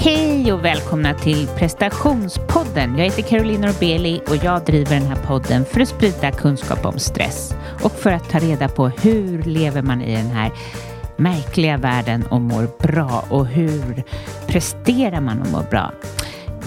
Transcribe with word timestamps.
Hej 0.00 0.52
och 0.52 0.64
välkomna 0.64 1.14
till 1.14 1.46
prestationspodden. 1.46 2.98
Jag 2.98 3.04
heter 3.04 3.22
Caroline 3.22 3.60
Norbeli 3.60 4.20
och 4.28 4.36
jag 4.36 4.64
driver 4.64 5.00
den 5.00 5.08
här 5.08 5.24
podden 5.26 5.64
för 5.64 5.80
att 5.80 5.88
sprida 5.88 6.32
kunskap 6.32 6.86
om 6.86 6.98
stress 6.98 7.54
och 7.82 7.92
för 7.92 8.12
att 8.12 8.30
ta 8.30 8.38
reda 8.38 8.68
på 8.68 8.88
hur 8.88 9.42
lever 9.42 9.82
man 9.82 10.02
i 10.02 10.16
den 10.16 10.30
här 10.30 10.52
märkliga 11.16 11.76
världen 11.76 12.26
och 12.26 12.40
mår 12.40 12.68
bra 12.78 13.24
och 13.30 13.46
hur 13.46 14.04
presterar 14.46 15.20
man 15.20 15.40
och 15.40 15.48
mår 15.48 15.70
bra. 15.70 15.92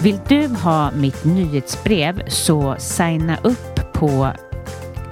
Vill 0.02 0.20
du 0.28 0.46
ha 0.48 0.90
mitt 0.90 1.24
nyhetsbrev 1.24 2.28
så 2.28 2.76
signa 2.78 3.36
upp 3.42 3.92
på 3.92 4.32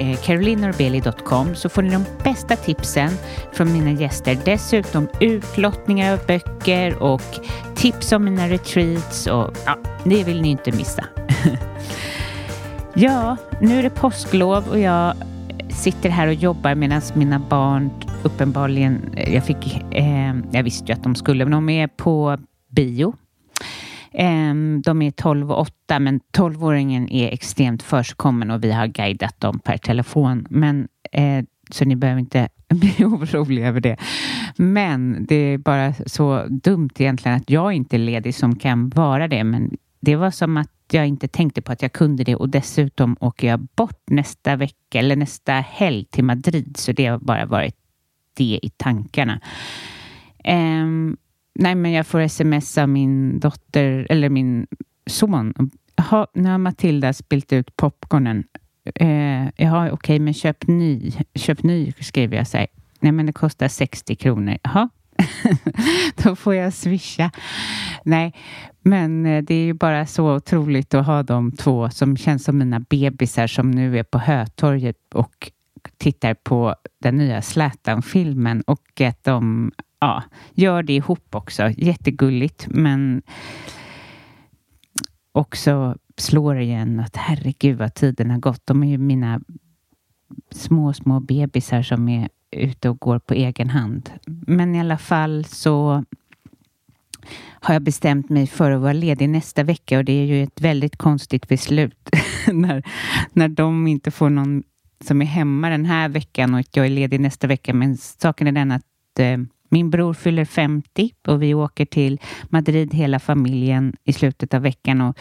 Eh, 0.01 0.17
carolinorbeli.com 0.17 1.55
så 1.55 1.69
får 1.69 1.83
ni 1.83 1.91
de 1.91 2.05
bästa 2.25 2.57
tipsen 2.57 3.11
från 3.53 3.73
mina 3.73 3.91
gäster. 3.91 4.39
Dessutom 4.45 5.09
utlottningar 5.21 6.13
av 6.13 6.27
böcker 6.27 7.03
och 7.03 7.23
tips 7.75 8.13
om 8.13 8.25
mina 8.25 8.49
retreats 8.49 9.27
och 9.27 9.57
ja, 9.67 9.79
det 10.05 10.25
vill 10.25 10.43
ni 10.43 10.49
inte 10.49 10.73
missa. 10.73 11.05
ja, 12.95 13.37
nu 13.61 13.79
är 13.79 13.83
det 13.83 13.91
påsklov 13.91 14.69
och 14.69 14.79
jag 14.79 15.15
sitter 15.69 16.09
här 16.11 16.27
och 16.27 16.35
jobbar 16.35 16.75
medan 16.75 17.03
mina 17.15 17.39
barn 17.39 17.91
uppenbarligen, 18.23 19.15
eh, 19.17 19.35
jag 19.35 19.45
fick, 19.45 19.83
eh, 19.91 20.35
jag 20.51 20.63
visste 20.63 20.93
ju 20.93 20.93
att 20.93 21.03
de 21.03 21.15
skulle, 21.15 21.45
men 21.45 21.53
de 21.53 21.69
är 21.69 21.89
på 21.89 22.39
bio 22.71 23.15
Ehm, 24.13 24.83
de 24.85 25.03
är 25.03 25.11
12 25.11 25.51
och 25.53 25.61
8 25.61 25.99
men 25.99 26.21
12-åringen 26.33 27.09
är 27.11 27.29
extremt 27.29 27.83
försigkommen 27.83 28.51
och 28.51 28.65
vi 28.65 28.73
har 28.73 28.87
guidat 28.87 29.41
dem 29.41 29.59
per 29.59 29.77
telefon. 29.77 30.47
Men, 30.51 30.89
eh, 31.13 31.45
så 31.71 31.85
ni 31.85 31.97
behöver 31.97 32.21
inte 32.21 32.49
bli 32.69 33.05
oroliga 33.05 33.69
över 33.69 33.81
det. 33.81 33.97
Men 34.57 35.27
det 35.27 35.35
är 35.35 35.59
bara 35.59 35.95
så 36.07 36.47
dumt 36.49 36.91
egentligen 36.99 37.37
att 37.37 37.51
jag 37.51 37.73
inte 37.73 37.97
är 37.97 37.99
ledig 37.99 38.35
som 38.35 38.57
kan 38.57 38.89
vara 38.89 39.29
det. 39.29 39.45
Men 39.45 39.77
det 40.01 40.17
var 40.17 40.31
som 40.31 40.57
att 40.57 40.71
jag 40.93 41.07
inte 41.07 41.29
tänkte 41.29 41.63
på 41.63 41.73
att 41.73 41.83
jag 41.83 41.93
kunde 41.93 42.25
det 42.25 42.37
och 42.37 42.49
dessutom 42.49 43.17
åker 43.21 43.49
jag 43.49 43.61
bort 43.61 44.03
nästa 44.07 44.57
vecka 44.57 44.99
eller 44.99 45.17
nästa 45.17 45.53
helg 45.53 46.05
till 46.05 46.25
Madrid 46.25 46.77
så 46.77 46.93
det 46.93 47.07
har 47.07 47.19
bara 47.19 47.47
varit 47.47 47.77
det 48.37 48.61
i 48.63 48.71
tankarna. 48.77 49.41
Um, 50.45 51.17
Nej, 51.61 51.75
men 51.75 51.93
jag 51.93 52.07
får 52.07 52.21
sms 52.21 52.79
av 52.79 52.89
min 52.89 53.41
dotter, 53.41 54.07
eller 54.11 54.29
min 54.29 54.67
son. 55.07 55.55
Jaha, 55.97 56.27
nu 56.35 56.51
har 56.51 56.59
Matilda 56.59 57.13
spilt 57.13 57.53
ut 57.53 57.77
popcornen. 57.77 58.45
Eh, 58.95 59.49
jaha, 59.57 59.87
okej, 59.87 59.93
okay, 59.93 60.21
men 60.21 60.35
köp 60.35 60.67
ny. 60.67 61.13
Köp 61.35 61.63
ny, 61.63 61.93
skriver 62.01 62.37
jag. 62.37 62.47
Här, 62.53 62.67
Nej, 63.01 63.13
men 63.13 63.27
det 63.27 63.33
kostar 63.33 63.69
60 63.69 64.17
kronor. 64.17 64.57
Jaha, 64.63 64.89
då 66.23 66.37
får 66.37 66.55
jag 66.55 66.73
swisha. 66.73 67.31
Nej, 68.05 68.35
men 68.83 69.27
eh, 69.27 69.43
det 69.43 69.55
är 69.55 69.65
ju 69.65 69.75
bara 69.75 70.07
så 70.07 70.35
otroligt 70.35 70.95
att 70.95 71.07
ha 71.07 71.23
de 71.23 71.53
två 71.53 71.91
som 71.91 72.17
känns 72.17 72.45
som 72.45 72.59
mina 72.59 72.81
bebisar 72.81 73.47
som 73.47 73.71
nu 73.71 73.99
är 73.99 74.03
på 74.03 74.19
Hötorget 74.19 75.15
och 75.15 75.51
tittar 75.99 76.35
på 76.35 76.75
den 77.03 77.17
nya 77.17 77.43
Zlatan-filmen 77.43 78.63
och 78.67 79.01
att 79.01 79.25
de 79.25 79.73
ja, 80.01 80.23
gör 80.55 80.83
det 80.83 80.93
ihop 80.93 81.35
också. 81.35 81.71
Jättegulligt, 81.77 82.67
men 82.71 83.23
också 85.33 85.97
slår 86.17 86.59
igen 86.59 87.01
att 87.01 87.17
herregud 87.17 87.79
vad 87.79 87.95
tiden 87.95 88.31
har 88.31 88.39
gått. 88.39 88.67
De 88.67 88.83
är 88.83 88.89
ju 88.89 88.99
mina 88.99 89.41
små, 90.51 90.93
små 90.93 91.21
bebisar 91.21 91.83
som 91.83 92.09
är 92.09 92.29
ute 92.51 92.89
och 92.89 93.01
går 93.01 93.19
på 93.19 93.35
egen 93.35 93.71
hand. 93.71 94.11
Men 94.27 94.75
i 94.75 94.81
alla 94.81 94.99
fall 94.99 95.45
så 95.45 96.05
har 97.51 97.75
jag 97.75 97.83
bestämt 97.83 98.29
mig 98.29 98.47
för 98.47 98.71
att 98.71 98.81
vara 98.81 98.93
ledig 98.93 99.29
nästa 99.29 99.63
vecka 99.63 99.99
och 99.99 100.05
det 100.05 100.13
är 100.13 100.25
ju 100.25 100.43
ett 100.43 100.61
väldigt 100.61 100.97
konstigt 100.97 101.49
beslut 101.49 102.11
när, 102.53 102.83
när 103.33 103.49
de 103.49 103.87
inte 103.87 104.11
får 104.11 104.31
någon 104.31 104.63
som 105.05 105.23
är 105.23 105.27
hemma 105.27 105.69
den 105.69 105.85
här 105.85 106.09
veckan 106.09 106.55
och 106.55 106.67
jag 106.73 106.87
är 106.87 106.91
ledig 106.91 107.21
nästa 107.21 107.47
vecka. 107.47 107.75
Men 107.75 107.97
saken 107.97 108.47
är 108.47 108.53
den 108.53 108.73
att 108.73 109.19
eh, 109.19 109.39
min 109.71 109.91
bror 109.91 110.15
fyller 110.15 110.45
50 110.45 111.11
och 111.27 111.43
vi 111.43 111.55
åker 111.55 111.85
till 111.85 112.21
Madrid 112.49 112.95
hela 112.95 113.19
familjen 113.19 113.97
i 114.05 114.13
slutet 114.13 114.55
av 114.55 114.63
veckan 114.63 115.01
och 115.01 115.19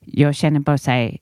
jag 0.00 0.34
känner 0.34 0.60
bara 0.60 0.78
så 0.78 0.90
här, 0.90 1.18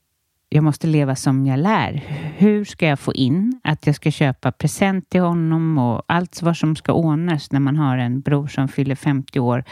jag 0.48 0.64
måste 0.64 0.86
leva 0.86 1.16
som 1.16 1.46
jag 1.46 1.58
lär. 1.58 1.92
Hur 2.36 2.64
ska 2.64 2.86
jag 2.86 2.98
få 2.98 3.12
in 3.12 3.60
att 3.64 3.86
jag 3.86 3.96
ska 3.96 4.10
köpa 4.10 4.52
present 4.52 5.10
till 5.10 5.20
honom 5.20 5.78
och 5.78 6.02
allt 6.06 6.42
vad 6.42 6.56
som 6.56 6.76
ska 6.76 6.92
ordnas 6.92 7.52
när 7.52 7.60
man 7.60 7.76
har 7.76 7.98
en 7.98 8.20
bror 8.20 8.46
som 8.46 8.68
fyller 8.68 8.94
50 8.94 9.40
år 9.40 9.64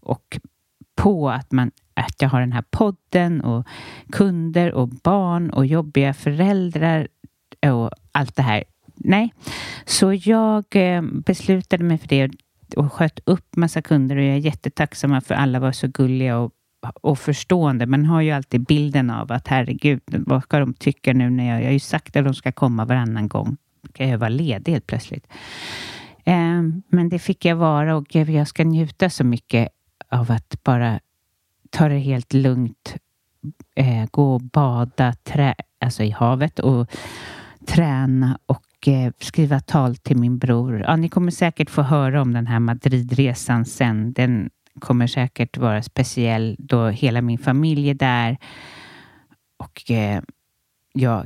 och 0.00 0.38
på 0.96 1.30
att, 1.30 1.52
man, 1.52 1.70
att 1.94 2.22
jag 2.22 2.28
har 2.28 2.40
den 2.40 2.52
här 2.52 2.64
podden 2.70 3.40
och 3.40 3.66
kunder 4.12 4.72
och 4.74 4.88
barn 4.88 5.50
och 5.50 5.66
jobbiga 5.66 6.14
föräldrar 6.14 7.08
och 7.66 7.90
allt 8.12 8.36
det 8.36 8.42
här 8.42 8.64
nej. 9.00 9.34
Så 9.84 10.12
jag 10.12 10.64
eh, 10.70 11.02
beslutade 11.02 11.84
mig 11.84 11.98
för 11.98 12.08
det 12.08 12.30
och 12.76 12.92
sköt 12.92 13.20
upp 13.24 13.56
massa 13.56 13.82
kunder 13.82 14.16
och 14.16 14.22
jag 14.22 14.34
är 14.34 14.38
jättetacksam 14.38 15.20
för 15.20 15.34
alla 15.34 15.60
var 15.60 15.72
så 15.72 15.88
gulliga 15.88 16.38
och, 16.38 16.52
och 17.00 17.18
förstående. 17.18 17.86
Man 17.86 18.06
har 18.06 18.20
ju 18.20 18.30
alltid 18.30 18.64
bilden 18.64 19.10
av 19.10 19.32
att 19.32 19.48
herregud, 19.48 20.00
vad 20.06 20.42
ska 20.42 20.58
de 20.58 20.74
tycka 20.74 21.12
nu 21.12 21.30
när 21.30 21.48
jag, 21.48 21.60
jag 21.60 21.66
har 21.66 21.72
ju 21.72 21.80
sagt 21.80 22.16
att 22.16 22.24
de 22.24 22.34
ska 22.34 22.52
komma 22.52 22.84
varannan 22.84 23.28
gång. 23.28 23.56
Ska 23.88 24.06
jag 24.06 24.18
vara 24.18 24.28
ledig 24.28 24.72
helt 24.72 24.86
plötsligt? 24.86 25.26
Eh, 26.24 26.62
men 26.88 27.08
det 27.08 27.18
fick 27.18 27.44
jag 27.44 27.56
vara 27.56 27.96
och 27.96 28.14
jag 28.14 28.48
ska 28.48 28.64
njuta 28.64 29.10
så 29.10 29.24
mycket 29.24 29.68
av 30.10 30.32
att 30.32 30.64
bara 30.64 31.00
ta 31.70 31.88
det 31.88 31.98
helt 31.98 32.32
lugnt. 32.32 32.96
Eh, 33.76 34.06
gå 34.10 34.34
och 34.34 34.40
bada 34.40 35.12
trä, 35.12 35.54
alltså 35.80 36.02
i 36.02 36.10
havet 36.10 36.58
och 36.58 36.90
träna 37.66 38.38
och 38.46 38.62
och 38.78 38.88
eh, 38.88 39.12
skriva 39.20 39.60
tal 39.60 39.96
till 39.96 40.16
min 40.16 40.38
bror. 40.38 40.80
Ja, 40.80 40.96
ni 40.96 41.08
kommer 41.08 41.30
säkert 41.30 41.70
få 41.70 41.82
höra 41.82 42.22
om 42.22 42.32
den 42.32 42.46
här 42.46 42.58
Madridresan 42.58 43.64
sen. 43.64 44.12
Den 44.12 44.50
kommer 44.80 45.06
säkert 45.06 45.56
vara 45.56 45.82
speciell 45.82 46.56
då 46.58 46.88
hela 46.88 47.22
min 47.22 47.38
familj 47.38 47.90
är 47.90 47.94
där 47.94 48.38
och 49.56 49.90
eh, 49.90 50.22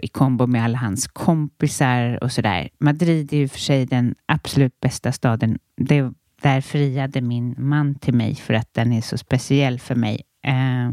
i 0.02 0.08
kombo 0.08 0.46
med 0.46 0.64
alla 0.64 0.78
hans 0.78 1.06
kompisar 1.06 2.24
och 2.24 2.32
sådär. 2.32 2.68
Madrid 2.78 3.32
är 3.32 3.36
ju 3.36 3.48
för 3.48 3.58
sig 3.58 3.86
den 3.86 4.14
absolut 4.26 4.80
bästa 4.80 5.12
staden. 5.12 5.58
Det, 5.76 6.12
där 6.42 6.60
friade 6.60 7.20
min 7.20 7.54
man 7.58 7.94
till 7.94 8.14
mig 8.14 8.34
för 8.34 8.54
att 8.54 8.74
den 8.74 8.92
är 8.92 9.00
så 9.00 9.19
speciell 9.19 9.78
för 9.78 9.94
mig. 9.94 10.22
Eh, 10.44 10.90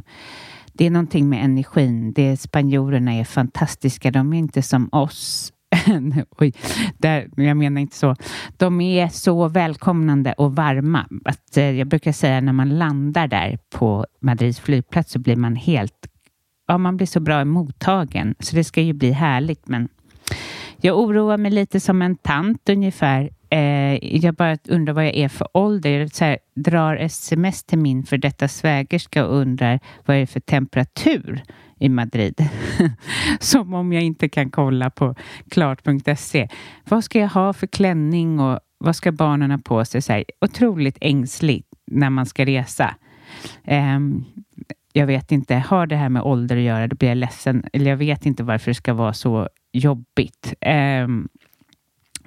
det 0.74 0.86
är 0.86 0.90
någonting 0.90 1.30
med 1.30 1.44
energin. 1.44 2.14
Det, 2.14 2.38
spanjorerna 2.38 3.14
är 3.14 3.24
fantastiska. 3.24 4.12
De 4.12 4.34
är 4.34 4.38
inte 4.38 4.62
som 4.62 4.90
oss 4.91 5.53
Oj, 6.30 6.53
där, 6.97 7.30
jag 7.35 7.57
menar 7.57 7.81
inte 7.81 7.96
så. 7.96 8.16
De 8.57 8.81
är 8.81 9.07
så 9.07 9.47
välkomnande 9.47 10.34
och 10.34 10.56
varma. 10.56 11.07
Att, 11.25 11.57
eh, 11.57 11.72
jag 11.72 11.88
brukar 11.88 12.12
säga 12.12 12.41
när 12.41 12.53
man 12.53 12.78
landar 12.78 13.28
där 13.28 13.59
på 13.69 14.06
Madrids 14.22 14.59
flygplats 14.59 15.12
så 15.12 15.19
blir 15.19 15.35
man 15.35 15.56
helt... 15.56 16.08
Ja, 16.68 16.78
man 16.78 16.97
blir 16.97 17.08
så 17.08 17.19
bra 17.19 17.46
mottagen. 17.46 18.35
Så 18.40 18.56
det 18.56 18.63
ska 18.63 18.81
ju 18.81 18.94
bli 18.94 19.12
härligt. 19.12 19.68
Men 19.68 19.90
jag 20.81 21.00
oroar 21.00 21.38
mig 21.38 21.52
lite 21.52 21.79
som 21.79 22.02
en 22.02 22.16
tant 22.16 22.69
ungefär. 22.69 23.29
Eh, 23.50 24.16
jag 24.16 24.35
bara 24.35 24.58
undrar 24.68 24.94
vad 24.94 25.06
jag 25.06 25.16
är 25.16 25.29
för 25.29 25.47
ålder. 25.53 25.90
Jag 25.90 26.16
så 26.16 26.25
här, 26.25 26.38
drar 26.56 26.96
sms 26.96 27.63
till 27.63 27.79
min 27.79 28.03
för 28.03 28.18
detta 28.18 28.47
svägerska 28.47 29.25
och 29.25 29.35
undrar 29.35 29.79
vad 30.06 30.18
är 30.18 30.25
för 30.25 30.40
temperatur 30.40 31.44
i 31.79 31.90
Madrid. 31.90 32.50
Som 33.40 33.73
om 33.73 33.94
jag 33.94 34.03
inte 34.03 34.29
kan 34.29 34.50
kolla 34.50 34.90
på 34.90 35.16
klart.se. 35.50 36.47
Vad 36.90 37.03
ska 37.03 37.19
jag 37.19 37.29
ha 37.29 37.53
för 37.53 37.67
klänning 37.67 38.40
och 38.40 38.59
vad 38.78 38.95
ska 38.95 39.12
barnen 39.12 39.51
ha 39.51 39.57
på 39.57 39.85
sig? 39.85 40.01
Så 40.01 40.13
här, 40.13 40.23
otroligt 40.41 40.97
ängsligt 41.01 41.67
när 41.91 42.09
man 42.09 42.25
ska 42.25 42.45
resa. 42.45 42.96
Um, 43.67 44.26
jag 44.93 45.08
vet 45.08 45.31
inte, 45.31 45.55
har 45.55 45.87
det 45.87 45.96
här 45.96 46.09
med 46.09 46.22
ålder 46.22 46.58
att 46.58 46.64
göra, 46.64 46.87
då 46.87 46.96
blir 46.96 47.09
jag 47.09 47.17
ledsen. 47.17 47.66
Eller 47.73 47.90
jag 47.90 47.97
vet 47.97 48.25
inte 48.25 48.43
varför 48.43 48.72
det 48.72 48.75
ska 48.75 48.93
vara 48.93 49.14
så 49.14 49.49
jobbigt. 49.72 50.53
Um, 51.03 51.29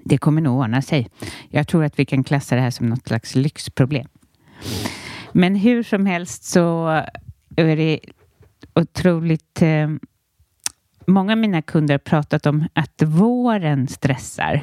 det 0.05 0.19
kommer 0.19 0.41
nog 0.41 0.61
ordna 0.61 0.83
sig. 0.83 1.09
Jag 1.49 1.69
tror 1.69 1.85
att 1.85 1.99
vi 1.99 2.05
kan 2.05 2.25
klassa 2.25 2.55
det 2.55 2.61
här 2.61 2.71
som 2.71 2.89
något 2.89 3.07
slags 3.07 3.35
lyxproblem. 3.35 4.09
Men 5.33 5.55
hur 5.55 5.83
som 5.83 6.07
helst 6.07 6.45
så 6.45 6.89
är 7.57 7.77
det 7.77 8.01
otroligt... 8.75 9.63
Eh, 9.63 9.89
många 11.07 11.33
av 11.33 11.39
mina 11.39 11.63
kunder 11.63 11.95
har 11.95 11.99
pratat 11.99 12.47
om 12.47 12.65
att 12.73 13.03
våren 13.03 13.89
stressar. 13.89 14.63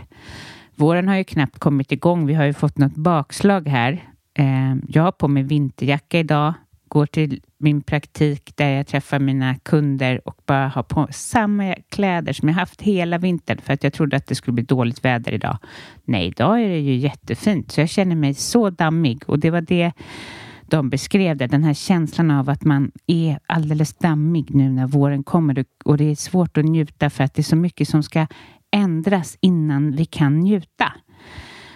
Våren 0.75 1.07
har 1.07 1.15
ju 1.15 1.23
knappt 1.23 1.59
kommit 1.59 1.91
igång. 1.91 2.25
Vi 2.25 2.33
har 2.33 2.45
ju 2.45 2.53
fått 2.53 2.77
något 2.77 2.95
bakslag 2.95 3.67
här. 3.67 3.91
Eh, 4.33 4.75
jag 4.87 5.03
har 5.03 5.11
på 5.11 5.27
mig 5.27 5.43
vinterjacka 5.43 6.19
idag, 6.19 6.53
går 6.87 7.05
till 7.05 7.41
min 7.57 7.81
praktik 7.81 8.51
där 8.55 8.69
jag 8.69 8.87
träffar 8.87 9.19
mina 9.19 9.55
kunder 9.55 10.27
och 10.27 10.41
bara 10.45 10.67
har 10.67 10.83
på 10.83 11.07
samma 11.11 11.75
kläder 11.89 12.33
som 12.33 12.47
jag 12.47 12.55
haft 12.55 12.81
hela 12.81 13.17
vintern 13.17 13.57
för 13.57 13.73
att 13.73 13.83
jag 13.83 13.93
trodde 13.93 14.17
att 14.17 14.27
det 14.27 14.35
skulle 14.35 14.55
bli 14.55 14.63
dåligt 14.63 15.05
väder 15.05 15.31
idag. 15.31 15.57
Nej, 16.05 16.27
idag 16.27 16.61
är 16.61 16.69
det 16.69 16.79
ju 16.79 16.95
jättefint 16.95 17.71
så 17.71 17.81
jag 17.81 17.89
känner 17.89 18.15
mig 18.15 18.33
så 18.33 18.69
dammig 18.69 19.23
och 19.25 19.39
det 19.39 19.49
var 19.49 19.61
det 19.61 19.91
de 20.69 20.89
beskrev 20.89 21.37
det, 21.37 21.47
den 21.47 21.63
här 21.63 21.73
känslan 21.73 22.31
av 22.31 22.49
att 22.49 22.63
man 22.63 22.91
är 23.07 23.39
alldeles 23.45 23.93
dammig 23.93 24.55
nu 24.55 24.69
när 24.69 24.87
våren 24.87 25.23
kommer 25.23 25.65
och 25.85 25.97
det 25.97 26.11
är 26.11 26.15
svårt 26.15 26.57
att 26.57 26.65
njuta 26.65 27.09
för 27.09 27.23
att 27.23 27.33
det 27.33 27.41
är 27.41 27.43
så 27.43 27.55
mycket 27.55 27.89
som 27.89 28.03
ska 28.03 28.27
ändras 28.71 29.37
innan 29.41 29.91
vi 29.91 30.05
kan 30.05 30.39
njuta. 30.39 30.93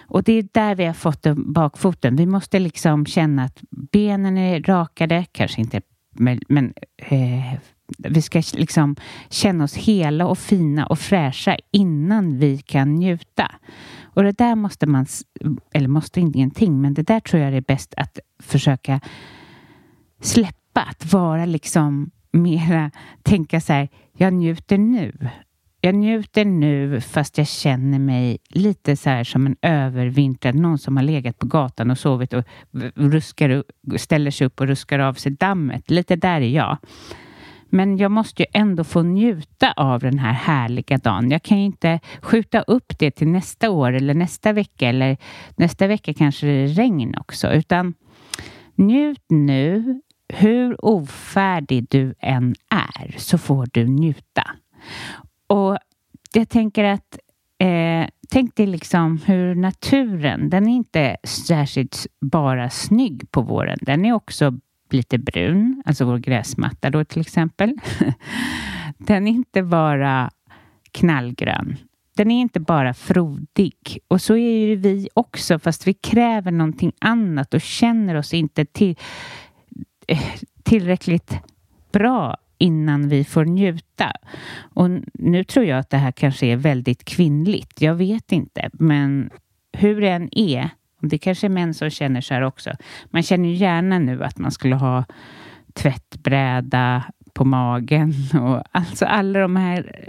Och 0.06 0.22
det 0.22 0.32
är 0.32 0.48
där 0.52 0.74
vi 0.74 0.84
har 0.84 0.94
fått 0.94 1.26
bakfoten. 1.36 2.16
Vi 2.16 2.26
måste 2.26 2.58
liksom 2.58 3.06
känna 3.06 3.44
att 3.44 3.58
benen 3.70 4.38
är 4.38 4.62
rakade, 4.62 5.26
kanske 5.32 5.60
inte, 5.60 5.80
men, 6.14 6.40
men 6.48 6.74
eh, 6.96 7.54
vi 7.98 8.22
ska 8.22 8.42
liksom 8.54 8.96
känna 9.30 9.64
oss 9.64 9.74
hela 9.74 10.26
och 10.26 10.38
fina 10.38 10.86
och 10.86 10.98
fräscha 10.98 11.56
innan 11.70 12.38
vi 12.38 12.58
kan 12.58 12.94
njuta. 12.94 13.52
Och 14.04 14.22
det 14.22 14.32
där 14.32 14.54
måste 14.54 14.86
man, 14.86 15.06
eller 15.72 15.88
måste 15.88 16.20
ingenting, 16.20 16.80
men 16.80 16.94
det 16.94 17.02
där 17.02 17.20
tror 17.20 17.42
jag 17.42 17.54
är 17.54 17.60
bäst 17.60 17.94
att 17.96 18.18
försöka 18.42 19.00
släppa. 20.20 20.60
Att 20.76 21.12
vara 21.12 21.44
liksom 21.44 22.10
mera, 22.32 22.90
tänka 23.22 23.60
så 23.60 23.72
här, 23.72 23.88
jag 24.16 24.32
njuter 24.32 24.78
nu. 24.78 25.28
Jag 25.80 25.94
njuter 25.94 26.44
nu 26.44 27.00
fast 27.00 27.38
jag 27.38 27.46
känner 27.46 27.98
mig 27.98 28.38
lite 28.48 28.96
så 28.96 29.10
här 29.10 29.24
som 29.24 29.46
en 29.46 29.56
övervintrad, 29.62 30.54
någon 30.54 30.78
som 30.78 30.96
har 30.96 31.04
legat 31.04 31.38
på 31.38 31.46
gatan 31.46 31.90
och 31.90 31.98
sovit 31.98 32.32
och 32.32 32.44
ruskar, 32.94 33.64
ställer 33.96 34.30
sig 34.30 34.46
upp 34.46 34.60
och 34.60 34.66
ruskar 34.66 34.98
av 34.98 35.14
sig 35.14 35.32
dammet. 35.32 35.90
Lite 35.90 36.16
där 36.16 36.40
är 36.40 36.48
jag. 36.48 36.78
Men 37.74 37.96
jag 37.96 38.10
måste 38.10 38.42
ju 38.42 38.46
ändå 38.52 38.84
få 38.84 39.02
njuta 39.02 39.72
av 39.72 40.00
den 40.00 40.18
här 40.18 40.32
härliga 40.32 40.98
dagen. 40.98 41.30
Jag 41.30 41.42
kan 41.42 41.58
ju 41.58 41.64
inte 41.64 42.00
skjuta 42.22 42.60
upp 42.62 42.98
det 42.98 43.10
till 43.10 43.28
nästa 43.28 43.70
år 43.70 43.92
eller 43.92 44.14
nästa 44.14 44.52
vecka 44.52 44.88
eller 44.88 45.16
nästa 45.56 45.86
vecka 45.86 46.14
kanske 46.14 46.46
det 46.46 46.52
är 46.52 46.68
regn 46.68 47.14
också, 47.20 47.52
utan 47.52 47.94
njut 48.74 49.24
nu. 49.28 50.00
Hur 50.28 50.84
ofärdig 50.84 51.86
du 51.90 52.14
än 52.18 52.54
är 52.70 53.18
så 53.18 53.38
får 53.38 53.68
du 53.72 53.86
njuta. 53.88 54.50
Och 55.46 55.78
jag 56.32 56.48
tänker 56.48 56.84
att 56.84 57.18
eh, 57.58 58.06
tänk 58.30 58.56
dig 58.56 58.66
liksom 58.66 59.20
hur 59.26 59.54
naturen, 59.54 60.50
den 60.50 60.68
är 60.68 60.76
inte 60.76 61.16
särskilt 61.24 62.06
bara 62.20 62.70
snygg 62.70 63.30
på 63.30 63.40
våren. 63.40 63.78
Den 63.82 64.04
är 64.04 64.12
också 64.12 64.58
lite 64.94 65.18
brun, 65.18 65.82
alltså 65.86 66.04
vår 66.04 66.18
gräsmatta 66.18 66.90
då 66.90 67.04
till 67.04 67.20
exempel. 67.20 67.76
Den 68.98 69.26
är 69.26 69.32
inte 69.32 69.62
bara 69.62 70.30
knallgrön. 70.92 71.76
Den 72.16 72.30
är 72.30 72.40
inte 72.40 72.60
bara 72.60 72.94
frodig. 72.94 73.98
Och 74.08 74.20
så 74.20 74.36
är 74.36 74.66
ju 74.66 74.76
vi 74.76 75.08
också, 75.14 75.58
fast 75.58 75.86
vi 75.86 75.94
kräver 75.94 76.50
någonting 76.50 76.92
annat 76.98 77.54
och 77.54 77.60
känner 77.60 78.14
oss 78.14 78.34
inte 78.34 78.64
till, 78.64 78.96
eh, 80.06 80.22
tillräckligt 80.62 81.38
bra 81.92 82.36
innan 82.58 83.08
vi 83.08 83.24
får 83.24 83.44
njuta. 83.44 84.12
Och 84.58 84.90
nu 85.14 85.44
tror 85.44 85.66
jag 85.66 85.78
att 85.78 85.90
det 85.90 85.96
här 85.96 86.12
kanske 86.12 86.46
är 86.46 86.56
väldigt 86.56 87.04
kvinnligt. 87.04 87.80
Jag 87.80 87.94
vet 87.94 88.32
inte, 88.32 88.70
men 88.72 89.30
hur 89.72 90.00
det 90.00 90.08
än 90.08 90.38
är 90.38 90.70
det 91.08 91.18
kanske 91.18 91.46
är 91.46 91.48
män 91.48 91.74
som 91.74 91.90
känner 91.90 92.20
så 92.20 92.34
här 92.34 92.42
också. 92.42 92.70
Man 93.06 93.22
känner 93.22 93.48
ju 93.48 93.54
gärna 93.54 93.98
nu 93.98 94.24
att 94.24 94.38
man 94.38 94.50
skulle 94.50 94.74
ha 94.74 95.04
tvättbräda 95.72 97.02
på 97.34 97.44
magen 97.44 98.12
och 98.42 98.62
alltså 98.70 99.04
alla 99.04 99.38
de 99.38 99.56
här. 99.56 100.08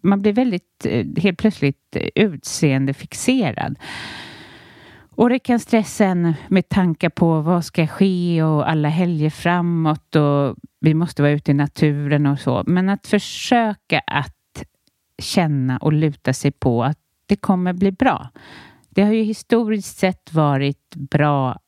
Man 0.00 0.22
blir 0.22 0.32
väldigt 0.32 0.86
eh, 0.86 1.06
helt 1.16 1.38
plötsligt 1.38 1.96
eh, 1.96 2.08
utseendefixerad. 2.14 3.78
Och 5.14 5.28
det 5.28 5.38
kan 5.38 5.60
stressa 5.60 6.04
en 6.04 6.34
med 6.48 6.68
tankar 6.68 7.08
på 7.08 7.40
vad 7.40 7.64
ska 7.64 7.86
ske 7.86 8.42
och 8.42 8.70
alla 8.70 8.88
helger 8.88 9.30
framåt 9.30 10.16
och 10.16 10.56
vi 10.80 10.94
måste 10.94 11.22
vara 11.22 11.32
ute 11.32 11.50
i 11.50 11.54
naturen 11.54 12.26
och 12.26 12.38
så. 12.38 12.62
Men 12.66 12.88
att 12.88 13.06
försöka 13.06 14.02
att 14.06 14.62
känna 15.18 15.78
och 15.78 15.92
luta 15.92 16.32
sig 16.32 16.52
på 16.52 16.84
att 16.84 16.98
det 17.26 17.36
kommer 17.36 17.72
bli 17.72 17.92
bra. 17.92 18.30
Det 18.94 19.02
har 19.02 19.12
ju 19.12 19.22
historiskt 19.22 19.98
sett 19.98 20.32
varit 20.32 20.94
bra 20.94 21.58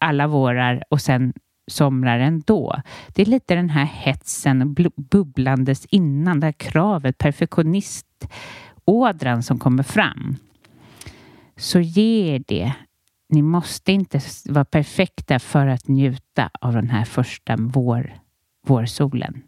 alla 0.00 0.26
vårar 0.26 0.84
och 0.90 1.00
sen 1.00 1.32
somrar 1.70 2.18
ändå. 2.18 2.82
Det 3.14 3.22
är 3.22 3.26
lite 3.26 3.54
den 3.54 3.70
här 3.70 3.84
hetsen 3.84 4.76
bubblandes 4.96 5.86
innan, 5.86 6.40
det 6.40 6.46
här 6.46 6.52
kravet, 6.52 7.18
perfektionistådran 7.18 9.42
som 9.42 9.58
kommer 9.58 9.82
fram. 9.82 10.36
Så 11.56 11.80
ge 11.80 12.34
er 12.34 12.44
det. 12.46 12.72
Ni 13.28 13.42
måste 13.42 13.92
inte 13.92 14.20
vara 14.48 14.64
perfekta 14.64 15.38
för 15.38 15.66
att 15.66 15.88
njuta 15.88 16.50
av 16.60 16.72
den 16.72 16.90
här 16.90 17.04
första 17.04 17.56
vår, 17.58 18.14
vårsolen. 18.66 19.42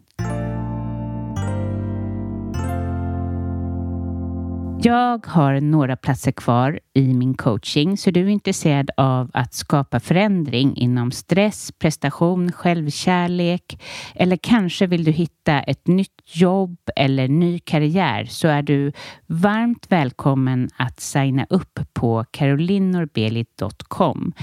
Jag 4.85 5.27
har 5.27 5.61
några 5.61 5.95
platser 5.95 6.31
kvar 6.31 6.79
i 6.93 7.13
min 7.13 7.33
coaching, 7.33 7.97
så 7.97 8.11
du 8.11 8.21
är 8.21 8.27
intresserad 8.27 8.89
av 8.97 9.31
att 9.33 9.53
skapa 9.53 9.99
förändring 9.99 10.77
inom 10.77 11.11
stress, 11.11 11.71
prestation, 11.71 12.51
självkärlek 12.51 13.81
eller 14.15 14.37
kanske 14.37 14.87
vill 14.87 15.03
du 15.03 15.11
hitta 15.11 15.59
ett 15.59 15.87
nytt 15.87 16.21
jobb 16.25 16.77
eller 16.95 17.27
ny 17.27 17.59
karriär 17.59 18.25
så 18.25 18.47
är 18.47 18.61
du 18.61 18.91
varmt 19.27 19.85
välkommen 19.89 20.69
att 20.77 20.99
signa 20.99 21.45
upp 21.49 21.79
på 21.93 22.25
carolinnorbeli.com. 22.31 24.33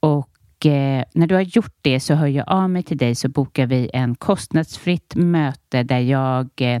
Och 0.00 0.66
eh, 0.66 1.04
när 1.14 1.26
du 1.26 1.34
har 1.34 1.42
gjort 1.42 1.76
det 1.82 2.00
så 2.00 2.14
hör 2.14 2.26
jag 2.26 2.48
av 2.48 2.70
mig 2.70 2.82
till 2.82 2.98
dig 2.98 3.14
så 3.14 3.28
bokar 3.28 3.66
vi 3.66 3.90
en 3.92 4.14
kostnadsfritt 4.14 5.14
möte 5.16 5.82
där 5.82 6.00
jag 6.00 6.48
eh, 6.56 6.80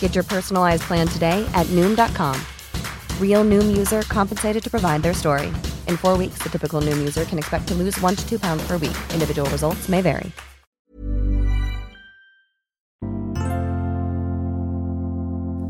Get 0.00 0.14
your 0.14 0.24
personalized 0.24 0.82
plan 0.82 1.06
today 1.06 1.48
at 1.54 1.66
Noom.com. 1.68 2.36
Real 3.20 3.44
Noom 3.44 3.76
user 3.78 4.02
compensated 4.02 4.62
to 4.62 4.70
provide 4.70 5.02
their 5.02 5.14
story. 5.14 5.46
In 5.88 5.96
four 5.96 6.18
weeks, 6.18 6.42
the 6.42 6.48
typical 6.48 6.82
Noom 6.82 6.98
user 6.98 7.24
can 7.24 7.38
expect 7.38 7.68
to 7.68 7.74
lose 7.74 7.98
one 8.02 8.16
to 8.16 8.28
two 8.28 8.38
pounds 8.38 8.62
per 8.66 8.76
week. 8.76 8.96
Individual 9.14 9.48
results 9.50 9.88
may 9.88 10.02
vary. 10.02 10.32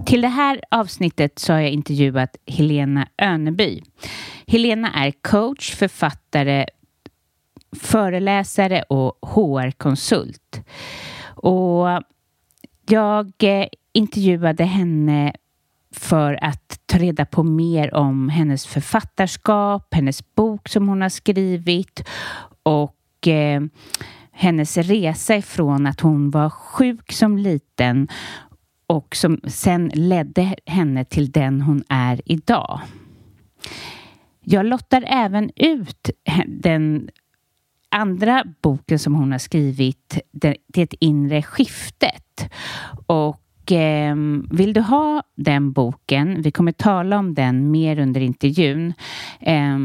Till 0.06 0.20
det 0.20 0.28
här 0.28 0.60
avsnittet 0.70 1.38
så 1.38 1.52
har 1.52 1.60
jag 1.60 1.70
intervjuat 1.70 2.36
Helena 2.46 3.08
Öneby. 3.22 3.82
Helena 4.46 4.92
är 4.92 5.12
coach, 5.22 5.74
författare, 5.74 6.66
föreläsare 7.76 8.82
och 8.82 9.18
HR-konsult. 9.22 10.60
Och 11.24 11.86
jag 12.88 13.32
eh, 13.42 13.66
intervjuade 13.92 14.64
henne 14.64 15.32
för 15.94 16.44
att 16.44 16.80
ta 16.86 16.98
reda 16.98 17.26
på 17.26 17.42
mer 17.42 17.94
om 17.94 18.28
hennes 18.28 18.66
författarskap, 18.66 19.94
hennes 19.94 20.34
bok 20.34 20.68
som 20.68 20.88
hon 20.88 21.02
har 21.02 21.08
skrivit 21.08 22.08
och 22.62 23.28
eh, 23.28 23.62
hennes 24.32 24.76
resa 24.76 25.36
ifrån 25.36 25.86
att 25.86 26.00
hon 26.00 26.30
var 26.30 26.50
sjuk 26.50 27.12
som 27.12 27.38
liten 27.38 28.08
och 28.86 29.16
som 29.16 29.40
sen 29.44 29.90
ledde 29.94 30.54
henne 30.66 31.04
till 31.04 31.30
den 31.30 31.60
hon 31.60 31.84
är 31.88 32.20
idag. 32.24 32.80
Jag 34.40 34.66
lottar 34.66 35.04
även 35.06 35.50
ut 35.56 36.10
den 36.46 37.10
andra 37.88 38.44
boken 38.62 38.98
som 38.98 39.14
hon 39.14 39.32
har 39.32 39.38
skrivit, 39.38 40.18
Det, 40.32 40.94
inre 41.00 41.42
skiftet. 41.42 42.50
Och 43.06 43.42
eh, 43.72 44.14
vill 44.50 44.72
du 44.72 44.80
ha 44.80 45.22
den 45.36 45.72
boken, 45.72 46.42
vi 46.42 46.50
kommer 46.50 46.72
tala 46.72 47.18
om 47.18 47.34
den 47.34 47.70
mer 47.70 47.98
under 47.98 48.20
intervjun, 48.20 48.92
eh, 49.40 49.78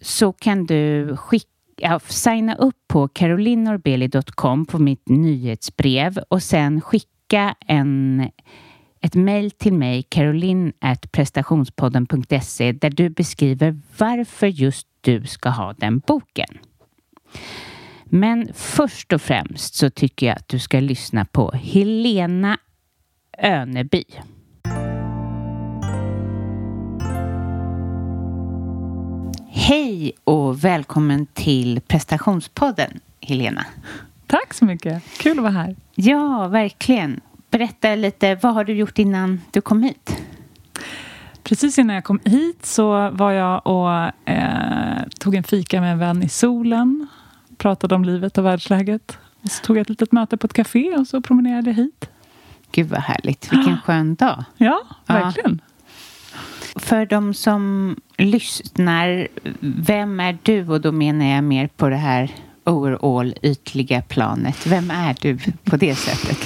så 0.00 0.32
kan 0.32 0.66
du 0.66 1.16
skicka 1.16 1.48
ja, 1.76 2.00
signa 2.00 2.54
upp 2.54 2.76
på 2.88 3.08
carolinorbeli.com 3.08 4.66
på 4.66 4.78
mitt 4.78 5.08
nyhetsbrev 5.08 6.18
och 6.28 6.42
sen 6.42 6.80
skicka 6.80 7.54
en 7.66 8.28
ett 9.04 9.14
mejl 9.14 9.50
till 9.50 9.72
mig, 9.72 10.02
caroline.prestationspodden.se 10.02 12.72
där 12.72 12.90
du 12.90 13.10
beskriver 13.10 13.80
varför 13.98 14.46
just 14.46 14.86
du 15.00 15.26
ska 15.26 15.48
ha 15.48 15.72
den 15.72 15.98
boken. 15.98 16.58
Men 18.04 18.48
först 18.54 19.12
och 19.12 19.22
främst 19.22 19.74
så 19.74 19.90
tycker 19.90 20.26
jag 20.26 20.36
att 20.36 20.48
du 20.48 20.58
ska 20.58 20.80
lyssna 20.80 21.24
på 21.24 21.50
Helena 21.50 22.58
Öneby. 23.38 24.04
Hej 29.48 30.12
och 30.24 30.64
välkommen 30.64 31.26
till 31.26 31.80
prestationspodden, 31.80 33.00
Helena. 33.20 33.66
Tack 34.26 34.54
så 34.54 34.64
mycket. 34.64 35.02
Kul 35.18 35.38
att 35.38 35.42
vara 35.42 35.52
här. 35.52 35.76
Ja, 35.94 36.48
verkligen. 36.48 37.20
Berätta 37.50 37.94
lite, 37.94 38.34
vad 38.34 38.54
har 38.54 38.64
du 38.64 38.72
gjort 38.72 38.98
innan 38.98 39.40
du 39.50 39.60
kom 39.60 39.82
hit? 39.82 40.22
Precis 41.42 41.78
innan 41.78 41.94
jag 41.94 42.04
kom 42.04 42.20
hit 42.24 42.66
så 42.66 43.10
var 43.10 43.32
jag 43.32 43.66
och 43.66 44.28
eh, 44.30 45.02
tog 45.18 45.34
en 45.34 45.44
fika 45.44 45.80
med 45.80 45.92
en 45.92 45.98
vän 45.98 46.22
i 46.22 46.28
solen. 46.28 47.06
Pratade 47.56 47.94
om 47.94 48.04
livet 48.04 48.38
och 48.38 48.44
världsläget. 48.44 49.18
Och 49.42 49.50
så 49.50 49.64
tog 49.64 49.76
jag 49.76 49.82
ett 49.82 49.88
litet 49.88 50.12
möte 50.12 50.36
på 50.36 50.46
ett 50.46 50.52
café 50.52 50.96
och 50.96 51.06
så 51.06 51.20
promenerade 51.20 51.70
jag 51.70 51.76
hit. 51.76 52.08
Gud 52.72 52.88
vad 52.88 53.00
härligt. 53.00 53.52
Vilken 53.52 53.78
skön 53.84 54.14
dag. 54.14 54.44
Ja, 54.56 54.82
verkligen. 55.06 55.60
Ja. 55.64 55.68
För 56.80 57.06
de 57.06 57.34
som 57.34 57.96
lyssnar, 58.18 59.28
vem 59.60 60.20
är 60.20 60.38
du? 60.42 60.68
Och 60.68 60.80
då 60.80 60.92
menar 60.92 61.26
jag 61.26 61.44
mer 61.44 61.66
på 61.66 61.88
det 61.88 61.96
här 61.96 62.30
overall 62.64 63.34
ytliga 63.42 64.02
planet. 64.02 64.66
Vem 64.66 64.90
är 64.90 65.16
du 65.20 65.38
på 65.64 65.76
det 65.76 65.94
sättet? 65.94 66.38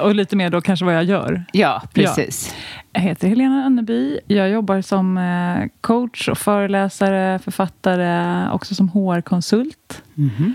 Och 0.00 0.14
lite 0.14 0.36
mer 0.36 0.50
då 0.50 0.60
kanske 0.60 0.84
vad 0.84 0.94
jag 0.94 1.04
gör. 1.04 1.44
Ja, 1.52 1.82
precis. 1.92 2.54
Ja. 2.54 2.80
Jag 2.92 3.00
heter 3.00 3.28
Helena 3.28 3.66
Önneby. 3.66 4.18
Jag 4.26 4.50
jobbar 4.50 4.80
som 4.80 5.18
eh, 5.18 5.68
coach 5.80 6.28
och 6.28 6.38
föreläsare, 6.38 7.38
författare, 7.38 8.48
också 8.50 8.74
som 8.74 8.88
HR-konsult. 8.88 10.02
Mm 10.16 10.30
-hmm. 10.30 10.54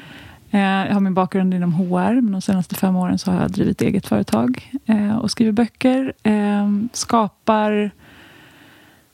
Eh, 0.53 0.62
jag 0.62 0.93
har 0.93 1.00
min 1.00 1.13
bakgrund 1.13 1.53
inom 1.53 1.74
HR, 1.74 2.22
men 2.22 2.31
de 2.31 2.41
senaste 2.41 2.75
fem 2.75 2.95
åren 2.95 3.17
så 3.17 3.31
har 3.31 3.41
jag 3.41 3.51
drivit 3.51 3.81
eget 3.81 4.07
företag 4.07 4.72
eh, 4.86 5.17
och 5.17 5.31
skriver 5.31 5.51
böcker. 5.51 6.13
Eh, 6.24 6.72
skapar, 6.93 7.91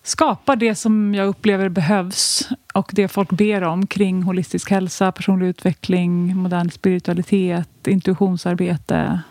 skapar 0.04 0.56
det 0.56 0.76
som 0.76 1.16
jag 1.16 1.28
upplever 1.28 1.70
behövs 1.70 2.50
och 2.74 2.92
det 2.94 3.08
folk 3.08 3.32
ber 3.32 3.64
om 3.64 3.88
kring 3.88 4.24
holistisk 4.24 4.72
hälsa, 4.72 5.12
personlig 5.12 5.48
utveckling, 5.48 6.38
modern 6.38 6.72
spiritualitet, 6.72 7.88
intuitionsarbete 7.88 9.22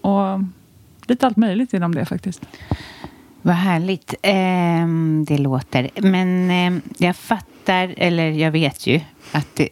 och 0.00 0.40
lite 1.06 1.26
allt 1.26 1.36
möjligt 1.36 1.72
inom 1.72 1.94
det 1.94 2.04
faktiskt. 2.04 2.46
Vad 3.42 3.54
härligt 3.54 4.14
eh, 4.22 4.86
det 5.26 5.38
låter. 5.38 5.90
Men 5.94 6.50
eh, 6.50 6.82
jag 6.98 7.16
fattar, 7.16 7.94
eller 7.96 8.30
jag 8.30 8.50
vet 8.50 8.86
ju 8.86 9.00
att 9.32 9.48
det, 9.56 9.68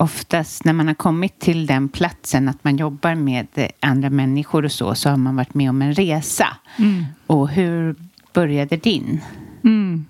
oftast 0.00 0.64
när 0.64 0.72
man 0.72 0.86
har 0.86 0.94
kommit 0.94 1.38
till 1.38 1.66
den 1.66 1.88
platsen 1.88 2.48
att 2.48 2.64
man 2.64 2.76
jobbar 2.76 3.14
med 3.14 3.46
andra 3.80 4.10
människor 4.10 4.64
och 4.64 4.72
så, 4.72 4.94
så 4.94 5.10
har 5.10 5.16
man 5.16 5.36
varit 5.36 5.54
med 5.54 5.70
om 5.70 5.82
en 5.82 5.94
resa. 5.94 6.56
Mm. 6.78 7.04
Och 7.26 7.48
hur 7.48 7.94
började 8.32 8.76
din? 8.76 9.20
Mm. 9.64 10.06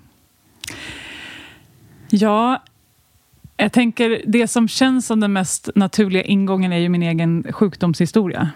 Ja, 2.09 2.63
jag 3.57 3.71
tänker 3.71 4.21
det 4.27 4.47
som 4.47 4.67
känns 4.67 5.07
som 5.07 5.19
den 5.19 5.33
mest 5.33 5.69
naturliga 5.75 6.23
ingången 6.23 6.73
är 6.73 6.77
ju 6.77 6.89
min 6.89 7.03
egen 7.03 7.45
sjukdomshistoria. 7.51 8.49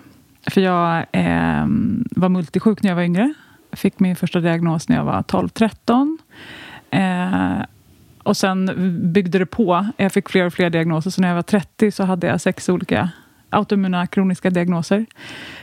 För 0.48 0.62
jag 0.62 1.06
eh, 1.12 1.66
var 2.12 2.30
multisjuk 2.30 2.84
när 2.84 2.90
jag 2.90 2.96
var 2.96 3.04
yngre. 3.04 3.34
Jag 3.70 3.80
fick 3.80 4.00
min 4.00 4.16
första 4.16 4.40
diagnos 4.40 4.90
när 4.90 4.96
jag 4.96 5.04
var 5.04 5.22
12-13. 5.22 6.18
Eh, 6.90 7.66
och 8.24 8.38
sen 8.38 8.72
byggde 9.14 9.40
det 9.40 9.46
på. 9.46 9.88
Jag 9.98 10.12
fick 10.12 10.30
fler 10.30 10.46
och 10.46 10.54
fler 10.54 10.70
diagnoser. 10.70 11.10
Så 11.10 11.22
när 11.22 11.28
jag 11.28 11.36
var 11.36 11.42
30 11.42 11.92
så 11.92 12.04
hade 12.04 12.28
jag 12.28 12.42
sex 12.42 12.70
olika 12.70 13.10
autoimmuna 13.50 14.08
kroniska 14.08 14.50
diagnoser. 14.50 15.06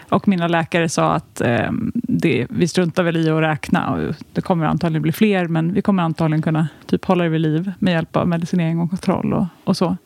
Och 0.09 0.29
mina 0.29 0.49
läkare 0.49 0.89
sa 0.89 1.13
att 1.13 1.41
eh, 1.41 1.71
det, 1.95 2.47
vi 2.51 2.69
struntar 2.69 3.03
väl 3.03 3.17
i 3.17 3.31
att 3.31 3.43
räkna. 3.43 3.91
Och 3.91 4.15
det 4.33 4.41
kommer 4.41 4.67
antagligen 4.67 5.03
bli 5.03 5.13
fler, 5.13 5.49
men 5.49 5.73
vi 5.73 5.83
kommer 5.83 6.03
antagligen 6.03 6.43
kunna 6.43 6.69
typ 6.87 7.05
hålla 7.05 7.25
det 7.25 7.31
vid 7.31 7.41
liv 7.41 7.73
med 7.79 7.93
hjälp 7.93 8.17
av 8.17 8.29
medicinering 8.29 8.81
och 8.81 8.91
kontroll 8.91 9.33
och, 9.33 9.47
och 9.65 9.77
så. 9.77 9.97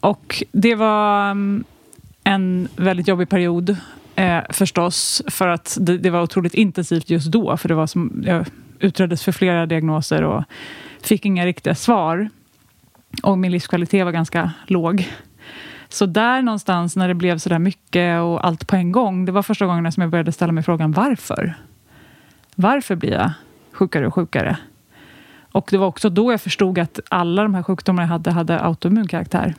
Och 0.00 0.42
det 0.52 0.74
var 0.74 1.30
ehm, 1.30 1.64
en 2.24 2.68
väldigt 2.76 3.08
jobbig 3.08 3.28
period 3.28 3.76
eh, 4.14 4.40
förstås, 4.50 5.22
för 5.26 5.48
att 5.48 5.78
det, 5.80 5.98
det, 5.98 6.10
var 6.10 6.22
otroligt 6.22 6.54
intensivt 6.54 7.10
just 7.10 7.32
då. 7.32 7.56
För 7.56 7.68
det 7.68 7.74
var 7.74 7.86
som, 7.86 8.22
jag 8.26 8.46
utreddes 8.78 9.24
för 9.24 9.32
flera 9.32 9.66
diagnoser 9.66 10.22
och 10.22 10.44
fick 11.02 11.26
inga 11.26 11.46
riktiga 11.46 11.74
svar. 11.74 12.28
Och 13.22 13.38
min 13.38 13.52
livskvalitet 13.52 14.04
var 14.04 14.12
ganska 14.12 14.52
låg. 14.66 15.08
Så 15.88 16.06
där 16.06 16.42
någonstans 16.42 16.96
när 16.96 17.08
det 17.08 17.14
blev 17.14 17.38
så 17.38 17.48
där 17.48 17.58
mycket 17.58 18.20
och 18.20 18.46
allt 18.46 18.66
på 18.66 18.76
en 18.76 18.92
gång, 18.92 19.24
det 19.24 19.32
var 19.32 19.42
första 19.42 19.66
gången 19.66 19.92
som 19.92 20.00
jag 20.00 20.10
började 20.10 20.32
ställa 20.32 20.52
mig 20.52 20.62
frågan 20.62 20.92
varför? 20.92 21.54
Varför 22.54 22.96
blir 22.96 23.12
jag 23.12 23.32
sjukare 23.72 24.06
och 24.06 24.14
sjukare? 24.14 24.56
Och 25.52 25.68
det 25.70 25.78
var 25.78 25.86
också 25.86 26.10
då 26.10 26.32
jag 26.32 26.40
förstod 26.40 26.78
att 26.78 27.00
alla 27.08 27.42
de 27.42 27.54
här 27.54 27.62
sjukdomarna 27.62 28.02
jag 28.02 28.08
hade, 28.08 28.30
hade 28.30 28.60
autoimmun 28.60 29.08
karaktär. 29.08 29.54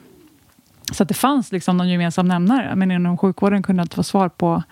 Så 0.92 1.04
att 1.04 1.10
det 1.10 1.16
fanns 1.16 1.52
liksom 1.52 1.78
någon 1.78 1.90
gemensam 1.90 2.28
nämnare, 2.28 2.76
men 2.76 2.92
inom 2.92 3.18
sjukvården 3.18 3.64
kunde 3.64 3.80
jag 3.80 3.86
inte 3.86 3.96
få 3.96 4.04
svar 4.04 4.30
på 4.30 4.64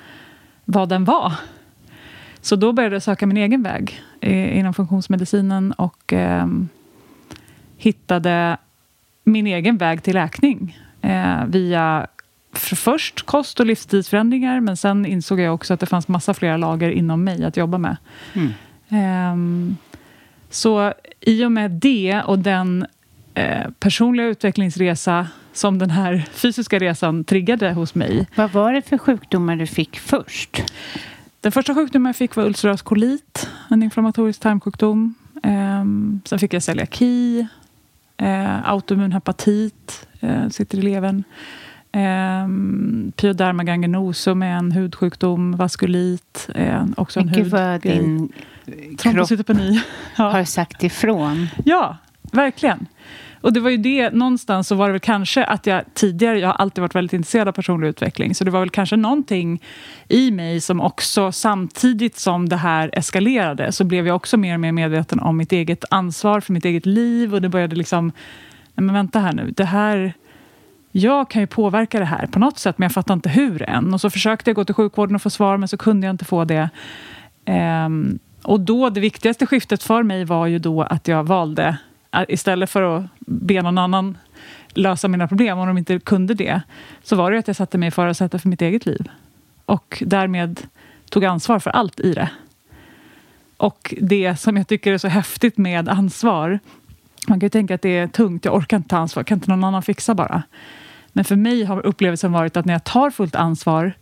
vad 0.65 0.89
den 0.89 1.05
var. 1.05 1.33
Så 2.41 2.55
då 2.55 2.73
började 2.73 2.95
jag 2.95 3.03
söka 3.03 3.27
min 3.27 3.37
egen 3.37 3.63
väg 3.63 4.01
inom 4.21 4.73
funktionsmedicinen 4.73 5.71
och 5.71 6.13
eh, 6.13 6.47
hittade 7.77 8.57
min 9.23 9.47
egen 9.47 9.77
väg 9.77 10.03
till 10.03 10.13
läkning 10.13 10.77
eh, 11.01 11.45
via 11.45 12.07
för 12.53 12.75
först 12.75 13.25
kost 13.25 13.59
och 13.59 13.65
livsstilsförändringar 13.65 14.59
men 14.59 14.77
sen 14.77 15.05
insåg 15.05 15.39
jag 15.39 15.53
också 15.53 15.73
att 15.73 15.79
det 15.79 15.85
fanns 15.85 16.07
massa 16.07 16.33
flera 16.33 16.57
lager 16.57 16.89
inom 16.89 17.23
mig 17.23 17.45
att 17.45 17.57
jobba 17.57 17.77
med. 17.77 17.97
Mm. 18.33 18.53
Eh, 18.89 19.75
så 20.49 20.93
i 21.19 21.45
och 21.45 21.51
med 21.51 21.71
det 21.71 22.21
och 22.25 22.39
den 22.39 22.85
eh, 23.33 23.69
personliga 23.79 24.27
utvecklingsresa 24.27 25.27
som 25.53 25.79
den 25.79 25.89
här 25.89 26.25
fysiska 26.31 26.79
resan 26.79 27.23
triggade 27.23 27.71
hos 27.71 27.95
mig. 27.95 28.27
Vad 28.35 28.51
var 28.51 28.73
det 28.73 28.81
för 28.81 28.97
sjukdomar 28.97 29.55
du 29.55 29.67
fick 29.67 29.99
först? 29.99 30.63
Den 31.41 31.51
första 31.51 31.75
sjukdomen 31.75 32.09
jag 32.09 32.15
fick 32.15 32.35
var 32.35 32.43
ulcerös 32.43 32.81
kolit, 32.81 33.49
en 33.69 33.83
inflammatorisk 33.83 34.39
tarmsjukdom. 34.41 35.15
Um, 35.43 36.21
sen 36.25 36.39
fick 36.39 36.53
jag 36.53 36.63
celiaki, 36.63 37.47
uh, 38.21 38.69
autoimmun 38.69 39.11
hepatit, 39.11 40.07
uh, 40.23 40.49
sitter 40.49 40.77
i 40.77 40.81
levern. 40.81 41.23
Um, 41.93 43.11
Pyoderma 43.15 43.63
gangrenosum 43.63 44.43
är 44.43 44.51
en 44.51 44.71
hudsjukdom, 44.71 45.55
vaskulit 45.57 46.49
är 46.55 46.87
också 46.97 47.19
en 47.19 47.25
Mycket 47.25 47.47
vad 47.47 47.71
hudgrej. 47.71 47.97
din 47.99 48.31
kropp. 48.97 49.29
Ja. 50.17 50.29
har 50.29 50.43
sagt 50.43 50.83
ifrån. 50.83 51.47
Ja, 51.65 51.97
verkligen. 52.31 52.87
Och 53.41 53.53
det 53.53 53.59
var 53.59 53.69
ju 53.69 53.77
det, 53.77 54.09
någonstans 54.09 54.67
så 54.67 54.75
var 54.75 54.87
det 54.87 54.91
väl 54.91 54.99
kanske 54.99 55.43
att 55.43 55.65
jag 55.65 55.83
tidigare, 55.93 56.39
jag 56.39 56.47
har 56.47 56.53
alltid 56.53 56.81
varit 56.81 56.95
väldigt 56.95 57.13
intresserad 57.13 57.47
av 57.47 57.51
personlig 57.51 57.87
utveckling, 57.87 58.35
så 58.35 58.43
det 58.43 58.51
var 58.51 58.59
väl 58.59 58.69
kanske 58.69 58.95
någonting 58.95 59.63
i 60.07 60.31
mig 60.31 60.61
som 60.61 60.81
också 60.81 61.31
samtidigt 61.31 62.17
som 62.17 62.49
det 62.49 62.55
här 62.55 62.89
eskalerade 62.93 63.71
så 63.71 63.83
blev 63.83 64.07
jag 64.07 64.15
också 64.15 64.37
mer 64.37 64.53
och 64.53 64.59
mer 64.59 64.71
medveten 64.71 65.19
om 65.19 65.37
mitt 65.37 65.51
eget 65.51 65.85
ansvar 65.89 66.39
för 66.39 66.53
mitt 66.53 66.65
eget 66.65 66.85
liv 66.85 67.33
och 67.33 67.41
det 67.41 67.49
började 67.49 67.75
liksom, 67.75 68.11
nej 68.75 68.83
men 68.85 68.93
vänta 68.93 69.19
här 69.19 69.33
nu, 69.33 69.53
det 69.57 69.65
här 69.65 70.13
jag 70.91 71.29
kan 71.29 71.41
ju 71.41 71.47
påverka 71.47 71.99
det 71.99 72.05
här 72.05 72.27
på 72.27 72.39
något 72.39 72.59
sätt 72.59 72.77
men 72.77 72.85
jag 72.85 72.91
fattar 72.91 73.13
inte 73.13 73.29
hur 73.29 73.61
än. 73.61 73.93
Och 73.93 74.01
så 74.01 74.09
försökte 74.09 74.49
jag 74.49 74.55
gå 74.55 74.65
till 74.65 74.75
sjukvården 74.75 75.15
och 75.15 75.21
få 75.21 75.29
svar 75.29 75.57
men 75.57 75.67
så 75.67 75.77
kunde 75.77 76.07
jag 76.07 76.13
inte 76.13 76.25
få 76.25 76.45
det. 76.45 76.69
Um, 77.85 78.19
och 78.43 78.59
då, 78.59 78.89
det 78.89 78.99
viktigaste 78.99 79.45
skiftet 79.45 79.83
för 79.83 80.03
mig 80.03 80.25
var 80.25 80.47
ju 80.47 80.59
då 80.59 80.81
att 80.81 81.07
jag 81.07 81.23
valde, 81.23 81.77
istället 82.27 82.69
för 82.69 82.97
att 82.97 83.05
be 83.19 83.61
någon 83.61 83.77
annan 83.77 84.17
lösa 84.73 85.07
mina 85.07 85.27
problem, 85.27 85.57
om 85.57 85.67
de 85.67 85.77
inte 85.77 85.99
kunde 85.99 86.33
det, 86.33 86.61
så 87.03 87.15
var 87.15 87.31
det 87.31 87.39
att 87.39 87.47
jag 87.47 87.55
satte 87.55 87.77
mig 87.77 87.87
i 87.87 87.91
förarsätet 87.91 88.41
för 88.41 88.49
mitt 88.49 88.61
eget 88.61 88.85
liv. 88.85 89.09
Och 89.65 90.03
därmed 90.05 90.61
tog 91.09 91.25
ansvar 91.25 91.59
för 91.59 91.69
allt 91.69 91.99
i 91.99 92.13
det. 92.13 92.29
Och 93.57 93.93
det 94.01 94.35
som 94.35 94.57
jag 94.57 94.67
tycker 94.67 94.93
är 94.93 94.97
så 94.97 95.07
häftigt 95.07 95.57
med 95.57 95.89
ansvar, 95.89 96.59
man 97.27 97.39
kan 97.39 97.45
ju 97.45 97.49
tänka 97.49 97.75
att 97.75 97.81
det 97.81 97.97
är 97.97 98.07
tungt, 98.07 98.45
jag 98.45 98.55
orkar 98.55 98.77
inte 98.77 98.89
ta 98.89 98.97
ansvar, 98.97 99.23
kan 99.23 99.37
inte 99.37 99.49
någon 99.49 99.63
annan 99.63 99.83
fixa 99.83 100.15
bara? 100.15 100.43
Men 101.11 101.25
för 101.25 101.35
mig 101.35 101.63
har 101.63 101.85
upplevelsen 101.85 102.31
varit 102.31 102.57
att 102.57 102.65
när 102.65 102.73
jag 102.73 102.83
tar 102.83 103.09
fullt 103.09 103.35
ansvar 103.35 103.93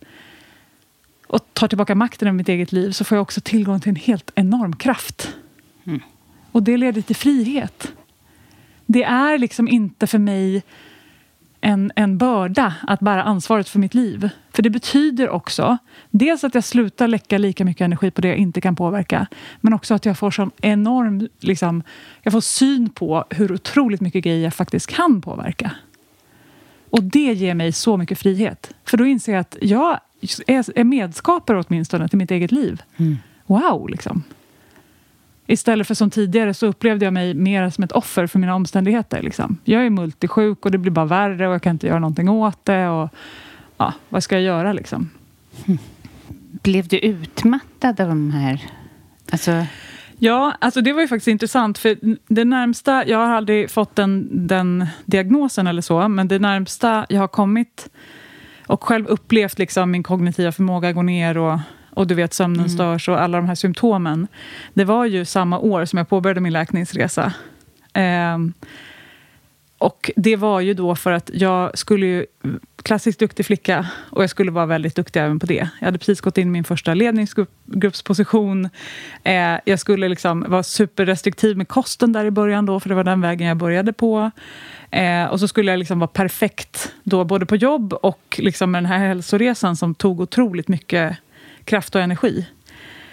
och 1.26 1.40
tar 1.52 1.68
tillbaka 1.68 1.94
makten 1.94 2.28
över 2.28 2.36
mitt 2.36 2.48
eget 2.48 2.72
liv 2.72 2.90
så 2.90 3.04
får 3.04 3.16
jag 3.16 3.22
också 3.22 3.40
tillgång 3.40 3.80
till 3.80 3.90
en 3.90 3.96
helt 3.96 4.30
enorm 4.34 4.76
kraft. 4.76 5.34
Mm. 5.84 6.00
Och 6.52 6.62
det 6.62 6.76
leder 6.76 7.02
till 7.02 7.16
frihet. 7.16 7.92
Det 8.90 9.02
är 9.02 9.38
liksom 9.38 9.68
inte 9.68 10.06
för 10.06 10.18
mig 10.18 10.62
en, 11.60 11.92
en 11.96 12.18
börda 12.18 12.74
att 12.86 13.00
bära 13.00 13.22
ansvaret 13.22 13.68
för 13.68 13.78
mitt 13.78 13.94
liv. 13.94 14.28
För 14.52 14.62
det 14.62 14.70
betyder 14.70 15.28
också 15.28 15.78
dels 16.10 16.44
att 16.44 16.54
jag 16.54 16.64
slutar 16.64 17.08
läcka 17.08 17.38
lika 17.38 17.64
mycket 17.64 17.84
energi 17.84 18.10
på 18.10 18.20
det 18.20 18.28
jag 18.28 18.36
inte 18.36 18.60
kan 18.60 18.76
påverka. 18.76 19.26
Men 19.60 19.72
också 19.72 19.94
att 19.94 20.04
jag 20.04 20.18
får 20.18 20.30
sån 20.30 20.50
enorm 20.62 21.28
liksom, 21.40 21.82
jag 22.22 22.32
får 22.32 22.40
syn 22.40 22.90
på 22.90 23.24
hur 23.30 23.52
otroligt 23.52 24.00
mycket 24.00 24.24
grejer 24.24 24.44
jag 24.44 24.54
faktiskt 24.54 24.86
kan 24.86 25.20
påverka. 25.20 25.70
Och 26.90 27.02
det 27.02 27.32
ger 27.32 27.54
mig 27.54 27.72
så 27.72 27.96
mycket 27.96 28.18
frihet. 28.18 28.74
För 28.84 28.96
då 28.96 29.06
inser 29.06 29.32
jag 29.32 29.40
att 29.40 29.56
jag 29.60 30.00
är, 30.46 30.78
är 30.78 30.84
medskapare 30.84 31.64
åtminstone 31.68 32.08
till 32.08 32.18
mitt 32.18 32.30
eget 32.30 32.52
liv. 32.52 32.82
Mm. 32.96 33.16
Wow, 33.46 33.88
liksom. 33.88 34.24
Istället 35.50 35.86
för 35.86 35.94
som 35.94 36.10
tidigare 36.10 36.54
så 36.54 36.66
upplevde 36.66 37.04
jag 37.04 37.14
mig 37.14 37.34
mer 37.34 37.70
som 37.70 37.84
ett 37.84 37.92
offer 37.92 38.26
för 38.26 38.38
mina 38.38 38.54
omständigheter. 38.54 39.22
Liksom. 39.22 39.58
Jag 39.64 39.86
är 39.86 39.90
multisjuk 39.90 40.64
och 40.64 40.70
det 40.70 40.78
blir 40.78 40.92
bara 40.92 41.04
värre 41.04 41.48
och 41.48 41.54
jag 41.54 41.62
kan 41.62 41.70
inte 41.70 41.86
göra 41.86 41.98
någonting 41.98 42.28
åt 42.28 42.64
det. 42.64 42.88
Och, 42.88 43.08
ja, 43.76 43.92
vad 44.08 44.22
ska 44.22 44.34
jag 44.34 44.44
göra 44.44 44.72
liksom? 44.72 45.10
Blev 46.62 46.88
du 46.88 46.98
utmattad 46.98 48.00
av 48.00 48.08
de 48.08 48.30
här... 48.30 48.62
Alltså, 49.30 49.66
Ja, 50.20 50.56
alltså 50.60 50.80
det 50.80 50.92
var 50.92 51.00
ju 51.00 51.08
faktiskt 51.08 51.28
intressant. 51.28 51.78
För 51.78 51.96
det 52.28 52.44
närmsta, 52.44 53.06
jag 53.06 53.18
har 53.18 53.34
aldrig 53.34 53.70
fått 53.70 53.96
den, 53.96 54.28
den 54.46 54.86
diagnosen 55.04 55.66
eller 55.66 55.82
så, 55.82 56.08
men 56.08 56.28
det 56.28 56.38
närmsta 56.38 57.06
jag 57.08 57.20
har 57.20 57.28
kommit 57.28 57.88
och 58.66 58.84
själv 58.84 59.06
upplevt 59.06 59.58
liksom 59.58 59.90
min 59.90 60.02
kognitiva 60.02 60.52
förmåga 60.52 60.92
gå 60.92 61.02
ner 61.02 61.38
och, 61.38 61.58
och 61.98 62.06
du 62.06 62.14
vet 62.14 62.34
sömnen 62.34 62.60
Mm. 62.60 62.68
störs 62.68 63.08
och 63.08 63.20
alla 63.20 63.38
de 63.38 63.46
här 63.48 63.54
symptomen. 63.54 64.26
Det 64.74 64.84
var 64.84 65.04
ju 65.04 65.24
samma 65.24 65.58
år 65.58 65.84
som 65.84 65.96
jag 65.96 66.08
påbörjade 66.08 66.40
min 66.40 66.52
läkningsresa. 66.52 67.32
Ehm, 67.92 68.52
och 69.78 70.10
det 70.16 70.36
var 70.36 70.60
ju 70.60 70.74
då 70.74 70.96
för 70.96 71.12
att 71.12 71.30
jag 71.34 71.78
skulle 71.78 72.06
ju, 72.06 72.26
klassiskt 72.82 73.20
duktig 73.20 73.46
flicka 73.46 73.86
och 74.10 74.22
jag 74.22 74.30
skulle 74.30 74.50
vara 74.50 74.66
väldigt 74.66 74.94
duktig 74.96 75.20
även 75.20 75.38
på 75.38 75.46
det. 75.46 75.68
Jag 75.78 75.84
hade 75.86 75.98
precis 75.98 76.20
gått 76.20 76.38
in 76.38 76.48
i 76.48 76.50
min 76.50 76.64
första 76.64 76.94
ledningsgruppsposition. 76.94 78.68
Eh, 79.24 79.58
jag 79.64 79.78
skulle 79.80 80.08
liksom 80.08 80.44
vara 80.48 80.62
superrestriktiv 80.62 81.56
med 81.56 81.68
kosten 81.68 82.12
där 82.12 82.24
i 82.24 82.30
början 82.30 82.66
då, 82.66 82.80
för 82.80 82.88
det 82.88 82.94
var 82.94 83.04
den 83.04 83.20
vägen 83.20 83.48
jag 83.48 83.56
började 83.56 83.92
på. 83.92 84.30
Eh, 84.90 85.24
och 85.24 85.40
så 85.40 85.48
skulle 85.48 85.70
jag 85.72 85.78
liksom 85.78 85.98
vara 85.98 86.08
perfekt 86.08 86.92
då, 87.02 87.24
både 87.24 87.46
på 87.46 87.56
jobb 87.56 87.92
och 87.92 88.38
liksom 88.38 88.70
med 88.70 88.82
den 88.82 88.86
här 88.92 88.98
hälsoresan 89.08 89.76
som 89.76 89.94
tog 89.94 90.20
otroligt 90.20 90.68
mycket 90.68 91.16
kraft 91.68 91.94
och 91.94 92.00
energi. 92.00 92.46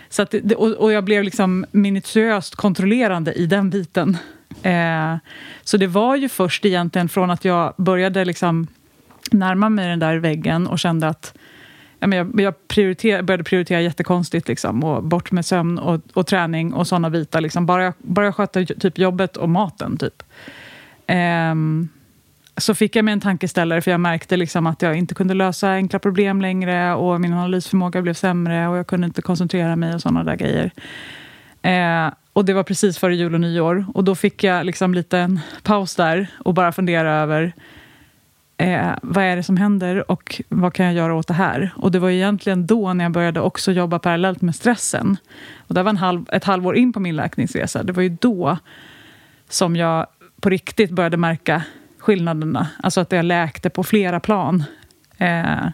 Så 0.10 0.22
att 0.22 0.36
det, 0.44 0.56
och, 0.56 0.72
och 0.72 0.92
jag 0.92 1.04
blev 1.04 1.24
liksom 1.24 1.66
minutiöst 1.72 2.56
kontrollerande 2.56 3.34
i 3.34 3.46
den 3.46 3.70
biten. 3.70 4.18
Eh, 4.64 5.16
så 5.64 5.78
det 5.78 5.88
var 5.88 6.16
ju 6.16 6.30
först 6.30 6.66
egentligen 6.66 7.10
från 7.10 7.30
att 7.32 7.46
jag 7.46 7.74
började 7.78 8.26
liksom 8.26 8.68
närma 9.32 9.70
mig 9.70 9.90
den 9.90 10.00
där 10.00 10.18
väggen 10.18 10.68
och 10.68 10.80
kände 10.80 11.08
att 11.08 11.34
jag, 12.00 12.10
men 12.10 12.18
jag, 12.18 12.42
jag 12.42 12.68
prioriter, 12.68 13.22
började 13.22 13.44
prioritera 13.44 13.82
jättekonstigt. 13.82 14.48
Liksom, 14.48 14.84
och 14.84 15.04
bort 15.04 15.32
med 15.32 15.46
sömn 15.46 15.80
och, 15.80 16.02
och 16.14 16.28
träning 16.28 16.74
och 16.74 16.88
såna 16.88 17.10
bitar. 17.10 17.42
Liksom. 17.42 17.66
Bara, 17.66 17.84
jag, 17.84 17.94
bara 17.98 18.26
jag 18.26 18.36
skötte 18.36 18.66
typ 18.66 18.98
jobbet 18.98 19.38
och 19.38 19.50
maten. 19.50 19.98
Typ. 19.98 20.24
Ehm, 21.08 21.90
så 22.58 22.76
fick 22.76 22.96
jag 22.96 23.06
mig 23.06 23.12
en 23.12 23.20
tankeställare 23.20 23.82
för 23.82 23.92
jag 23.92 24.00
märkte 24.00 24.38
liksom 24.38 24.68
att 24.68 24.82
jag 24.82 24.96
inte 24.96 25.16
kunde 25.16 25.34
lösa 25.34 25.72
enkla 25.72 26.00
problem 26.00 26.42
längre 26.42 26.96
och 26.96 27.22
min 27.22 27.34
analysförmåga 27.34 28.02
blev 28.02 28.14
sämre 28.14 28.68
och 28.68 28.78
jag 28.78 28.88
kunde 28.88 29.08
inte 29.08 29.22
koncentrera 29.22 29.76
mig 29.76 29.94
och 29.94 30.02
såna 30.02 30.24
där 30.24 30.36
grejer. 30.36 30.72
Eh, 31.62 32.14
och 32.34 32.46
det 32.46 32.54
var 32.54 32.64
precis 32.64 32.98
före 32.98 33.16
jul 33.16 33.34
och 33.34 33.42
nyår 33.42 33.86
och 33.94 34.04
då 34.04 34.16
fick 34.16 34.44
jag 34.44 34.66
liksom 34.66 34.94
lite 34.94 35.20
en 35.20 35.40
paus 35.64 35.96
där 35.96 36.28
och 36.46 36.54
bara 36.54 36.72
fundera 36.72 37.14
över 37.14 37.54
eh, 38.58 38.92
vad 39.02 39.24
är 39.24 39.36
det 39.36 39.44
som 39.44 39.58
händer 39.58 40.12
och 40.12 40.42
vad 40.50 40.74
kan 40.74 40.86
jag 40.86 40.96
göra 40.96 41.16
åt 41.16 41.28
det 41.28 41.34
här? 41.34 41.74
Och 41.76 41.92
det 41.92 42.00
var 42.00 42.10
egentligen 42.10 42.68
då 42.68 42.94
när 42.94 43.06
jag 43.06 43.12
började 43.12 43.40
också 43.40 43.72
jobba 43.72 44.00
parallellt 44.00 44.42
med 44.42 44.56
stressen. 44.56 45.18
Och 45.58 45.76
det 45.76 45.84
var 45.84 45.90
en 45.90 45.98
halv, 45.98 46.26
ett 46.32 46.44
halvår 46.44 46.76
in 46.76 46.94
på 46.94 47.00
min 47.00 47.16
läkningsresa. 47.16 47.84
Det 47.84 47.94
var 47.94 48.04
ju 48.04 48.10
då 48.10 48.58
som 49.50 49.76
jag 49.76 50.08
på 50.42 50.50
riktigt 50.50 50.92
började 50.92 51.18
märka 51.18 51.64
skillnaderna. 52.06 52.68
Alltså 52.84 53.02
att 53.02 53.12
jag 53.12 53.26
läkte 53.26 53.70
på 53.70 53.84
flera 53.84 54.20
plan. 54.20 54.64
Eh, 55.18 55.68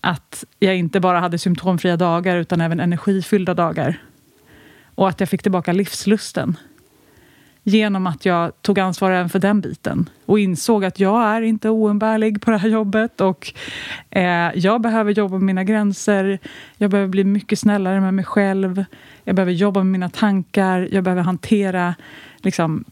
att 0.00 0.44
jag 0.58 0.76
inte 0.76 1.00
bara 1.00 1.20
hade 1.20 1.38
symptomfria 1.38 1.96
dagar 1.96 2.36
utan 2.36 2.60
även 2.60 2.80
energifyllda 2.80 3.54
dagar. 3.54 4.02
Och 4.94 5.08
att 5.08 5.20
jag 5.20 5.28
fick 5.28 5.42
tillbaka 5.42 5.72
livslusten. 5.72 6.56
Genom 7.62 8.06
att 8.06 8.24
jag 8.24 8.62
tog 8.62 8.78
ansvar 8.78 9.10
även 9.10 9.28
för 9.28 9.38
den 9.38 9.60
biten. 9.60 10.08
Och 10.26 10.38
insåg 10.38 10.84
att 10.84 11.00
jag 11.00 11.22
är 11.22 11.42
inte 11.42 11.68
oumbärlig 11.68 12.42
på 12.42 12.50
det 12.50 12.58
här 12.58 12.68
jobbet. 12.68 13.20
Och 13.20 13.52
eh, 14.10 14.50
jag 14.54 14.80
behöver 14.80 15.12
jobba 15.12 15.34
med 15.34 15.42
mina 15.42 15.64
gränser. 15.64 16.38
Jag 16.76 16.90
behöver 16.90 17.08
bli 17.08 17.24
mycket 17.24 17.58
snällare 17.58 18.00
med 18.00 18.14
mig 18.14 18.24
själv. 18.24 18.84
Jag 19.24 19.36
behöver 19.36 19.52
jobba 19.52 19.80
med 19.80 19.92
mina 19.92 20.10
tankar. 20.10 20.88
Jag 20.92 21.04
behöver 21.04 21.22
hantera 21.22 21.94
liksom, 22.42 22.84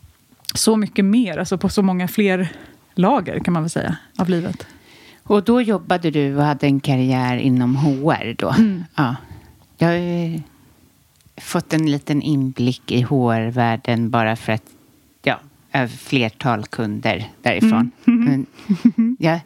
så 0.55 0.77
mycket 0.77 1.05
mer. 1.05 1.39
Alltså 1.39 1.59
på 1.59 1.69
så 1.69 1.83
många 1.83 2.09
fler 2.09 2.49
lager 2.95 3.39
kan 3.39 3.55
man 3.55 3.63
väl 3.63 3.71
säga 3.71 3.97
av 4.19 4.29
livet. 4.29 4.67
och 5.23 5.45
då 5.45 5.63
jobbade 5.63 6.11
du 6.11 6.37
och 6.37 6.43
hade 6.45 6.67
en 6.67 6.81
karriär 6.81 7.37
inom 7.37 7.77
HR 7.77 8.35
då? 8.39 8.49
Mm. 8.51 8.85
Ja. 8.95 9.17
Jag 9.79 9.89
har 9.89 9.95
ju 9.95 10.41
fått 11.37 11.73
en 11.73 11.91
liten 11.91 12.23
inblick 12.23 12.93
i 12.93 13.03
HR-världen 13.03 14.11
bara 14.11 14.37
för 14.37 14.53
att 14.53 14.63
ja, 15.23 15.39
flertal 15.99 16.65
kunder 16.65 17.31
därifrån. 17.43 17.91
Mm. 18.07 18.25
Men 18.25 18.47
jag 19.19 19.41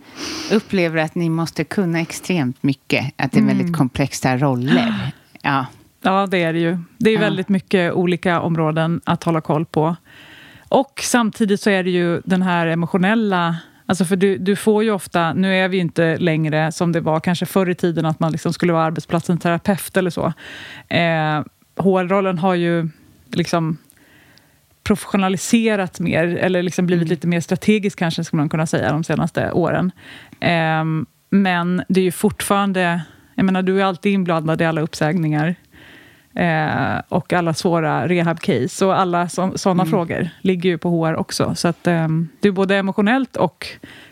upplever 0.52 0.96
att 1.02 1.14
ni 1.14 1.28
måste 1.30 1.64
kunna 1.64 2.00
extremt 2.00 2.62
mycket. 2.62 3.04
Att 3.16 3.32
det 3.32 3.38
är 3.38 3.42
Mm. 3.42 3.56
väldigt 3.58 3.76
komplexa 3.76 4.36
roller. 4.36 5.12
Ja. 5.42 5.66
Ja, 6.02 6.26
det 6.26 6.42
är 6.42 6.52
det 6.52 6.58
ju. 6.58 6.78
Det 6.98 7.10
är 7.10 7.14
Ja. 7.14 7.20
väldigt 7.20 7.48
mycket 7.48 7.92
olika 7.92 8.40
områden 8.40 9.00
att 9.04 9.24
hålla 9.24 9.40
koll 9.40 9.64
på. 9.64 9.96
Och 10.68 11.00
samtidigt 11.02 11.60
så 11.60 11.70
är 11.70 11.82
det 11.82 11.90
ju 11.90 12.20
den 12.24 12.42
här 12.42 12.66
emotionella... 12.66 13.56
Alltså 13.88 14.04
för 14.04 14.16
du, 14.16 14.38
du 14.38 14.56
får 14.56 14.84
ju 14.84 14.90
ofta... 14.90 15.32
Nu 15.32 15.54
är 15.54 15.68
vi 15.68 15.78
inte 15.78 16.16
längre 16.16 16.72
som 16.72 16.92
det 16.92 17.00
var 17.00 17.20
kanske 17.20 17.46
förr 17.46 17.70
i 17.70 17.74
tiden 17.74 18.06
att 18.06 18.20
man 18.20 18.32
liksom 18.32 18.52
skulle 18.52 18.72
vara 18.72 18.84
arbetsplatsens 18.84 19.40
terapeut 19.40 19.96
eller 19.96 20.10
så. 20.10 20.26
Eh, 20.88 21.44
HR-rollen 21.76 22.38
har 22.38 22.54
ju 22.54 22.88
liksom 23.32 23.78
professionaliserat 24.82 26.00
mer, 26.00 26.24
eller 26.24 26.62
liksom 26.62 26.86
blivit 26.86 27.02
mm. 27.02 27.10
lite 27.10 27.26
mer 27.26 27.40
strategiskt 27.40 27.98
kanske, 27.98 28.24
skulle 28.24 28.40
man 28.40 28.48
kunna 28.48 28.66
säga, 28.66 28.92
de 28.92 29.04
senaste 29.04 29.52
åren. 29.52 29.92
Eh, 30.40 30.84
men 31.30 31.82
det 31.88 32.00
är 32.00 32.04
ju 32.04 32.12
fortfarande... 32.12 33.00
Jag 33.34 33.44
menar, 33.44 33.62
du 33.62 33.80
är 33.80 33.84
alltid 33.84 34.12
inblandad 34.12 34.62
i 34.62 34.64
alla 34.64 34.80
uppsägningar. 34.80 35.54
Eh, 36.36 37.00
och 37.08 37.32
alla 37.32 37.54
svåra 37.54 38.08
rehab-case. 38.08 38.84
Och 38.86 39.00
alla 39.00 39.28
sådana 39.28 39.82
mm. 39.82 39.86
frågor 39.86 40.28
ligger 40.40 40.70
ju 40.70 40.78
på 40.78 40.90
HR 40.90 41.14
också. 41.14 41.54
Så 41.54 41.68
att, 41.68 41.86
eh, 41.86 42.08
det 42.40 42.48
är 42.48 42.52
både 42.52 42.76
emotionellt 42.76 43.36
och 43.36 43.66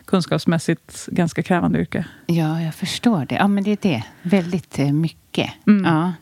kunskapsmässigt 0.05 1.07
ganska 1.07 1.43
krävande 1.43 1.79
yrke. 1.79 2.05
Ja, 2.25 2.61
jag 2.61 2.75
förstår 2.75 3.25
det. 3.29 3.35
Ja, 3.35 3.47
men 3.47 3.63
det 3.63 3.71
är 3.71 3.77
det. 3.81 4.03
Väldigt 4.21 4.79
eh, 4.79 4.91
mycket. 4.91 5.49
Mm. 5.67 5.85
Ja. 5.85 6.13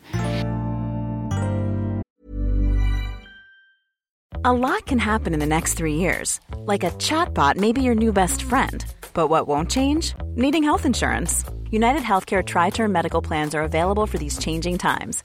A 4.46 4.52
lot 4.52 4.84
can 4.86 4.98
happen 4.98 5.34
in 5.34 5.40
the 5.40 5.46
next 5.46 5.78
three 5.78 5.94
years. 5.94 6.40
Like 6.72 6.84
a 6.84 6.90
chatbot 6.98 7.56
may 7.56 7.72
be 7.72 7.80
your 7.80 7.94
new 7.94 8.12
best 8.12 8.42
friend. 8.42 8.84
But 9.14 9.30
what 9.30 9.46
won't 9.46 9.70
change? 9.70 10.14
Needing 10.36 10.64
health 10.64 10.86
insurance. 10.86 11.44
United 11.70 12.02
Healthcare 12.02 12.42
Tri 12.42 12.70
Term 12.70 12.92
Medical 12.92 13.22
Plans 13.22 13.54
are 13.54 13.62
available 13.62 14.06
for 14.06 14.18
these 14.18 14.38
changing 14.38 14.78
times. 14.78 15.24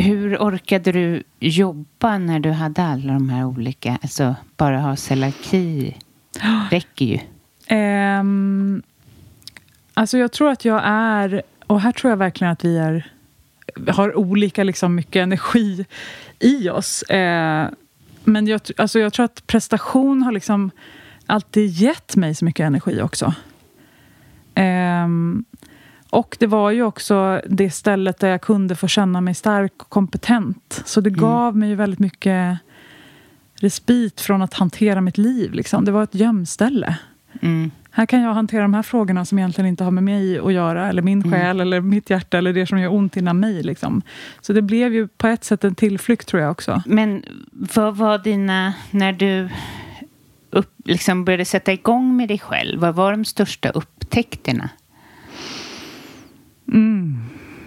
Hur 0.00 0.36
orkade 0.36 0.92
du 0.92 1.22
jobba 1.38 2.18
när 2.18 2.40
du 2.40 2.50
hade 2.50 2.82
alla 2.82 3.12
de 3.12 3.30
här 3.30 3.44
olika, 3.44 3.98
alltså 4.02 4.36
bara 4.56 4.80
ha 4.80 4.96
celiaki 4.96 5.96
räcker 6.70 7.04
ju. 7.04 7.18
Um, 7.76 8.82
alltså 9.94 10.18
jag 10.18 10.32
tror 10.32 10.50
att 10.50 10.64
jag 10.64 10.80
är, 10.84 11.42
och 11.66 11.80
här 11.80 11.92
tror 11.92 12.10
jag 12.10 12.16
verkligen 12.16 12.52
att 12.52 12.64
vi 12.64 12.78
är, 12.78 13.12
har 13.88 14.18
olika 14.18 14.64
liksom 14.64 14.94
mycket 14.94 15.22
energi 15.22 15.86
i 16.38 16.68
oss. 16.70 17.04
Uh, 17.10 17.68
men 18.24 18.46
jag, 18.46 18.60
alltså 18.76 18.98
jag 18.98 19.12
tror 19.12 19.24
att 19.24 19.46
prestation 19.46 20.22
har 20.22 20.32
liksom 20.32 20.70
alltid 21.26 21.70
gett 21.70 22.16
mig 22.16 22.34
så 22.34 22.44
mycket 22.44 22.64
energi 22.64 23.02
också. 23.02 23.34
Um, 24.54 25.44
och 26.10 26.36
det 26.40 26.46
var 26.46 26.70
ju 26.70 26.82
också 26.82 27.40
det 27.46 27.70
stället 27.70 28.18
där 28.18 28.28
jag 28.28 28.40
kunde 28.40 28.76
få 28.76 28.88
känna 28.88 29.20
mig 29.20 29.34
stark 29.34 29.72
och 29.76 29.88
kompetent. 29.88 30.82
Så 30.84 31.00
det 31.00 31.10
mm. 31.10 31.20
gav 31.20 31.56
mig 31.56 31.68
ju 31.68 31.74
väldigt 31.74 32.00
mycket 32.00 32.58
respit 33.60 34.20
från 34.20 34.42
att 34.42 34.54
hantera 34.54 35.00
mitt 35.00 35.18
liv. 35.18 35.52
Liksom. 35.52 35.84
Det 35.84 35.92
var 35.92 36.02
ett 36.02 36.14
gömställe. 36.14 36.98
Mm. 37.42 37.70
Här 37.90 38.06
kan 38.06 38.20
jag 38.20 38.34
hantera 38.34 38.62
de 38.62 38.74
här 38.74 38.82
frågorna 38.82 39.24
som 39.24 39.38
egentligen 39.38 39.68
inte 39.68 39.84
har 39.84 39.90
med 39.90 40.04
mig 40.04 40.38
att 40.38 40.52
göra, 40.52 40.88
eller 40.88 41.02
min 41.02 41.22
mm. 41.22 41.32
själ, 41.32 41.60
eller 41.60 41.80
mitt 41.80 42.10
hjärta, 42.10 42.38
eller 42.38 42.52
det 42.52 42.66
som 42.66 42.78
gör 42.78 42.92
ont 42.92 43.16
inom 43.16 43.40
mig. 43.40 43.62
Liksom. 43.62 44.02
Så 44.40 44.52
det 44.52 44.62
blev 44.62 44.94
ju 44.94 45.08
på 45.08 45.26
ett 45.26 45.44
sätt 45.44 45.64
en 45.64 45.74
tillflykt, 45.74 46.28
tror 46.28 46.42
jag 46.42 46.50
också. 46.50 46.82
Men 46.86 47.24
vad 47.52 47.96
var 47.96 48.18
dina, 48.18 48.74
när 48.90 49.12
du 49.12 49.48
upp, 50.50 50.72
liksom 50.84 51.24
började 51.24 51.44
sätta 51.44 51.72
igång 51.72 52.16
med 52.16 52.28
dig 52.28 52.38
själv, 52.38 52.80
vad 52.80 52.94
var 52.94 53.10
de 53.10 53.24
största 53.24 53.70
upptäckterna? 53.70 54.68
Mm. 56.72 57.18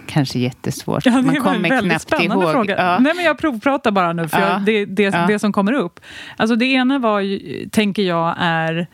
Kanske 0.06 0.38
jättesvårt. 0.38 1.06
Ja, 1.06 1.22
Man 1.22 1.36
kommer 1.36 1.80
knappt 1.80 2.22
ihåg. 2.22 2.50
Fråga. 2.50 2.76
Ja. 2.76 2.98
Nej, 2.98 3.12
men 3.16 3.24
jag 3.24 3.38
provpratar 3.38 3.90
bara 3.90 4.12
nu, 4.12 4.28
för 4.28 4.40
ja. 4.40 4.52
jag, 4.52 4.62
det, 4.62 4.84
det, 4.84 5.02
ja. 5.02 5.26
det 5.26 5.38
som 5.38 5.52
kommer 5.52 5.72
upp. 5.72 6.00
Alltså 6.36 6.56
det 6.56 6.64
ena 6.64 6.98
var, 6.98 7.20
ju, 7.20 7.68
tänker 7.68 8.02
jag, 8.02 8.34
är... 8.38 8.86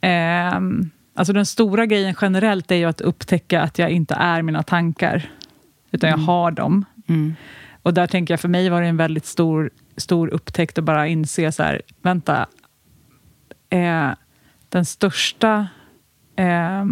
Eh, 0.00 0.60
alltså 1.14 1.32
den 1.32 1.46
stora 1.46 1.86
grejen 1.86 2.14
generellt 2.20 2.70
är 2.70 2.76
ju 2.76 2.84
att 2.84 3.00
upptäcka 3.00 3.62
att 3.62 3.78
jag 3.78 3.90
inte 3.90 4.14
är 4.14 4.42
mina 4.42 4.62
tankar. 4.62 5.30
Utan 5.90 6.10
mm. 6.10 6.20
jag 6.20 6.26
har 6.26 6.50
dem. 6.50 6.84
Mm. 7.08 7.34
Och 7.82 7.94
där 7.94 8.06
tänker 8.06 8.32
jag, 8.32 8.40
för 8.40 8.48
mig 8.48 8.68
var 8.68 8.82
det 8.82 8.88
en 8.88 8.96
väldigt 8.96 9.26
stor, 9.26 9.70
stor 9.96 10.28
upptäckt 10.28 10.78
att 10.78 10.84
bara 10.84 11.06
inse 11.06 11.52
så 11.52 11.62
här, 11.62 11.82
vänta. 12.02 12.46
Eh, 13.70 14.10
den 14.68 14.84
största... 14.84 15.68
Eh, 16.36 16.84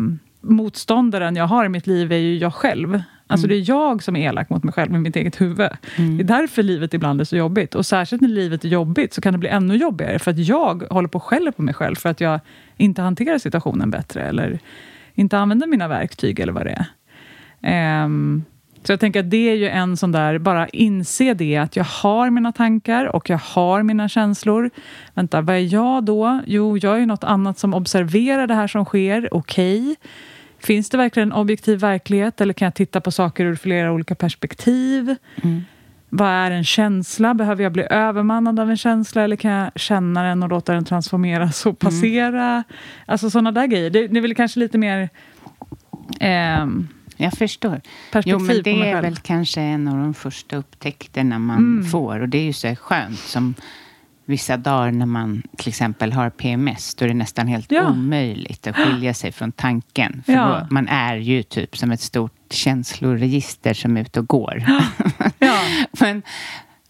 motståndaren 0.45 1.37
jag 1.37 1.47
har 1.47 1.65
i 1.65 1.69
mitt 1.69 1.87
liv 1.87 2.13
är 2.13 2.17
ju 2.17 2.39
jag 2.39 2.55
själv. 2.55 3.03
Alltså 3.27 3.47
mm. 3.47 3.57
det 3.57 3.63
är 3.63 3.69
jag 3.69 4.03
som 4.03 4.17
är 4.17 4.29
elak 4.29 4.51
mot 4.51 4.65
mig 4.65 4.75
själv 4.75 4.95
i 4.95 4.99
mitt 4.99 5.17
eget 5.17 5.41
huvud. 5.41 5.71
Mm. 5.97 6.17
Det 6.17 6.23
är 6.23 6.41
därför 6.41 6.63
livet 6.63 6.95
ibland 6.95 7.21
är 7.21 7.25
så 7.25 7.37
jobbigt. 7.37 7.75
Och 7.75 7.87
särskilt 7.87 8.23
när 8.23 8.29
livet 8.29 8.65
är 8.65 8.69
jobbigt 8.69 9.15
så 9.15 9.21
kan 9.21 9.33
det 9.33 9.39
bli 9.39 9.49
ännu 9.49 9.77
jobbigare. 9.77 10.19
För 10.19 10.31
att 10.31 10.39
jag 10.39 10.83
håller 10.91 11.09
på 11.09 11.17
och 11.17 11.23
skäller 11.23 11.51
på 11.51 11.63
mig 11.63 11.75
själv 11.75 11.95
för 11.95 12.09
att 12.09 12.21
jag 12.21 12.41
inte 12.77 13.03
hanterar 13.03 13.39
situationen 13.39 13.91
bättre. 13.91 14.23
Eller 14.23 14.59
inte 15.15 15.39
använder 15.39 15.67
mina 15.67 15.89
verktyg 15.89 16.41
eller 16.41 16.53
vad 16.53 16.67
det 16.67 16.87
är. 17.61 18.05
Um, 18.05 18.45
så 18.83 18.93
jag 18.93 19.01
tänker 19.01 19.21
att 19.21 19.31
det 19.31 19.51
är 19.51 19.55
ju 19.55 19.69
en 19.69 19.97
sån 19.97 20.13
där, 20.13 20.39
bara 20.39 20.69
inse 20.69 21.35
det 21.35 21.57
att 21.57 21.77
jag 21.77 21.85
har 21.85 22.31
mina 22.31 22.53
tankar 22.53 23.07
och 23.07 23.31
jag 23.31 23.39
har 23.39 23.83
mina 23.83 24.09
känslor. 24.09 24.71
Vänta, 25.15 25.41
vad 25.41 25.57
är 25.57 25.75
jag 25.75 26.05
då? 26.05 26.41
Jo, 26.47 26.79
jag 26.79 26.95
är 26.95 26.99
ju 26.99 27.07
något 27.07 27.25
annat 27.25 27.59
som 27.59 27.75
observerar 27.75 28.47
det 28.47 28.55
här 28.55 28.67
som 28.67 28.85
sker. 28.85 29.29
Okej. 29.35 29.81
Okay. 29.81 29.97
Finns 30.65 30.91
det 30.91 30.97
verkligen 30.97 31.29
en 31.29 31.39
objektiv 31.39 31.79
verklighet 31.79 32.41
eller 32.41 32.55
kan 32.55 32.67
jag 32.67 32.75
titta 32.75 33.01
på 33.01 33.11
saker 33.11 33.45
ur 33.45 33.57
flera 33.57 33.93
olika 33.93 34.15
perspektiv? 34.15 35.15
Mm. 35.43 35.65
Vad 36.09 36.29
är 36.29 36.51
en 36.51 36.65
känsla? 36.65 37.35
Behöver 37.35 37.63
jag 37.63 37.73
bli 37.73 37.87
övermannad 37.91 38.61
av 38.61 38.71
en 38.71 38.77
känsla 38.77 39.23
eller 39.23 39.37
kan 39.37 39.51
jag 39.51 39.71
känna 39.77 40.23
den 40.23 40.43
och 40.43 40.49
låta 40.49 40.73
den 40.73 40.85
transformeras 40.85 41.67
och 41.67 41.79
passera? 41.79 42.51
Mm. 42.51 42.63
Alltså 43.07 43.31
sådana 43.31 43.53
där 43.53 43.67
grejer. 43.67 43.91
Det, 43.91 44.07
det 44.07 44.19
är 44.19 44.23
väl 44.23 44.35
kanske 44.35 44.61
lite 44.61 44.79
mer... 44.79 45.09
Eh, 46.21 46.67
jag 47.17 47.33
förstår. 47.33 47.81
Jo, 48.25 48.39
men 48.39 48.63
det 48.63 48.91
är 48.91 49.03
väl 49.03 49.17
kanske 49.17 49.61
en 49.61 49.89
av 49.89 49.97
de 49.97 50.15
första 50.15 50.57
upptäckterna 50.57 51.39
man 51.39 51.59
mm. 51.59 51.85
får. 51.85 52.21
Och 52.21 52.29
det 52.29 52.39
är 52.39 52.45
ju 52.45 52.53
så 52.53 52.77
skönt 52.77 53.19
som 53.19 53.55
vissa 54.25 54.57
dagar 54.57 54.93
när 54.93 55.07
man 55.07 55.43
till 55.57 55.69
exempel 55.69 56.13
har 56.13 56.31
PMS, 56.31 56.95
då 56.95 57.05
är 57.05 57.09
det 57.09 57.15
nästan 57.15 57.47
helt 57.47 57.73
ja. 57.73 57.91
omöjligt 57.91 58.67
att 58.67 58.77
skilja 58.77 59.15
sig 59.15 59.33
från 59.33 59.53
tanken. 59.53 60.23
För 60.27 60.33
ja. 60.33 60.61
då, 60.61 60.75
man 60.75 60.89
är 60.89 61.17
ju 61.17 61.43
typ 61.43 61.77
som 61.77 61.91
ett 61.91 62.01
stort 62.01 62.33
känsloregister 62.51 63.75
som 63.75 63.97
är 63.97 64.01
ute 64.01 64.21
och 64.21 64.29
går. 64.29 64.65
Ja. 65.39 65.59
Men, 66.01 66.23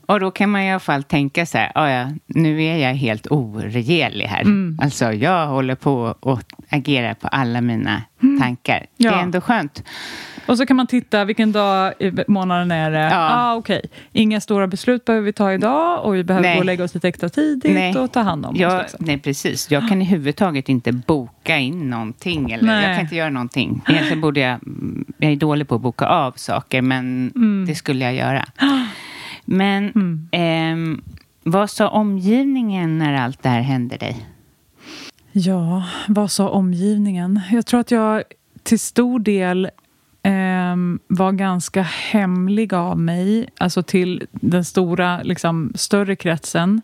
och 0.07 0.21
då 0.21 0.31
kan 0.31 0.51
man 0.51 0.61
i 0.61 0.71
alla 0.71 0.81
fall 0.81 1.03
tänka 1.03 1.47
så 1.47 1.59
här, 1.59 1.73
ah, 1.75 1.89
ja, 1.89 2.09
nu 2.27 2.65
är 2.65 2.77
jag 2.77 2.95
helt 2.95 3.27
oregelig 3.31 4.27
här. 4.27 4.41
Mm. 4.41 4.79
Alltså 4.83 5.13
jag 5.13 5.47
håller 5.47 5.75
på 5.75 6.15
att 6.23 6.53
agera 6.69 7.15
på 7.15 7.29
alla 7.29 7.61
mina 7.61 8.03
mm. 8.23 8.41
tankar. 8.41 8.87
Det 8.97 9.07
är 9.07 9.23
ändå 9.23 9.41
skönt. 9.41 9.83
Och 10.49 10.59
så 10.59 10.67
kan 10.67 10.77
man 10.77 10.87
titta, 10.87 11.25
vilken 11.25 11.53
dag 11.53 11.95
i 11.99 12.13
månaden 12.29 12.71
är 12.71 12.91
det? 12.91 12.99
Ja. 12.99 13.29
Ah, 13.33 13.55
okej. 13.55 13.81
Inga 14.13 14.41
stora 14.41 14.67
beslut 14.67 15.05
behöver 15.05 15.25
vi 15.25 15.33
ta 15.33 15.53
idag 15.53 16.05
och 16.05 16.15
vi 16.15 16.25
behöver 16.25 16.49
Nej. 16.49 16.55
gå 16.55 16.59
och 16.61 16.65
lägga 16.65 16.85
oss 16.85 16.95
lite 16.95 17.09
extra 17.09 17.29
tidigt 17.29 17.75
Nej. 17.75 17.97
och 17.99 18.13
ta 18.13 18.21
hand 18.21 18.47
om 18.47 18.55
oss. 18.55 18.61
Jag, 18.61 18.83
Liksom. 18.83 19.05
nej, 19.07 19.19
precis. 19.19 19.71
Jag 19.71 19.89
kan 19.89 20.03
i 20.03 20.05
huvud 20.05 20.37
taget 20.37 20.69
inte 20.69 20.93
boka 20.93 21.59
in 21.59 21.91
någonting. 21.91 22.51
Eller 22.51 22.65
Nej. 22.65 22.85
jag 22.87 22.95
kan 22.97 23.01
inte 23.05 23.17
göra 23.17 23.31
någonting. 23.31 23.83
Egentligen 23.89 24.21
borde 24.21 24.41
jag... 24.41 24.59
Jag 25.19 25.33
är 25.33 25.37
dålig 25.37 25.69
på 25.69 25.75
att 25.75 25.81
boka 25.81 26.07
av 26.07 26.33
saker, 26.37 26.83
men 26.83 27.33
Mm. 27.37 27.65
det 27.69 27.75
skulle 27.75 28.05
jag 28.05 28.15
göra. 28.15 28.45
Men 29.45 29.91
Mm. 29.91 30.29
ehm, 30.33 31.03
vad 31.43 31.71
sa 31.71 31.89
omgivningen 31.89 32.99
när 32.99 33.15
allt 33.15 33.43
det 33.43 33.49
här 33.49 33.61
hände 33.61 33.97
dig? 33.97 34.27
Ja, 35.33 35.85
vad 36.09 36.31
sa 36.31 36.49
omgivningen? 36.49 37.41
Jag 37.53 37.67
tror 37.67 37.81
att 37.81 37.91
jag 37.91 38.23
till 38.63 38.79
stor 38.81 39.19
del 39.19 39.69
Ehm, 40.27 40.99
var 41.07 41.33
ganska 41.33 41.83
hemlig 41.83 42.75
av 42.75 42.99
mig, 42.99 43.49
alltså 43.59 43.83
till 43.83 44.27
den 44.31 44.65
stora, 44.65 45.23
liksom, 45.23 45.73
större 45.75 46.17
kretsen. 46.17 46.83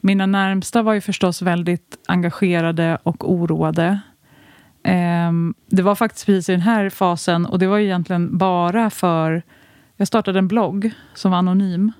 Mina 0.00 0.26
närmsta 0.26 0.82
var 0.82 0.92
ju 0.92 1.00
förstås 1.00 1.42
väldigt 1.42 1.98
engagerade 2.06 2.98
och 3.02 3.32
oroade. 3.32 4.00
Ehm, 4.84 5.54
det 5.66 5.82
var 5.82 5.94
faktiskt 5.94 6.26
precis 6.26 6.48
i 6.48 6.52
den 6.52 6.60
här 6.60 6.90
fasen, 6.90 7.46
och 7.46 7.58
det 7.58 7.66
var 7.66 7.78
ju 7.78 7.84
egentligen 7.84 8.38
bara 8.38 8.90
för... 8.90 9.42
Jag 9.96 10.08
startade 10.08 10.38
en 10.38 10.48
blogg 10.48 10.90
som 11.14 11.30
var 11.30 11.38
anonym 11.38 11.92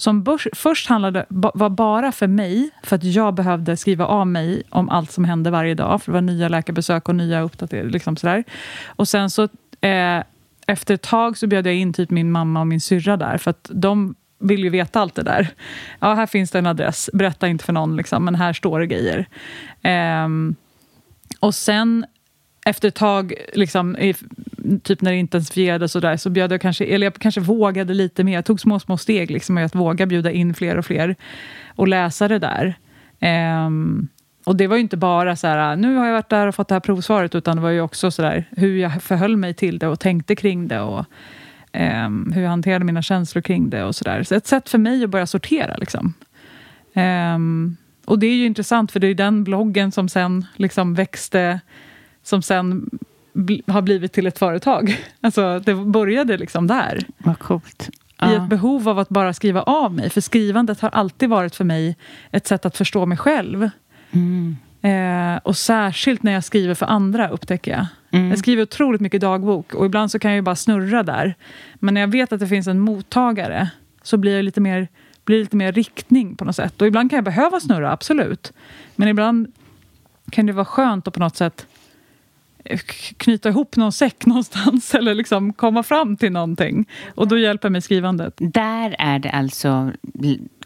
som 0.00 0.22
börs, 0.22 0.48
först 0.52 0.88
handlade, 0.88 1.26
var 1.28 1.70
bara 1.70 2.12
för 2.12 2.26
mig, 2.26 2.70
för 2.82 2.96
att 2.96 3.04
jag 3.04 3.34
behövde 3.34 3.76
skriva 3.76 4.06
av 4.06 4.26
mig 4.26 4.62
om 4.70 4.88
allt 4.88 5.10
som 5.10 5.24
hände 5.24 5.50
varje 5.50 5.74
dag, 5.74 6.02
för 6.02 6.12
det 6.12 6.14
var 6.14 6.22
nya 6.22 6.48
läkarbesök 6.48 7.08
och 7.08 7.14
nya 7.14 7.40
uppdateringar. 7.40 7.90
Liksom 7.90 8.16
sådär. 8.16 8.44
Och 8.86 9.08
sen 9.08 9.30
så, 9.30 9.48
eh, 9.80 10.22
efter 10.66 10.94
ett 10.94 11.02
tag 11.02 11.38
så 11.38 11.46
bjöd 11.46 11.66
jag 11.66 11.74
in 11.74 11.92
typ 11.92 12.10
min 12.10 12.30
mamma 12.30 12.60
och 12.60 12.66
min 12.66 12.80
syrra 12.80 13.16
där, 13.16 13.38
för 13.38 13.50
att 13.50 13.70
de 13.74 14.14
vill 14.38 14.64
ju 14.64 14.70
veta 14.70 15.00
allt 15.00 15.14
det 15.14 15.22
där. 15.22 15.48
Ja, 16.00 16.14
här 16.14 16.26
finns 16.26 16.50
det 16.50 16.58
en 16.58 16.66
adress, 16.66 17.10
berätta 17.12 17.48
inte 17.48 17.64
för 17.64 17.72
någon, 17.72 17.96
liksom, 17.96 18.24
men 18.24 18.34
här 18.34 18.52
står 18.52 18.80
det 18.80 18.86
grejer. 18.86 19.26
Eh, 19.82 20.28
och 21.40 21.54
sen 21.54 22.06
efter 22.64 22.88
ett 22.88 22.94
tag, 22.94 23.34
liksom, 23.54 23.96
i, 23.96 24.14
typ 24.82 25.00
när 25.00 25.10
det 25.10 25.16
intensifierades 25.16 25.96
och 25.96 26.02
där, 26.02 26.16
så 26.16 26.30
bjöd 26.30 26.52
jag 26.52 26.60
kanske, 26.60 26.84
eller 26.84 27.06
jag 27.06 27.14
kanske 27.14 27.40
vågade 27.40 27.94
lite 27.94 28.24
mer. 28.24 28.34
Jag 28.34 28.44
tog 28.44 28.60
små, 28.60 28.80
små 28.80 28.96
steg 28.96 29.30
liksom, 29.30 29.58
att 29.58 29.74
våga 29.74 30.06
bjuda 30.06 30.30
in 30.30 30.54
fler 30.54 30.76
och 30.76 30.86
fler 30.86 31.16
och 31.76 31.88
läsa 31.88 32.28
det 32.28 32.38
där. 32.38 32.74
Ehm, 33.20 34.08
och 34.50 34.56
det 34.56 34.66
var 34.66 34.76
ju 34.76 34.82
inte 34.82 34.96
bara 34.96 35.36
så 35.36 35.46
här, 35.46 35.76
nu 35.76 35.96
har 35.96 36.06
jag 36.06 36.12
varit 36.12 36.28
där 36.28 36.46
och 36.46 36.54
fått 36.54 36.68
det 36.68 36.74
här 36.74 36.80
provsvaret, 36.80 37.34
utan 37.34 37.56
det 37.56 37.62
var 37.62 37.70
ju 37.70 37.80
också 37.80 38.10
så 38.10 38.22
där, 38.22 38.48
hur 38.50 38.76
jag 38.76 39.02
förhöll 39.02 39.36
mig 39.36 39.54
till 39.54 39.78
det 39.78 39.88
och 39.88 40.00
tänkte 40.00 40.36
kring 40.36 40.68
det 40.68 40.80
och 40.80 41.04
ehm, 41.72 42.32
hur 42.34 42.42
jag 42.42 42.50
hanterade 42.50 42.84
mina 42.84 43.02
känslor 43.02 43.42
kring 43.42 43.70
det 43.70 43.84
och 43.84 43.96
så 43.96 44.04
där. 44.04 44.22
Så 44.22 44.34
ett 44.34 44.46
sätt 44.46 44.68
för 44.68 44.78
mig 44.78 45.04
att 45.04 45.10
börja 45.10 45.26
sortera. 45.26 45.76
Liksom. 45.76 46.14
Ehm, 46.94 47.76
och 48.04 48.18
det 48.18 48.26
är 48.26 48.34
ju 48.34 48.46
intressant, 48.46 48.92
för 48.92 49.00
det 49.00 49.06
är 49.06 49.14
den 49.14 49.44
bloggen 49.44 49.92
som 49.92 50.08
sen 50.08 50.46
liksom 50.56 50.94
växte, 50.94 51.60
som 52.22 52.42
sen 52.42 52.90
bl- 53.34 53.72
har 53.72 53.82
blivit 53.82 54.12
till 54.12 54.26
ett 54.26 54.38
företag. 54.38 54.96
Alltså, 55.20 55.58
det 55.58 55.74
började 55.74 56.36
liksom 56.36 56.66
där. 56.66 57.06
Vad 57.18 57.38
coolt. 57.38 57.90
I 58.22 58.34
ett 58.34 58.48
behov 58.48 58.88
av 58.88 58.98
att 58.98 59.08
bara 59.08 59.32
skriva 59.32 59.62
av 59.62 59.94
mig. 59.94 60.10
För 60.10 60.20
skrivandet 60.20 60.80
har 60.80 60.88
alltid 60.88 61.28
varit 61.28 61.56
för 61.56 61.64
mig 61.64 61.96
ett 62.30 62.46
sätt 62.46 62.66
att 62.66 62.76
förstå 62.76 63.06
mig 63.06 63.18
själv. 63.18 63.70
Mm. 64.12 64.56
Eh, 64.82 65.40
och 65.42 65.56
särskilt 65.56 66.22
när 66.22 66.32
jag 66.32 66.44
skriver 66.44 66.74
för 66.74 66.86
andra, 66.86 67.28
upptäcker 67.28 67.70
jag. 67.70 67.86
Mm. 68.10 68.30
Jag 68.30 68.38
skriver 68.38 68.62
otroligt 68.62 69.00
mycket 69.00 69.20
dagbok 69.20 69.74
och 69.74 69.86
ibland 69.86 70.10
så 70.10 70.18
kan 70.18 70.30
jag 70.30 70.36
ju 70.36 70.42
bara 70.42 70.56
snurra 70.56 71.02
där. 71.02 71.34
Men 71.74 71.94
när 71.94 72.00
jag 72.00 72.08
vet 72.08 72.32
att 72.32 72.40
det 72.40 72.46
finns 72.46 72.66
en 72.66 72.80
mottagare 72.80 73.70
så 74.02 74.16
blir 74.16 74.36
det 74.36 74.42
lite 74.42 74.60
mer, 74.60 74.88
blir 75.24 75.40
lite 75.40 75.56
mer 75.56 75.72
riktning 75.72 76.36
på 76.36 76.44
något 76.44 76.56
sätt. 76.56 76.80
Och 76.80 76.86
ibland 76.86 77.10
kan 77.10 77.16
jag 77.16 77.24
behöva 77.24 77.60
snurra, 77.60 77.92
absolut. 77.92 78.52
Men 78.96 79.08
ibland 79.08 79.52
kan 80.30 80.46
det 80.46 80.52
vara 80.52 80.64
skönt 80.64 81.08
att 81.08 81.14
på 81.14 81.20
något 81.20 81.36
sätt 81.36 81.66
knyta 83.16 83.48
ihop 83.48 83.76
någon 83.76 83.92
säck 83.92 84.26
någonstans 84.26 84.94
eller 84.94 85.14
liksom 85.14 85.52
komma 85.52 85.82
fram 85.82 86.16
till 86.16 86.32
någonting. 86.32 86.88
Och 87.14 87.28
då 87.28 87.38
hjälper 87.38 87.70
mig 87.70 87.82
skrivandet. 87.82 88.34
Där 88.36 88.96
är 88.98 89.18
det 89.18 89.30
alltså 89.30 89.92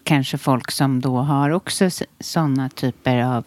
kanske 0.05 0.38
folk 0.38 0.71
som 0.71 1.01
då 1.01 1.17
har 1.19 1.51
också 1.51 1.88
sådana 2.21 2.69
typer 2.69 3.23
av 3.23 3.45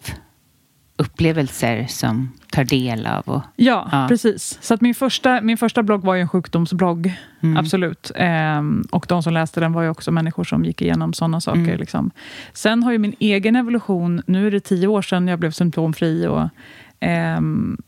upplevelser 0.96 1.86
som 1.88 2.32
tar 2.50 2.64
del 2.64 3.06
av. 3.06 3.22
Och, 3.28 3.42
Ja, 3.56 3.88
Ja. 3.92 4.06
precis. 4.08 4.58
Så 4.60 4.74
att 4.74 4.80
min, 4.80 4.94
första, 4.94 5.40
min 5.40 5.58
första 5.58 5.82
blogg 5.82 6.04
var 6.04 6.14
ju 6.14 6.20
en 6.20 6.28
sjukdomsblogg. 6.28 7.12
Mm. 7.40 7.56
Absolut. 7.56 8.10
Ehm, 8.14 8.84
och 8.90 9.06
de 9.08 9.22
som 9.22 9.32
läste 9.32 9.60
den 9.60 9.72
var 9.72 9.82
ju 9.82 9.88
också 9.88 10.10
människor 10.12 10.44
som 10.44 10.64
gick 10.64 10.82
igenom 10.82 11.12
sådana 11.12 11.40
saker. 11.40 11.60
Mm. 11.60 11.78
Liksom. 11.78 12.10
Sen 12.52 12.82
har 12.82 12.92
ju 12.92 12.98
min 12.98 13.14
egen 13.18 13.56
evolution, 13.56 14.22
nu 14.26 14.46
är 14.46 14.50
det 14.50 14.60
tio 14.60 14.86
år 14.86 15.02
sedan 15.02 15.28
jag 15.28 15.38
blev 15.38 15.50
symptomfri. 15.50 16.26
Och, 16.26 16.48
ehm, 17.00 17.78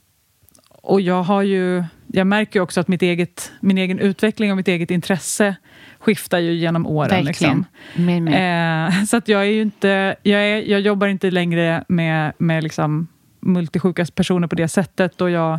och 0.83 1.01
jag 1.01 1.23
har 1.23 1.43
ju, 1.43 1.85
jag 2.07 2.27
märker 2.27 2.59
ju 2.59 2.62
också 2.62 2.81
att 2.81 2.88
mitt 2.88 3.03
eget, 3.03 3.53
min 3.61 3.79
egen 3.79 3.99
utveckling 3.99 4.51
och 4.51 4.57
mitt 4.57 4.69
eget 4.69 4.90
intresse 4.90 5.57
skiftar 5.99 6.38
ju 6.38 6.55
genom 6.55 6.87
åren. 6.87 7.25
Liksom. 7.25 7.64
Med, 7.97 8.23
med. 8.23 8.88
Eh, 8.88 9.05
så 9.05 9.16
att 9.16 9.29
jag 9.29 9.40
är 9.40 9.51
ju 9.51 9.62
inte, 9.62 10.16
jag, 10.23 10.40
är, 10.40 10.71
jag 10.71 10.81
jobbar 10.81 11.07
inte 11.07 11.31
längre 11.31 11.85
med, 11.88 12.33
med 12.38 12.62
liksom 12.62 13.09
multisjuka 13.40 14.05
personer 14.14 14.49
på 14.49 14.55
det 14.55 14.69
sättet 14.69 15.21
och 15.21 15.31
jag 15.31 15.55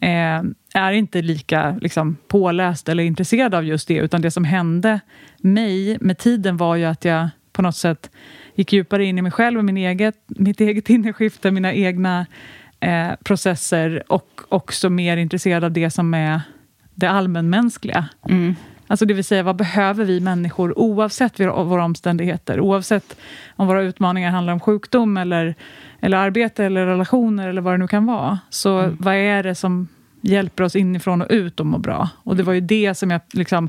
eh, 0.00 0.42
är 0.74 0.92
inte 0.92 1.22
lika 1.22 1.78
liksom, 1.80 2.16
påläst 2.28 2.88
eller 2.88 3.02
intresserad 3.02 3.54
av 3.54 3.64
just 3.64 3.88
det, 3.88 3.94
utan 3.94 4.22
det 4.22 4.30
som 4.30 4.44
hände 4.44 5.00
mig 5.38 5.98
med 6.00 6.18
tiden 6.18 6.56
var 6.56 6.76
ju 6.76 6.84
att 6.84 7.04
jag 7.04 7.28
på 7.52 7.62
något 7.62 7.76
sätt 7.76 8.10
gick 8.54 8.72
djupare 8.72 9.04
in 9.04 9.18
i 9.18 9.22
mig 9.22 9.32
själv 9.32 9.58
och 9.58 9.64
min 9.64 9.76
eget, 9.76 10.14
mitt 10.26 10.60
eget 10.60 10.90
inneskifte, 10.90 11.50
mina 11.50 11.72
egna 11.72 12.26
eh, 12.80 13.10
processer 13.24 14.02
och 14.08 14.40
också 14.48 14.90
mer 14.90 15.16
intresserad 15.16 15.64
av 15.64 15.72
det 15.72 15.90
som 15.90 16.14
är 16.14 16.40
det 16.94 17.06
allmänmänskliga. 17.06 18.08
Mm. 18.28 18.54
Alltså 18.86 19.06
det 19.06 19.14
vill 19.14 19.24
säga, 19.24 19.42
vad 19.42 19.56
behöver 19.56 20.04
vi 20.04 20.20
människor 20.20 20.78
oavsett 20.78 21.40
våra, 21.40 21.84
omständigheter? 21.84 22.60
Oavsett 22.60 23.16
om 23.56 23.66
våra 23.66 23.82
utmaningar 23.82 24.30
handlar 24.30 24.52
om 24.52 24.60
sjukdom, 24.60 25.16
eller, 25.16 25.54
eller 26.00 26.18
arbete, 26.18 26.64
eller 26.64 26.86
relationer, 26.86 27.48
eller 27.48 27.60
vad 27.60 27.74
det 27.74 27.78
nu 27.78 27.88
kan 27.88 28.06
vara. 28.06 28.38
Så 28.50 28.96
vad 28.98 29.14
är 29.14 29.42
det 29.42 29.54
som 29.54 29.88
hjälper 30.20 30.64
oss 30.64 30.76
inifrån 30.76 31.22
och 31.22 31.28
ut 31.30 31.60
att 31.60 31.66
må 31.66 31.78
bra? 31.78 32.08
Och 32.22 32.36
det 32.36 32.42
var 32.42 32.52
ju 32.52 32.60
det 32.60 32.94
som 32.94 33.10
jag... 33.10 33.20
Liksom, 33.32 33.68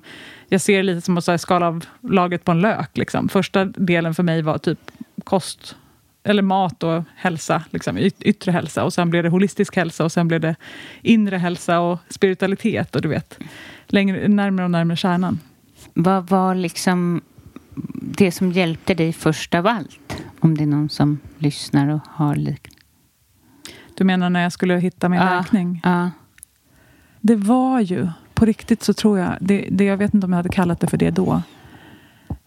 jag 0.49 0.61
ser 0.61 0.83
lite 0.83 1.01
som 1.01 1.17
att 1.17 1.41
skala 1.41 1.67
av 1.67 1.85
lagret 2.01 2.43
på 2.43 2.51
en 2.51 2.61
lök. 2.61 2.97
Liksom. 2.97 3.29
Första 3.29 3.65
delen 3.65 4.13
för 4.13 4.23
mig 4.23 4.41
var 4.41 4.57
typ 4.57 4.79
kost, 5.23 5.75
eller 6.23 6.41
mat 6.41 6.83
och 6.83 7.03
hälsa, 7.15 7.63
liksom, 7.71 7.97
yt- 7.97 8.21
yttre 8.23 8.51
hälsa. 8.51 8.83
Och 8.83 8.93
sen 8.93 9.09
blev 9.09 9.23
det 9.23 9.29
holistisk 9.29 9.75
hälsa 9.75 10.03
och 10.05 10.11
sen 10.11 10.27
blev 10.27 10.41
det 10.41 10.55
inre 11.01 11.37
hälsa 11.37 11.79
och 11.79 11.99
spiritualitet. 12.09 12.95
Och 12.95 13.01
du 13.01 13.09
vet, 13.09 13.39
längre, 13.87 14.27
närmare 14.27 14.65
och 14.65 14.71
närmare 14.71 14.97
kärnan. 14.97 15.39
Vad 15.93 16.29
var 16.29 16.55
liksom 16.55 17.21
det 18.01 18.31
som 18.31 18.51
hjälpte 18.51 18.93
dig 18.93 19.13
först 19.13 19.55
av 19.55 19.67
allt? 19.67 20.23
Om 20.39 20.57
det 20.57 20.63
är 20.63 20.67
någon 20.67 20.89
som 20.89 21.19
lyssnar 21.37 21.87
och 21.89 21.99
har 22.07 22.35
lik... 22.35 22.67
Du 23.97 24.03
menar 24.03 24.29
när 24.29 24.43
jag 24.43 24.51
skulle 24.51 24.77
hitta 24.77 25.09
min 25.09 25.19
Ja, 25.19 25.37
läkning? 25.37 25.81
Ja. 25.83 26.11
Det 27.21 27.35
var 27.35 27.79
ju, 27.79 28.07
på 28.33 28.45
riktigt 28.45 28.83
så 28.83 28.93
tror 28.93 29.19
jag, 29.19 29.37
det, 29.41 29.67
det, 29.71 29.83
jag 29.83 29.97
vet 29.97 30.13
inte 30.13 30.25
om 30.25 30.31
jag 30.33 30.37
hade 30.37 30.49
kallat 30.49 30.79
det 30.79 30.87
för 30.87 30.97
det 30.97 31.09
då. 31.11 31.41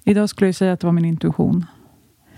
Idag 0.04 0.28
skulle 0.30 0.48
jag 0.48 0.54
säga 0.54 0.72
att 0.72 0.80
det 0.80 0.87
var 0.87 0.92
min 0.92 1.04
intuition. 1.04 1.66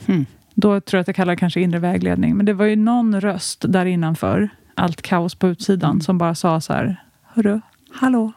Hmm. 0.06 0.26
Då 0.54 0.80
tror 0.80 0.98
jag 0.98 1.00
att 1.00 1.06
jag 1.06 1.16
kallar 1.16 1.32
det 1.32 1.40
kanske 1.40 1.60
inre 1.60 1.78
vägledning. 1.78 2.36
Men 2.36 2.46
det 2.46 2.52
var 2.52 2.64
ju 2.66 2.76
någon 2.76 3.20
röst 3.20 3.64
där 3.68 3.86
innanför, 3.86 4.48
allt 4.74 5.02
kaos 5.02 5.34
på 5.34 5.48
utsidan, 5.48 5.90
Mm. 5.90 6.00
som 6.00 6.18
bara 6.18 6.34
sa 6.34 6.60
så 6.60 6.72
här, 6.72 7.02
hörru, 7.22 7.60
hallå, 7.92 8.32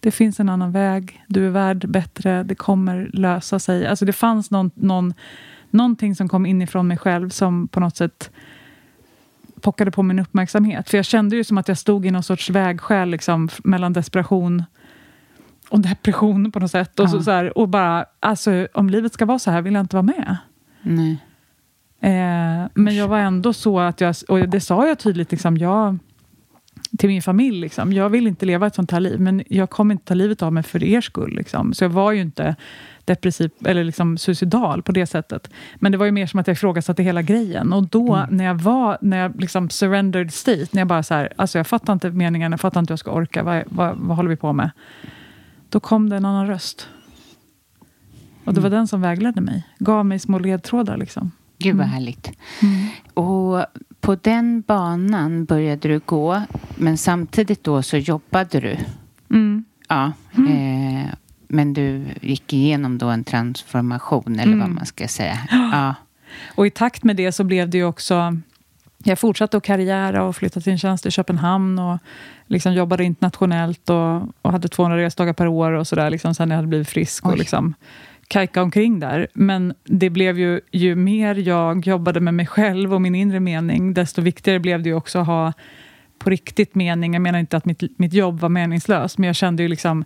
det 0.00 0.10
finns 0.10 0.40
en 0.40 0.48
annan 0.48 0.72
väg, 0.72 1.24
du 1.26 1.46
är 1.46 1.50
värd 1.50 1.88
bättre, 1.88 2.42
det 2.42 2.54
kommer 2.54 3.10
lösa 3.12 3.58
sig. 3.58 3.86
Alltså 3.86 4.04
det 4.04 4.12
fanns 4.12 4.50
någon, 4.50 4.70
någon, 4.74 5.14
någonting 5.70 6.14
som 6.14 6.28
kom 6.28 6.46
inifrån 6.46 6.88
mig 6.88 6.98
själv 6.98 7.30
som 7.30 7.68
på 7.68 7.80
något 7.80 7.96
sätt 7.96 8.30
pockade 9.60 9.90
på 9.90 10.02
min 10.02 10.18
uppmärksamhet. 10.18 10.90
För 10.90 10.98
jag 10.98 11.04
kände 11.04 11.36
ju 11.36 11.44
som 11.44 11.58
att 11.58 11.68
jag 11.68 11.78
stod 11.78 12.06
i 12.06 12.10
någon 12.10 12.22
sorts 12.22 12.50
vägskäl 12.50 13.08
liksom, 13.08 13.48
mellan 13.64 13.92
desperation 13.92 14.64
och 15.68 15.80
depression 15.80 16.52
på 16.52 16.60
något 16.60 16.70
sätt. 16.70 17.00
Och, 17.00 17.10
så, 17.10 17.16
Ja. 17.16 17.22
så 17.22 17.30
här, 17.30 17.58
och 17.58 17.68
bara, 17.68 18.04
alltså, 18.20 18.68
om 18.74 18.90
livet 18.90 19.12
ska 19.12 19.24
vara 19.26 19.38
så 19.38 19.50
här 19.50 19.62
vill 19.62 19.74
jag 19.74 19.80
inte 19.82 19.96
vara 19.96 20.02
med. 20.02 20.36
Nej. 20.82 21.24
Eh, 22.00 22.68
men 22.74 22.96
jag 22.96 23.08
var 23.08 23.18
ändå 23.18 23.52
så 23.52 23.80
att 23.80 24.00
jag, 24.00 24.14
och 24.28 24.48
det 24.48 24.60
sa 24.60 24.86
jag 24.86 24.98
tydligt, 24.98 25.30
liksom, 25.30 25.56
jag 25.56 25.98
till 26.98 27.08
min 27.08 27.22
familj. 27.22 27.60
Liksom. 27.60 27.92
Jag 27.92 28.08
vill 28.08 28.26
inte 28.26 28.46
leva 28.46 28.66
ett 28.66 28.74
sånt 28.74 28.90
här 28.90 29.00
liv, 29.00 29.20
men 29.20 29.42
jag 29.48 29.70
kommer 29.70 29.94
inte 29.94 30.04
ta 30.04 30.14
livet 30.14 30.42
av 30.42 30.52
mig 30.52 30.62
för 30.62 30.84
er 30.84 31.00
skull. 31.00 31.34
Liksom. 31.36 31.74
Så 31.74 31.84
jag 31.84 31.88
var 31.88 32.12
ju 32.12 32.20
inte 32.20 32.56
depressiv 33.04 33.50
eller 33.64 33.84
liksom 33.84 34.18
suicidal 34.18 34.82
på 34.82 34.92
det 34.92 35.06
sättet. 35.06 35.50
Men 35.76 35.92
det 35.92 35.98
var 35.98 36.06
ju 36.06 36.12
mer 36.12 36.26
som 36.26 36.40
att 36.40 36.46
jag 36.46 36.54
ifrågasatte 36.54 37.02
hela 37.02 37.22
grejen. 37.22 37.72
Och 37.72 37.88
då, 37.88 38.14
mm. 38.14 38.36
när 38.36 38.44
jag 38.44 38.54
var, 38.54 38.98
när 39.00 39.16
jag 39.16 39.40
liksom 39.40 39.70
surrendered 39.70 40.32
state, 40.32 40.66
när 40.70 40.80
jag 40.80 40.88
bara 40.88 41.02
så 41.02 41.14
här, 41.14 41.32
alltså 41.36 41.58
jag 41.58 41.66
fattar 41.66 41.92
inte 41.92 42.10
meningen, 42.10 42.52
jag 42.52 42.60
fattar 42.60 42.80
inte 42.80 42.90
hur 42.90 42.94
jag 42.94 42.98
ska 42.98 43.10
orka, 43.10 43.42
vad, 43.42 43.62
vad, 43.66 43.96
vad 43.96 44.16
håller 44.16 44.30
vi 44.30 44.36
på 44.36 44.52
med? 44.52 44.70
Då 45.68 45.80
kom 45.80 46.08
det 46.08 46.16
en 46.16 46.24
annan 46.24 46.46
röst. 46.46 46.88
Och 48.44 48.54
det 48.54 48.60
var 48.60 48.68
mm. 48.68 48.78
den 48.78 48.88
som 48.88 49.00
vägledde 49.00 49.40
mig, 49.40 49.66
gav 49.78 50.06
mig 50.06 50.18
små 50.18 50.38
ledtrådar. 50.38 50.96
Liksom. 50.96 51.30
Gud 51.60 51.76
vad 51.76 51.86
mm. 51.86 51.94
härligt. 51.94 52.32
Mm. 52.62 52.88
Och 53.14 53.66
på 54.00 54.14
den 54.14 54.60
banan 54.60 55.44
började 55.44 55.88
du 55.88 55.98
gå, 55.98 56.42
men 56.76 56.98
samtidigt 56.98 57.64
då 57.64 57.82
så 57.82 57.96
jobbade 57.96 58.60
du. 58.60 58.76
Mm. 59.30 59.64
Ja. 59.88 60.12
Mm. 60.36 60.96
Eh, 60.96 61.06
men 61.48 61.72
du 61.72 62.04
gick 62.20 62.52
igenom 62.52 62.98
då 62.98 63.08
en 63.08 63.24
transformation, 63.24 64.38
eller 64.38 64.52
vad 64.52 64.62
mm. 64.62 64.74
man 64.74 64.86
ska 64.86 65.08
säga. 65.08 65.38
Ja. 65.50 65.94
Och 66.54 66.66
i 66.66 66.70
takt 66.70 67.04
med 67.04 67.16
det 67.16 67.32
så 67.32 67.44
blev 67.44 67.68
det 67.68 67.78
ju 67.78 67.84
också... 67.84 68.36
Jag 69.04 69.18
fortsatte 69.18 69.56
att 69.56 69.62
karriära 69.62 70.22
och 70.22 70.36
flyttade 70.36 70.64
till 70.64 70.72
en 70.72 70.78
tjänst 70.78 71.06
i 71.06 71.10
Köpenhamn 71.10 71.78
och 71.78 71.98
liksom 72.46 72.74
jobbade 72.74 73.04
internationellt 73.04 73.90
och, 73.90 74.22
och 74.42 74.52
hade 74.52 74.68
200 74.68 74.98
resdagar 74.98 75.32
per 75.32 75.46
år 75.46 75.72
och 75.72 75.86
sådär, 75.86 76.10
liksom, 76.10 76.34
sen 76.34 76.50
jag 76.50 76.56
hade 76.56 76.68
blivit 76.68 76.88
frisk. 76.88 77.26
och 77.26 77.38
liksom 77.38 77.74
kajka 78.30 78.62
omkring 78.62 79.00
där. 79.00 79.26
Men 79.32 79.74
det 79.84 80.10
blev 80.10 80.38
ju, 80.38 80.60
ju 80.70 80.94
mer 80.94 81.34
jag 81.34 81.86
jobbade 81.86 82.20
med 82.20 82.34
mig 82.34 82.46
själv 82.46 82.94
och 82.94 83.02
min 83.02 83.14
inre 83.14 83.40
mening, 83.40 83.94
desto 83.94 84.22
viktigare 84.22 84.60
blev 84.60 84.82
det 84.82 84.88
ju 84.88 84.94
också 84.94 85.18
att 85.18 85.26
ha 85.26 85.52
på 86.18 86.30
riktigt 86.30 86.74
mening. 86.74 87.12
Jag 87.12 87.22
menar 87.22 87.38
inte 87.38 87.56
att 87.56 87.64
mitt, 87.64 87.98
mitt 87.98 88.12
jobb 88.12 88.40
var 88.40 88.48
meningslöst, 88.48 89.18
men 89.18 89.26
jag 89.26 89.36
kände 89.36 89.62
ju 89.62 89.68
liksom, 89.68 90.04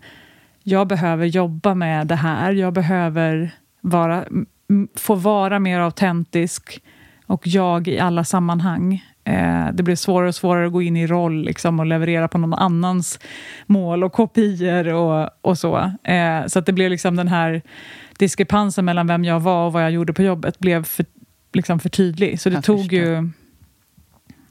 jag 0.63 0.87
behöver 0.87 1.27
jobba 1.27 1.75
med 1.75 2.07
det 2.07 2.15
här. 2.15 2.53
Jag 2.53 2.73
behöver 2.73 3.51
vara, 3.81 4.25
få 4.97 5.15
vara 5.15 5.59
mer 5.59 5.81
autentisk 5.81 6.83
och 7.27 7.47
jag 7.47 7.89
i 7.89 7.99
alla 7.99 8.25
sammanhang. 8.25 9.05
Eh, 9.25 9.67
det 9.73 9.83
blev 9.83 9.97
svårare 9.97 10.29
och 10.29 10.35
svårare 10.35 10.67
att 10.67 10.73
gå 10.73 10.83
in 10.83 10.97
i 10.97 11.07
roll 11.07 11.45
liksom, 11.45 11.81
och 11.81 11.87
leverera 11.87 12.29
på 12.29 12.39
någon 12.39 12.55
annans 12.55 13.19
mål 13.67 14.05
och 14.05 14.13
kopior 14.13 14.89
och, 14.89 15.31
och 15.41 15.59
så. 15.59 15.77
Eh, 16.05 16.47
så 16.47 16.59
att 16.59 16.67
det 16.67 16.73
blev 16.73 16.91
liksom 16.91 17.17
den 17.17 17.29
här 17.29 17.63
diskrepansen 18.18 18.85
mellan 18.85 19.07
vem 19.07 19.24
jag 19.24 19.40
var 19.40 19.66
och 19.66 19.72
vad 19.72 19.83
jag 19.83 19.90
gjorde 19.90 20.12
på 20.12 20.22
jobbet 20.22 20.59
blev 20.59 20.85
för, 20.85 21.07
liksom 21.53 21.81
för 21.81 21.88
tydlig. 21.88 22.40
Så 22.40 22.48
det 22.48 22.55
jag 22.55 22.64
tog 22.64 22.79
förstår. 22.79 22.98
ju 22.98 23.31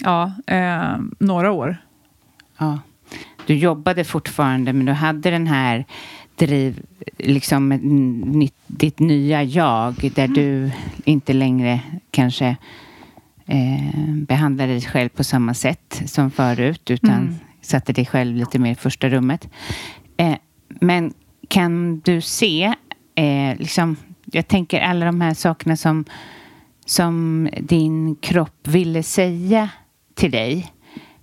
ja, 0.04 0.32
eh, 0.48 0.98
några 1.20 1.52
år. 1.52 1.78
Ja. 2.58 2.80
Du 3.46 3.56
jobbade 3.56 4.04
fortfarande, 4.04 4.74
men 4.74 4.86
du 4.86 4.92
hade 4.92 5.32
den 5.32 5.48
här 5.48 5.86
driv, 6.36 6.82
liksom 7.18 8.50
ditt 8.68 9.00
nya 9.00 9.44
jag, 9.44 10.12
där 10.16 10.26
mm. 10.26 10.34
du 10.34 10.72
inte 11.06 11.34
längre 11.34 11.80
kanske 12.12 12.56
eh, 13.46 14.16
behandlade 14.16 14.72
dig 14.72 14.82
själv 14.82 15.10
på 15.10 15.24
samma 15.24 15.54
sätt 15.54 16.04
som 16.06 16.32
förut, 16.32 16.92
utan 16.92 17.12
mm. 17.12 17.36
satte 17.62 17.94
dig 17.94 18.06
själv 18.06 18.36
lite 18.36 18.60
mer 18.60 18.72
i 18.72 18.76
första 18.76 19.10
rummet. 19.10 19.50
Eh, 20.18 20.36
men 20.68 21.14
kan 21.48 22.00
du 22.00 22.22
se 22.22 22.74
eh, 23.16 23.58
liksom, 23.58 23.96
jag 24.26 24.48
tänker 24.48 24.82
alla 24.82 25.06
de 25.06 25.22
här 25.22 25.34
sakerna 25.34 25.76
som, 25.76 26.06
som 26.86 27.50
din 27.60 28.16
kropp 28.16 28.68
ville 28.68 29.04
säga 29.04 29.70
till 30.14 30.32
dig. 30.32 30.72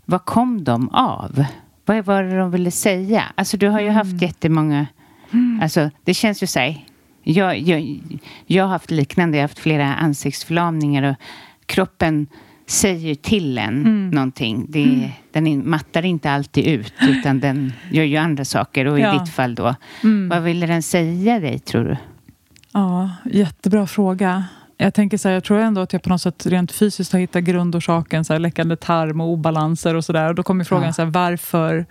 Vad 0.05 0.25
kom 0.25 0.65
de 0.65 0.89
av? 0.89 1.45
Vad 1.85 2.05
var 2.05 2.23
det 2.23 2.39
de 2.39 2.51
ville 2.51 2.71
säga? 2.71 3.25
Alltså 3.35 3.57
du 3.57 3.69
har 3.69 3.81
ju 3.81 3.91
haft 3.91 4.13
mm. 4.13 4.19
jättemånga... 4.19 4.87
Mm. 5.33 5.61
Alltså 5.63 5.91
det 6.05 6.15
känns 6.15 6.43
ju 6.43 6.47
så 6.47 6.59
här, 6.59 6.85
jag, 7.23 7.59
jag, 7.59 8.01
jag 8.47 8.65
har 8.65 8.71
haft 8.71 8.91
liknande, 8.91 9.37
jag 9.37 9.43
har 9.43 9.49
haft 9.49 9.59
flera 9.59 9.95
ansiktsförlamningar 9.95 11.03
och 11.03 11.17
kroppen 11.67 12.27
säger 12.71 13.15
till 13.15 13.59
en 13.59 13.69
mm. 13.69 14.11
någonting. 14.11 14.67
Det, 14.69 14.83
mm. 14.83 15.11
Den 15.33 15.71
mattar 15.71 16.05
inte 16.05 16.31
alltid 16.31 16.67
ut, 16.67 16.93
utan 17.01 17.41
den 17.41 17.73
gör 17.91 18.05
ju 18.05 18.17
andra 18.17 18.45
saker. 18.45 18.87
Och 18.87 18.99
i 18.99 19.03
ja. 19.03 19.13
ditt 19.13 19.35
fall 19.35 19.55
då, 19.55 19.75
mm. 20.03 20.29
vad 20.29 20.43
ville 20.43 20.67
den 20.67 20.83
säga 20.83 21.41
dig, 21.41 21.59
tror 21.59 21.85
du? 21.85 21.97
Ja, 22.73 23.11
jättebra 23.25 23.87
fråga. 23.87 24.45
Jag 24.77 24.95
tänker 24.95 25.19
så 25.19 25.29
här, 25.29 25.35
jag 25.35 25.45
tror 25.45 25.59
ändå 25.59 25.81
att 25.81 25.93
jag 25.93 26.03
på 26.03 26.09
något 26.09 26.23
sätt 26.23 26.47
rent 26.47 26.73
fysiskt 26.73 27.13
har 27.13 27.21
hittat 27.21 27.45
grundorsaken, 27.45 28.25
så 28.25 28.33
här, 28.33 28.41
läckande 28.41 28.77
tarm 28.77 29.21
och 29.21 29.29
obalanser 29.29 29.95
och 29.95 30.05
sådär. 30.05 30.29
Och 30.29 30.35
då 30.35 30.43
kommer 30.43 30.65
frågan, 30.65 30.87
ja. 30.87 30.93
så 30.93 31.03
här, 31.03 31.11
varför, 31.11 31.87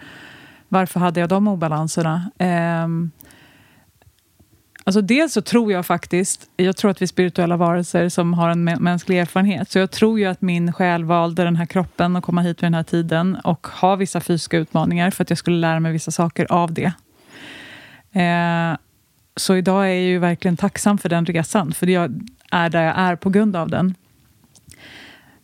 varför 0.68 1.00
hade 1.00 1.20
jag 1.20 1.30
de 1.30 1.48
obalanserna? 1.48 2.32
Um, 2.84 3.12
Alltså 4.90 5.02
dels 5.02 5.34
så 5.34 5.42
tror 5.42 5.72
jag 5.72 5.86
faktiskt, 5.86 6.50
jag 6.58 6.78
tror 6.78 6.92
att 6.92 7.02
vi 7.02 7.04
är 7.04 7.08
spirituella 7.08 7.58
varelser 7.58 8.10
som 8.10 8.34
har 8.34 8.50
en 8.50 8.64
mänsklig 8.64 9.20
erfarenhet. 9.20 9.72
Så 9.72 9.80
jag 9.80 9.92
tror 9.92 10.20
ju 10.20 10.26
att 10.26 10.42
min 10.42 10.74
själ 10.74 11.04
valde 11.04 11.44
den 11.44 11.56
här 11.56 11.66
kroppen 11.66 12.16
och 12.16 12.24
komma 12.24 12.42
hit 12.42 12.58
vid 12.58 12.66
den 12.66 12.74
här 12.74 12.84
tiden 12.84 13.36
och 13.36 13.68
ha 13.68 13.96
vissa 13.96 14.22
fysiska 14.22 14.58
utmaningar 14.58 15.12
för 15.12 15.24
att 15.24 15.30
jag 15.30 15.38
skulle 15.38 15.58
lära 15.58 15.80
mig 15.80 15.92
vissa 15.92 16.12
saker 16.12 16.52
av 16.52 16.74
det. 16.74 16.94
Eh, 18.22 18.78
så 19.36 19.56
idag 19.56 19.84
är 19.84 19.88
jag 19.88 20.04
ju 20.04 20.20
verkligen 20.20 20.58
tacksam 20.58 20.98
för 20.98 21.10
den 21.10 21.26
resan, 21.26 21.74
för 21.74 21.88
jag 21.88 22.22
är 22.52 22.70
där 22.70 22.84
jag 22.84 22.98
är 22.98 23.16
på 23.16 23.30
grund 23.30 23.56
av 23.56 23.70
den. 23.70 23.96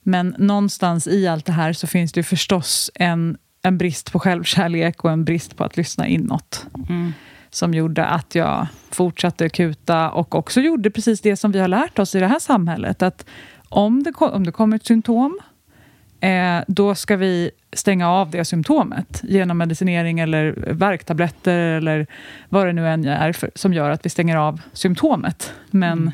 Men 0.04 0.36
någonstans 0.38 1.08
i 1.08 1.28
allt 1.28 1.46
det 1.46 1.54
här 1.54 1.74
så 1.74 1.88
finns 1.88 2.12
det 2.12 2.20
ju 2.20 2.24
förstås 2.24 2.92
en, 2.96 3.38
en 3.62 3.78
brist 3.78 4.12
på 4.12 4.20
självkärlek 4.20 5.04
och 5.04 5.12
en 5.12 5.26
brist 5.26 5.58
på 5.58 5.64
att 5.64 5.78
lyssna 5.78 6.08
inåt. 6.08 6.66
Mm 6.90 7.14
som 7.56 7.74
gjorde 7.74 8.06
att 8.06 8.36
jag 8.36 8.68
fortsatte 8.92 9.50
kuta 9.50 10.12
och 10.12 10.36
också 10.36 10.62
gjorde 10.62 10.92
precis 10.92 11.22
det 11.22 11.36
som 11.36 11.52
vi 11.52 11.60
har 11.60 11.68
lärt 11.68 12.00
oss 12.00 12.16
i 12.16 12.20
det 12.20 12.28
här 12.28 12.40
samhället. 12.40 13.02
Att 13.02 13.26
om 13.70 14.04
det, 14.04 14.14
om 14.20 14.46
det 14.46 14.52
kommer 14.52 14.76
ett 14.76 14.86
symptom, 14.86 15.40
eh, 16.20 16.60
då 16.68 16.96
ska 16.96 17.16
vi 17.16 17.52
stänga 17.74 18.10
av 18.10 18.32
det 18.32 18.46
symptomet 18.46 19.22
genom 19.24 19.58
medicinering 19.58 20.20
eller 20.20 20.52
värktabletter 20.72 21.60
eller 21.60 22.08
vad 22.50 22.68
det 22.68 22.74
nu 22.74 22.88
än 22.88 23.06
är 23.06 23.34
för, 23.34 23.52
som 23.56 23.74
gör 23.74 23.90
att 23.90 24.06
vi 24.06 24.10
stänger 24.10 24.38
av 24.38 24.62
symptomet. 24.74 25.54
Men 25.72 25.98
mm. 25.98 26.14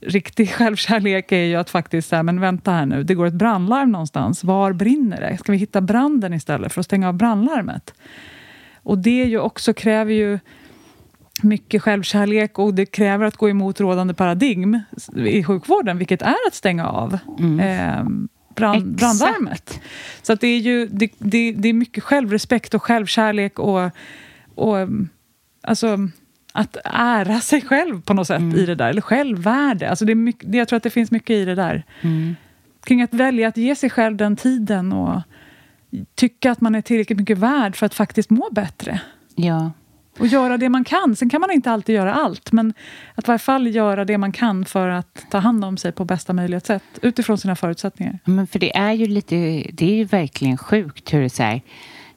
riktig 0.00 0.50
självkärlek 0.54 1.32
är 1.32 1.44
ju 1.44 1.56
att 1.56 1.70
faktiskt 1.70 2.08
säga, 2.08 2.22
men 2.22 2.40
vänta 2.40 2.70
här 2.70 2.86
nu, 2.86 3.02
det 3.02 3.14
går 3.14 3.26
ett 3.26 3.34
brandlarm 3.34 3.92
någonstans. 3.92 4.44
Var 4.44 4.72
brinner 4.72 5.20
det? 5.20 5.38
Ska 5.38 5.52
vi 5.52 5.58
hitta 5.58 5.80
branden 5.80 6.34
istället 6.34 6.72
för 6.72 6.80
att 6.80 6.86
stänga 6.86 7.08
av 7.08 7.14
brandlarmet? 7.14 7.94
Och 8.82 8.98
det 8.98 9.24
ju 9.24 9.38
också 9.38 9.74
kräver 9.74 10.12
ju 10.12 10.38
mycket 11.42 11.82
självkärlek 11.82 12.58
och 12.58 12.74
det 12.74 12.86
kräver 12.86 13.26
att 13.26 13.36
gå 13.36 13.48
emot 13.48 13.80
rådande 13.80 14.14
paradigm 14.14 14.80
i 15.16 15.44
sjukvården, 15.44 15.98
vilket 15.98 16.22
är 16.22 16.36
att 16.48 16.54
stänga 16.54 16.88
av 16.88 17.18
mm. 17.38 17.60
eh, 17.60 18.04
brand, 18.54 18.96
brandlarmet. 18.96 19.80
Så 20.22 20.32
att 20.32 20.40
det, 20.40 20.46
är 20.46 20.58
ju, 20.58 20.86
det, 20.86 21.10
det, 21.18 21.52
det, 21.52 21.68
är 21.68 21.72
mycket 21.72 22.04
självrespekt 22.04 22.74
och 22.74 22.82
självkärlek 22.82 23.58
och, 23.58 23.90
och 24.54 24.76
alltså, 25.62 25.98
att 26.52 26.76
ära 26.84 27.40
sig 27.40 27.60
själv 27.60 28.02
på 28.02 28.14
något 28.14 28.26
sätt 28.26 28.40
mm. 28.40 28.58
i 28.58 28.66
det 28.66 28.74
där. 28.74 28.88
Eller 28.88 29.00
självvärde. 29.00 29.90
Alltså 29.90 30.04
det 30.04 30.12
är 30.12 30.16
mycket, 30.16 30.54
jag 30.54 30.68
tror 30.68 30.76
att 30.76 30.82
det 30.82 30.90
finns 30.90 31.10
mycket 31.10 31.34
i 31.34 31.44
det 31.44 31.54
där. 31.54 31.84
Mm. 32.00 32.36
Kring 32.84 33.02
att 33.02 33.14
välja 33.14 33.48
att 33.48 33.56
ge 33.56 33.76
sig 33.76 33.90
själv 33.90 34.16
den 34.16 34.36
tiden 34.36 34.92
och 34.92 35.20
tycka 36.14 36.52
att 36.52 36.60
man 36.60 36.74
är 36.74 36.80
tillräckligt 36.80 37.18
mycket 37.18 37.38
värd 37.38 37.76
för 37.76 37.86
att 37.86 37.94
faktiskt 37.94 38.30
må 38.30 38.48
bättre. 38.50 39.00
Ja. 39.34 39.70
Och 40.18 40.26
göra 40.26 40.56
det 40.56 40.68
man 40.68 40.84
kan. 40.84 41.16
Sen 41.16 41.30
kan 41.30 41.40
man 41.40 41.50
inte 41.50 41.70
alltid 41.70 41.94
göra 41.94 42.14
allt, 42.14 42.52
men 42.52 42.74
att 43.14 43.24
i 43.24 43.26
varje 43.26 43.38
fall 43.38 43.74
göra 43.74 44.04
det 44.04 44.18
man 44.18 44.32
kan 44.32 44.64
för 44.64 44.88
att 44.88 45.26
ta 45.30 45.38
hand 45.38 45.64
om 45.64 45.76
sig 45.76 45.92
på 45.92 46.04
bästa 46.04 46.32
möjliga 46.32 46.60
sätt 46.60 46.82
utifrån 47.02 47.38
sina 47.38 47.56
förutsättningar. 47.56 48.18
Men 48.24 48.46
för 48.46 48.58
det 48.58 48.76
är 48.76 48.92
ju 48.92 49.06
lite, 49.06 49.36
det 49.72 49.92
är 49.92 49.94
ju 49.94 50.04
verkligen 50.04 50.56
sjukt 50.56 51.14
hur 51.14 51.20
det 51.20 51.40
är 51.40 51.60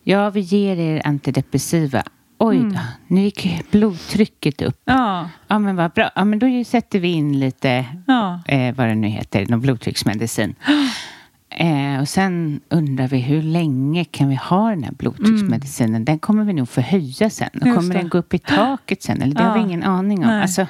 ja, 0.03 0.29
vi 0.29 0.39
ger 0.39 0.77
er 0.77 1.01
antidepressiva. 1.05 2.03
Oj 2.37 2.55
då, 2.55 2.63
mm. 2.63 2.77
nu 3.07 3.21
gick 3.21 3.71
blodtrycket 3.71 4.61
upp. 4.61 4.81
Ja. 4.85 5.29
ja, 5.47 5.59
men 5.59 5.75
vad 5.75 5.91
bra. 5.91 6.09
Ja, 6.15 6.25
men 6.25 6.39
då 6.39 6.63
sätter 6.63 6.99
vi 6.99 7.07
in 7.07 7.39
lite, 7.39 7.85
ja. 8.07 8.41
eh, 8.47 8.75
vad 8.75 8.87
det 8.87 8.95
nu 8.95 9.07
heter, 9.07 9.45
någon 9.49 9.61
blodtrycksmedicin. 9.61 10.55
Eh, 11.57 12.01
och 12.01 12.09
sen 12.09 12.59
undrar 12.69 13.07
vi 13.07 13.17
hur 13.17 13.41
länge 13.41 14.05
kan 14.05 14.29
vi 14.29 14.35
ha 14.35 14.69
den 14.69 14.83
här 14.83 14.91
blodtrycksmedicinen? 14.91 15.95
Mm. 15.95 16.05
Den 16.05 16.19
kommer 16.19 16.43
vi 16.43 16.53
nog 16.53 16.69
få 16.69 16.81
höja 16.81 17.29
sen. 17.29 17.49
Och 17.53 17.61
kommer 17.61 17.93
den 17.93 18.09
gå 18.09 18.17
upp 18.17 18.33
i 18.33 18.39
taket 18.39 19.03
sen? 19.03 19.21
Eller 19.21 19.35
det 19.35 19.41
ja. 19.41 19.47
har 19.47 19.57
vi 19.57 19.63
ingen 19.63 19.83
aning 19.83 20.17
om. 20.17 20.27
Nej. 20.27 20.41
Alltså, 20.41 20.67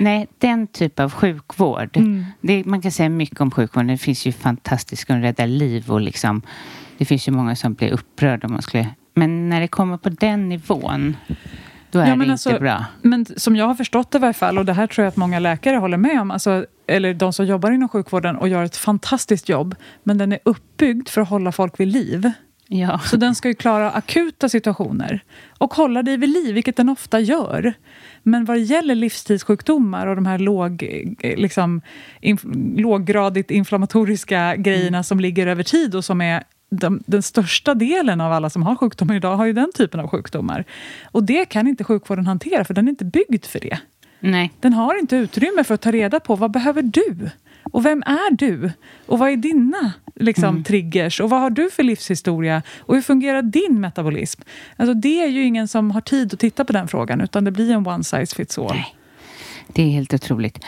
nej, 0.00 0.26
den 0.38 0.66
typ 0.66 1.00
av 1.00 1.12
sjukvård. 1.12 1.96
Mm. 1.96 2.24
Det, 2.40 2.64
man 2.64 2.82
kan 2.82 2.92
säga 2.92 3.08
mycket 3.08 3.40
om 3.40 3.50
sjukvården. 3.50 3.86
Det 3.86 3.98
finns 3.98 4.26
ju 4.26 4.32
fantastiskt 4.32 5.10
att 5.10 5.22
rädda 5.22 5.46
liv 5.46 5.90
och 5.90 6.00
liksom, 6.00 6.42
det 6.98 7.04
finns 7.04 7.28
ju 7.28 7.32
många 7.32 7.56
som 7.56 7.74
blir 7.74 7.90
upprörda 7.90 8.46
om 8.46 8.52
man 8.52 8.62
skulle... 8.62 8.88
Men 9.14 9.48
när 9.48 9.60
det 9.60 9.68
kommer 9.68 9.96
på 9.96 10.08
den 10.08 10.48
nivån 10.48 11.16
då 11.96 12.02
är 12.02 12.08
ja, 12.08 12.16
det 12.16 12.30
alltså, 12.30 12.50
inte 12.50 12.60
bra. 12.60 12.84
Men 13.02 13.26
som 13.36 13.56
jag 13.56 13.66
har 13.66 13.74
förstått 13.74 14.10
det 14.10 14.18
i 14.18 14.20
varje 14.20 14.34
fall, 14.34 14.58
och 14.58 14.64
det 14.64 14.72
här 14.72 14.86
tror 14.86 15.04
jag 15.04 15.10
att 15.10 15.16
många 15.16 15.38
läkare 15.38 15.76
håller 15.76 15.96
med 15.96 16.20
om, 16.20 16.30
alltså, 16.30 16.66
eller 16.86 17.14
de 17.14 17.32
som 17.32 17.46
jobbar 17.46 17.70
inom 17.70 17.88
sjukvården 17.88 18.36
och 18.36 18.48
gör 18.48 18.64
ett 18.64 18.76
fantastiskt 18.76 19.48
jobb, 19.48 19.74
men 20.02 20.18
den 20.18 20.32
är 20.32 20.38
uppbyggd 20.44 21.08
för 21.08 21.20
att 21.20 21.28
hålla 21.28 21.52
folk 21.52 21.80
vid 21.80 21.88
liv. 21.88 22.30
Ja. 22.68 22.98
Så 22.98 23.16
den 23.16 23.34
ska 23.34 23.48
ju 23.48 23.54
klara 23.54 23.90
akuta 23.90 24.48
situationer 24.48 25.20
och 25.58 25.74
hålla 25.74 26.02
dig 26.02 26.16
vid 26.16 26.28
liv, 26.28 26.54
vilket 26.54 26.76
den 26.76 26.88
ofta 26.88 27.20
gör. 27.20 27.74
Men 28.22 28.44
vad 28.44 28.56
det 28.56 28.60
gäller 28.60 28.94
livstidssjukdomar 28.94 30.06
och 30.06 30.16
de 30.16 30.26
här 30.26 30.38
låg, 30.38 30.82
eh, 31.20 31.38
liksom, 31.38 31.80
inf 32.20 32.40
låggradigt 32.76 33.50
inflammatoriska 33.50 34.56
grejerna 34.56 34.96
Mm. 34.96 35.04
som 35.04 35.20
ligger 35.20 35.46
över 35.46 35.62
tid 35.62 35.94
och 35.94 36.04
som 36.04 36.20
är 36.20 36.42
de, 36.70 37.02
den 37.06 37.22
största 37.22 37.74
delen 37.74 38.20
av 38.20 38.32
alla 38.32 38.50
som 38.50 38.62
har 38.62 38.76
sjukdomar 38.76 39.14
idag 39.14 39.36
har 39.36 39.46
ju 39.46 39.52
den 39.52 39.72
typen 39.74 40.00
av 40.00 40.08
sjukdomar. 40.08 40.64
Och 41.04 41.24
det 41.24 41.44
kan 41.44 41.66
inte 41.66 41.84
sjukvården 41.84 42.26
hantera, 42.26 42.64
för 42.64 42.74
den 42.74 42.88
är 42.88 42.90
inte 42.90 43.04
byggd 43.04 43.44
för 43.44 43.60
det. 43.60 43.78
Nej. 44.20 44.52
Den 44.60 44.72
har 44.72 44.98
inte 44.98 45.16
utrymme 45.16 45.64
för 45.64 45.74
att 45.74 45.80
ta 45.80 45.90
reda 45.90 46.20
på 46.20 46.36
vad 46.36 46.50
behöver 46.50 46.82
du? 46.82 47.30
Och 47.72 47.86
vem 47.86 48.02
är 48.02 48.36
du? 48.36 48.70
Och 49.06 49.18
vad 49.18 49.30
är 49.30 49.36
dina 49.36 49.92
liksom, 50.14 50.64
triggers? 50.64 51.20
Och 51.20 51.30
vad 51.30 51.40
har 51.40 51.50
du 51.50 51.70
för 51.70 51.82
livshistoria? 51.82 52.62
Och 52.78 52.94
hur 52.94 53.02
fungerar 53.02 53.42
din 53.42 53.80
metabolism? 53.80 54.42
Alltså, 54.76 54.94
det 54.94 55.22
är 55.22 55.28
ju 55.28 55.44
ingen 55.44 55.68
som 55.68 55.90
har 55.90 56.00
tid 56.00 56.34
att 56.34 56.40
titta 56.40 56.64
på 56.64 56.72
den 56.72 56.88
frågan, 56.88 57.20
utan 57.20 57.44
det 57.44 57.50
blir 57.50 57.70
en 57.70 57.86
one 57.86 58.04
size 58.04 58.36
fits 58.36 58.58
all. 58.58 58.66
Nej. 58.66 58.95
Det 59.76 59.82
är 59.82 59.90
helt 59.90 60.14
otroligt, 60.14 60.64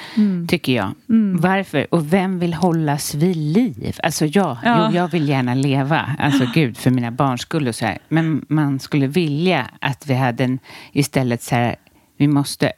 tycker 0.48 0.72
jag. 0.72 0.94
Varför? 1.40 1.94
Och 1.94 2.12
vem 2.12 2.38
vill 2.38 2.54
hållas 2.54 3.14
vid 3.14 3.36
liv? 3.36 3.96
Alltså 4.02 4.26
ja, 4.26 4.58
Ja. 4.64 4.88
Jo, 4.90 4.96
jag 4.96 5.08
vill 5.08 5.28
gärna 5.28 5.54
leva. 5.54 6.16
Alltså 6.18 6.46
gud, 6.54 6.76
för 6.76 6.90
mina 6.90 7.10
barns 7.10 7.40
skull 7.40 7.68
och 7.68 7.74
så 7.74 7.86
här. 7.86 7.98
Men 8.08 8.44
man 8.48 8.80
skulle 8.80 9.06
vilja 9.06 9.70
att 9.80 10.06
vi 10.06 10.14
hade 10.14 10.44
en, 10.44 10.58
istället 10.92 11.42
så 11.42 11.54
här, 11.54 11.76
vi 12.16 12.28
måste 12.28 12.72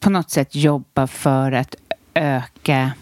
på 0.00 0.10
något 0.10 0.30
sätt 0.30 0.54
jobba 0.54 1.06
för 1.06 1.52
att 1.52 1.74
öka 2.14 2.92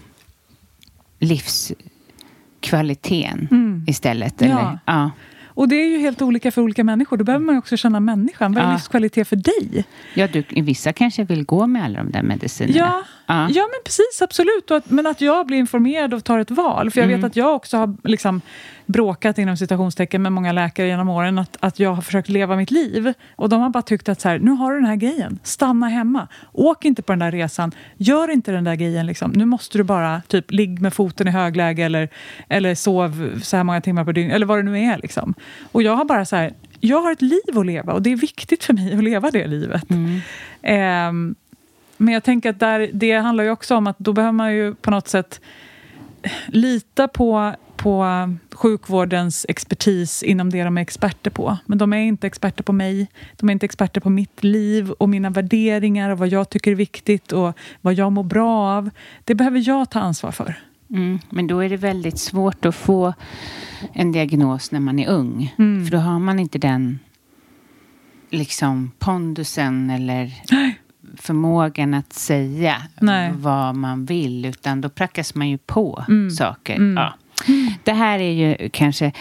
livskvaliteten 1.19 3.49
istället. 3.87 4.43
Eller? 4.43 4.55
Ja. 4.55 4.79
Ja. 4.85 5.11
Och 5.57 5.69
det 5.69 5.77
är 5.77 5.87
ju 5.89 5.99
helt 5.99 6.23
olika 6.23 6.51
för 6.51 6.63
olika 6.63 6.85
människor. 6.85 7.17
Då 7.17 7.25
behöver 7.25 7.45
man 7.45 7.57
också 7.59 7.77
känna 7.77 8.01
människan. 8.01 8.53
Vad 8.53 8.63
är 8.65 8.69
Ja. 8.69 8.73
livskvalitet 8.73 9.29
för 9.29 9.37
dig? 9.37 9.85
Ja, 10.15 10.29
du, 10.33 10.45
vissa 10.63 10.93
kanske 10.93 11.25
vill 11.25 11.45
gå 11.45 11.67
med 11.67 11.85
alla 11.85 11.99
de 11.99 12.11
där 12.13 12.23
medicinerna. 12.23 12.77
Ja, 12.79 13.03
Ja. 13.27 13.49
men 13.49 13.81
precis, 13.85 14.23
absolut. 14.23 14.71
Att, 14.71 14.91
men 14.91 15.07
att 15.07 15.21
jag 15.21 15.47
blir 15.47 15.59
informerad 15.59 16.15
och 16.15 16.25
tar 16.25 16.39
ett 16.39 16.51
val. 16.51 16.91
För 16.91 17.01
jag 17.01 17.09
vet 17.09 17.25
att 17.25 17.37
jag 17.37 17.55
också 17.55 17.77
har 17.77 17.97
liksom 18.05 18.41
bråkat 18.87 19.39
inom 19.39 19.57
citationstecken 19.57 20.23
med 20.23 20.33
många 20.33 20.53
läkare 20.53 20.87
genom 20.87 21.09
åren. 21.09 21.39
Att, 21.39 21.57
att 21.61 21.79
jag 21.79 21.95
har 21.95 22.03
försökt 22.03 22.29
leva 22.29 22.57
mitt 22.57 22.71
liv. 22.71 23.13
Och 23.37 23.49
de 23.49 23.61
har 23.61 23.71
bara 23.71 23.83
tyckt 23.83 24.09
att 24.09 24.21
så 24.21 24.29
här, 24.29 24.39
nu 24.39 24.51
har 24.51 24.73
du 24.73 24.77
den 24.77 24.87
här 24.87 24.97
grejen. 24.97 25.39
Stanna 25.43 25.89
hemma. 25.89 26.29
Åk 26.53 26.85
inte 26.85 27.03
på 27.03 27.13
den 27.13 27.19
där 27.19 27.31
resan. 27.31 27.73
Gör 27.97 28.31
inte 28.31 28.53
den 28.53 28.65
där 28.65 28.75
grejen. 28.75 29.07
Liksom. 29.07 29.31
Nu 29.35 29.45
måste 29.45 29.79
du 29.79 29.85
bara 29.85 30.23
typ 30.29 30.51
ligg 30.51 30.81
med 30.81 30.95
foten 30.95 31.29
i 31.29 31.31
högläge 31.31 31.85
eller, 31.85 32.09
eller 32.49 32.75
sov 32.75 33.41
så 33.43 33.57
här 33.57 33.65
många 33.65 33.81
timmar 33.81 34.05
på 34.05 34.13
dygn. 34.13 34.31
Eller 34.31 34.47
vad 34.47 34.59
det 34.59 34.63
nu 34.63 34.79
är. 34.79 34.99
Liksom. 34.99 35.35
Och 35.73 35.83
jag 35.83 35.97
har 35.97 36.05
bara 36.05 36.25
så 36.25 36.37
här, 36.37 36.53
jag 36.81 37.01
har 37.01 37.13
ett 37.13 37.23
liv 37.23 37.59
att 37.59 37.67
leva 37.67 37.93
och 37.93 38.03
det 38.03 38.13
är 38.13 38.17
viktigt 38.17 38.65
för 38.65 38.75
mig 38.75 38.95
att 38.95 39.05
leva 39.05 39.31
det 39.31 39.47
livet. 39.47 39.85
Ehm, 40.63 41.35
men 41.97 42.15
jag 42.15 42.25
tänker 42.25 42.51
att 42.51 42.61
där, 42.61 42.91
det 42.93 43.13
handlar 43.13 43.45
ju 43.45 43.51
också 43.51 43.77
om 43.77 43.87
att 43.87 43.99
då 43.99 44.13
behöver 44.13 44.33
man 44.33 44.55
ju 44.55 44.75
på 44.75 44.91
något 44.91 45.09
sätt 45.09 45.41
lita 46.47 47.09
på, 47.09 47.55
på 47.77 48.07
sjukvårdens 48.55 49.47
expertis 49.49 50.23
inom 50.23 50.51
det 50.51 50.65
de 50.65 50.79
är 50.79 50.83
experter 50.83 51.31
på. 51.31 51.57
Men 51.67 51.79
de 51.79 51.93
är 51.93 51.97
inte 51.97 52.27
experter 52.27 52.63
på 52.63 52.73
mig. 52.73 53.07
De 53.37 53.49
är 53.49 53.53
inte 53.53 53.67
experter 53.67 54.01
på 54.01 54.11
mitt 54.11 54.45
liv 54.45 54.91
och 54.91 55.09
mina 55.09 55.31
värderingar 55.31 56.11
och 56.11 56.19
vad 56.19 56.29
jag 56.29 56.51
tycker 56.51 56.71
är 56.71 56.75
viktigt 56.75 57.33
och 57.33 57.59
vad 57.81 57.95
jag 57.95 58.13
mår 58.13 58.25
bra 58.25 58.77
av. 58.77 58.91
Det 59.25 59.35
behöver 59.35 59.69
jag 59.69 59.91
ta 59.91 60.01
ansvar 60.01 60.33
för. 60.33 60.55
Mm, 60.91 61.19
men 61.31 61.47
då 61.47 61.61
är 61.61 61.69
det 61.69 61.77
väldigt 61.77 62.19
svårt 62.19 62.65
att 62.65 62.75
få 62.75 63.15
en 63.93 64.13
diagnos 64.13 64.71
när 64.71 64.81
man 64.81 64.99
är 64.99 65.09
ung. 65.09 65.55
Mm. 65.59 65.85
För 65.85 65.93
då 65.93 65.99
har 65.99 66.19
man 66.19 66.39
inte 66.39 66.59
den 66.59 66.99
liksom 68.31 68.91
pondusen 68.99 69.91
eller 69.91 70.33
förmågan 71.17 71.95
att 71.95 72.13
säga 72.13 72.77
Nej. 73.01 73.33
vad 73.37 73.77
man 73.77 74.05
vill. 74.07 74.45
Utan 74.45 74.81
då 74.81 74.89
prackas 74.89 75.35
man 75.35 75.49
ju 75.51 75.59
på 75.59 76.05
Mm. 76.09 76.31
saker. 76.31 76.95
Ja. 76.97 77.15
Det 77.85 77.93
här 77.93 78.19
är 78.19 78.33
ju 78.33 78.69
kanske, 78.73 79.13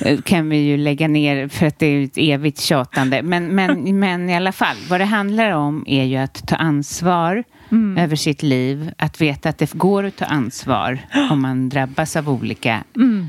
eh, 0.00 0.20
kan 0.20 0.48
vi 0.48 0.56
ju 0.56 0.76
lägga 0.76 1.08
ner 1.08 1.48
för 1.48 1.66
att 1.66 1.78
det 1.78 1.86
är 1.86 2.04
ett 2.04 2.16
evigt 2.18 2.60
tjatande. 2.60 3.22
Men, 3.22 3.46
men, 3.46 3.98
men 4.00 4.30
i 4.30 4.36
alla 4.36 4.52
fall, 4.52 4.76
vad 4.90 5.00
det 5.00 5.04
handlar 5.04 5.50
om 5.50 5.84
är 5.86 6.04
ju 6.04 6.16
att 6.16 6.46
ta 6.48 6.56
ansvar 6.56 7.44
Mm. 7.72 7.98
över 7.98 8.16
sitt 8.16 8.42
liv. 8.42 8.92
Att 8.98 9.20
veta 9.20 9.48
att 9.48 9.58
det 9.58 9.72
går 9.72 10.04
att 10.04 10.16
ta 10.16 10.24
ansvar 10.24 10.98
om 11.30 11.42
man 11.42 11.68
drabbas 11.68 12.16
av 12.16 12.28
olika 12.28 12.84
Mm. 12.96 13.26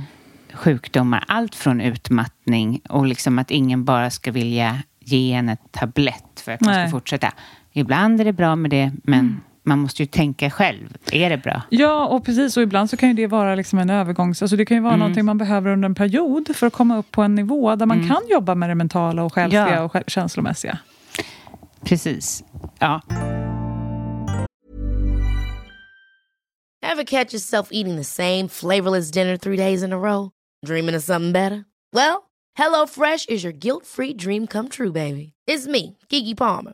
sjukdomar. 0.53 1.23
Allt 1.27 1.55
från 1.55 1.81
utmattning 1.81 2.81
och 2.89 3.05
liksom 3.05 3.39
att 3.39 3.51
ingen 3.51 3.85
bara 3.85 4.09
ska 4.09 4.31
vilja 4.31 4.77
ge 4.99 5.33
en 5.33 5.49
ett 5.49 5.71
tablett 5.71 6.41
för 6.45 6.51
att 6.51 6.61
man 6.61 6.73
Nej. 6.73 6.87
ska 6.87 6.91
fortsätta. 6.97 7.31
Ibland 7.73 8.21
är 8.21 8.25
det 8.25 8.33
bra 8.33 8.55
med 8.55 8.71
det, 8.71 8.91
men 9.03 9.41
man 9.63 9.79
måste 9.79 10.01
ju 10.03 10.07
tänka 10.07 10.49
själv. 10.49 10.97
Är 11.11 11.29
det 11.29 11.37
bra? 11.37 11.61
Ja, 11.69 12.07
och 12.07 12.25
precis. 12.25 12.57
Och 12.57 12.63
ibland 12.63 12.89
så 12.89 12.97
kan 12.97 13.09
ju 13.09 13.15
det 13.15 13.27
vara 13.27 13.55
liksom 13.55 13.79
en 13.79 13.89
övergångs... 13.89 14.41
Alltså 14.41 14.55
det 14.57 14.65
kan 14.65 14.77
ju 14.77 14.83
vara 14.83 14.95
någonting 14.95 15.25
man 15.25 15.37
behöver 15.37 15.71
under 15.71 15.85
en 15.85 15.95
period 15.95 16.55
för 16.55 16.67
att 16.67 16.73
komma 16.73 16.97
upp 16.97 17.11
på 17.11 17.21
en 17.21 17.35
nivå 17.35 17.75
där 17.75 17.85
man 17.85 18.07
kan 18.07 18.21
jobba 18.29 18.55
med 18.55 18.69
det 18.69 18.75
mentala 18.75 19.23
och 19.23 19.33
själsliga 19.33 19.69
Ja. 19.75 19.83
och 19.83 19.91
själ- 19.93 20.03
känslomässiga. 20.07 20.77
Precis. 21.85 22.43
Ja. 22.79 23.01
Ever 26.83 27.03
catch 27.03 27.33
yourself 27.33 27.67
eating 27.71 27.95
the 27.97 28.03
same 28.03 28.47
flavorless 28.49 29.11
dinner 29.11 29.37
three 29.37 29.57
days 29.57 29.83
in 29.83 29.93
a 29.93 29.97
row? 29.97 30.29
Dreaming 30.65 30.95
of 30.97 31.03
something 31.03 31.31
better? 31.31 31.65
Well, 31.93 32.29
HelloFresh 32.59 33.29
is 33.29 33.43
your 33.43 33.53
guilt-free 33.53 34.13
dream 34.17 34.47
come 34.47 34.69
true, 34.69 34.91
baby. 34.91 35.33
It's 35.47 35.67
me, 35.67 35.97
Kiki 36.09 36.35
Palmer. 36.35 36.73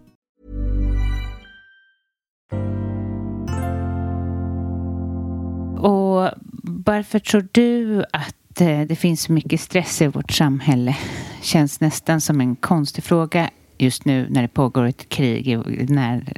Och 5.81 6.29
varför 6.63 7.19
tror 7.19 7.47
du 7.51 8.03
att 8.11 8.61
eh, 8.61 8.81
det 8.81 8.95
finns 8.95 9.21
så 9.21 9.33
mycket 9.33 9.61
stress 9.61 10.01
i 10.01 10.07
vårt 10.07 10.31
samhälle? 10.31 10.97
Känns 11.41 11.79
nästan 11.79 12.21
som 12.21 12.41
en 12.41 12.55
konstig 12.55 13.03
fråga 13.03 13.49
just 13.77 14.05
nu 14.05 14.27
när 14.29 14.41
det 14.41 14.47
pågår 14.47 14.85
ett 14.85 15.09
krig 15.09 15.59
när, 15.89 16.33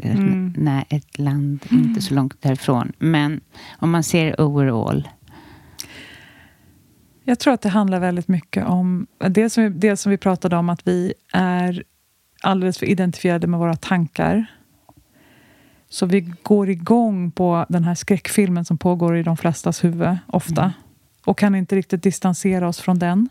när 0.57 0.85
ett 0.89 1.19
land 1.19 1.59
inte 1.71 2.01
så 2.01 2.13
långt 2.13 2.41
därifrån. 2.41 2.91
Men 2.97 3.41
om 3.79 3.91
man 3.91 4.03
ser 4.03 4.41
overall. 4.41 5.07
Jag 7.23 7.39
tror 7.39 7.53
att 7.53 7.61
det 7.61 7.69
handlar 7.69 7.99
väldigt 7.99 8.27
mycket 8.27 8.65
om 8.65 9.07
det 9.29 9.49
som, 9.49 9.79
det 9.79 9.97
som 9.97 10.09
vi 10.09 10.17
pratade 10.17 10.55
om, 10.55 10.69
att 10.69 10.87
vi 10.87 11.13
är 11.33 11.83
alldeles 12.41 12.77
för 12.77 12.85
identifierade 12.85 13.47
med 13.47 13.59
våra 13.59 13.75
tankar. 13.75 14.45
Så 15.93 16.05
vi 16.05 16.33
går 16.43 16.69
igång 16.69 17.31
på 17.31 17.65
den 17.69 17.83
här 17.83 17.95
skräckfilmen 17.95 18.65
som 18.65 18.77
pågår 18.77 19.17
i 19.17 19.23
de 19.23 19.37
flestas 19.37 19.83
huvud, 19.83 20.17
ofta. 20.27 20.73
Och 21.25 21.37
kan 21.37 21.55
inte 21.55 21.75
riktigt 21.75 22.03
distansera 22.03 22.67
oss 22.67 22.79
från 22.79 22.99
den. 22.99 23.29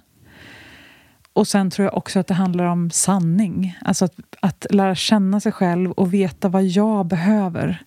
Och 1.33 1.49
sen 1.49 1.71
tror 1.71 1.85
jag 1.85 1.97
också 1.97 2.19
att 2.19 2.27
det 2.27 2.35
handlar 2.35 2.65
om 2.65 2.91
sanning. 2.91 3.79
Alltså 3.85 4.05
att, 4.05 4.15
att 4.41 4.67
lära 4.71 4.95
känna 4.95 5.41
sig 5.41 5.53
själv 5.53 5.91
och 5.91 6.15
veta 6.15 6.49
vad 6.49 6.65
jag 6.65 7.07
behöver. 7.07 7.83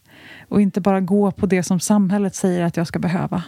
Och 0.49 0.61
inte 0.61 0.81
bara 0.81 1.01
gå 1.01 1.31
på 1.31 1.45
det 1.45 1.63
som 1.63 1.79
samhället 1.79 2.35
säger 2.35 2.63
att 2.63 2.77
jag 2.77 2.87
ska 2.87 2.99
behöva. 2.99 3.43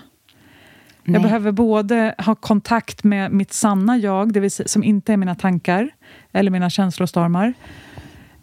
Nej. 1.03 1.13
Jag 1.13 1.21
behöver 1.21 1.51
både 1.51 2.15
ha 2.17 2.36
kontakt 2.36 3.03
med 3.03 3.32
mitt 3.32 3.53
sanna 3.53 3.97
jag, 3.97 4.34
det 4.34 4.39
vill 4.39 4.51
säga, 4.51 4.67
som 4.67 4.84
inte 4.84 5.13
är 5.13 5.17
mina 5.17 5.36
tankar 5.36 5.89
eller 6.32 6.51
mina 6.51 6.69
känslostormar. 6.69 7.53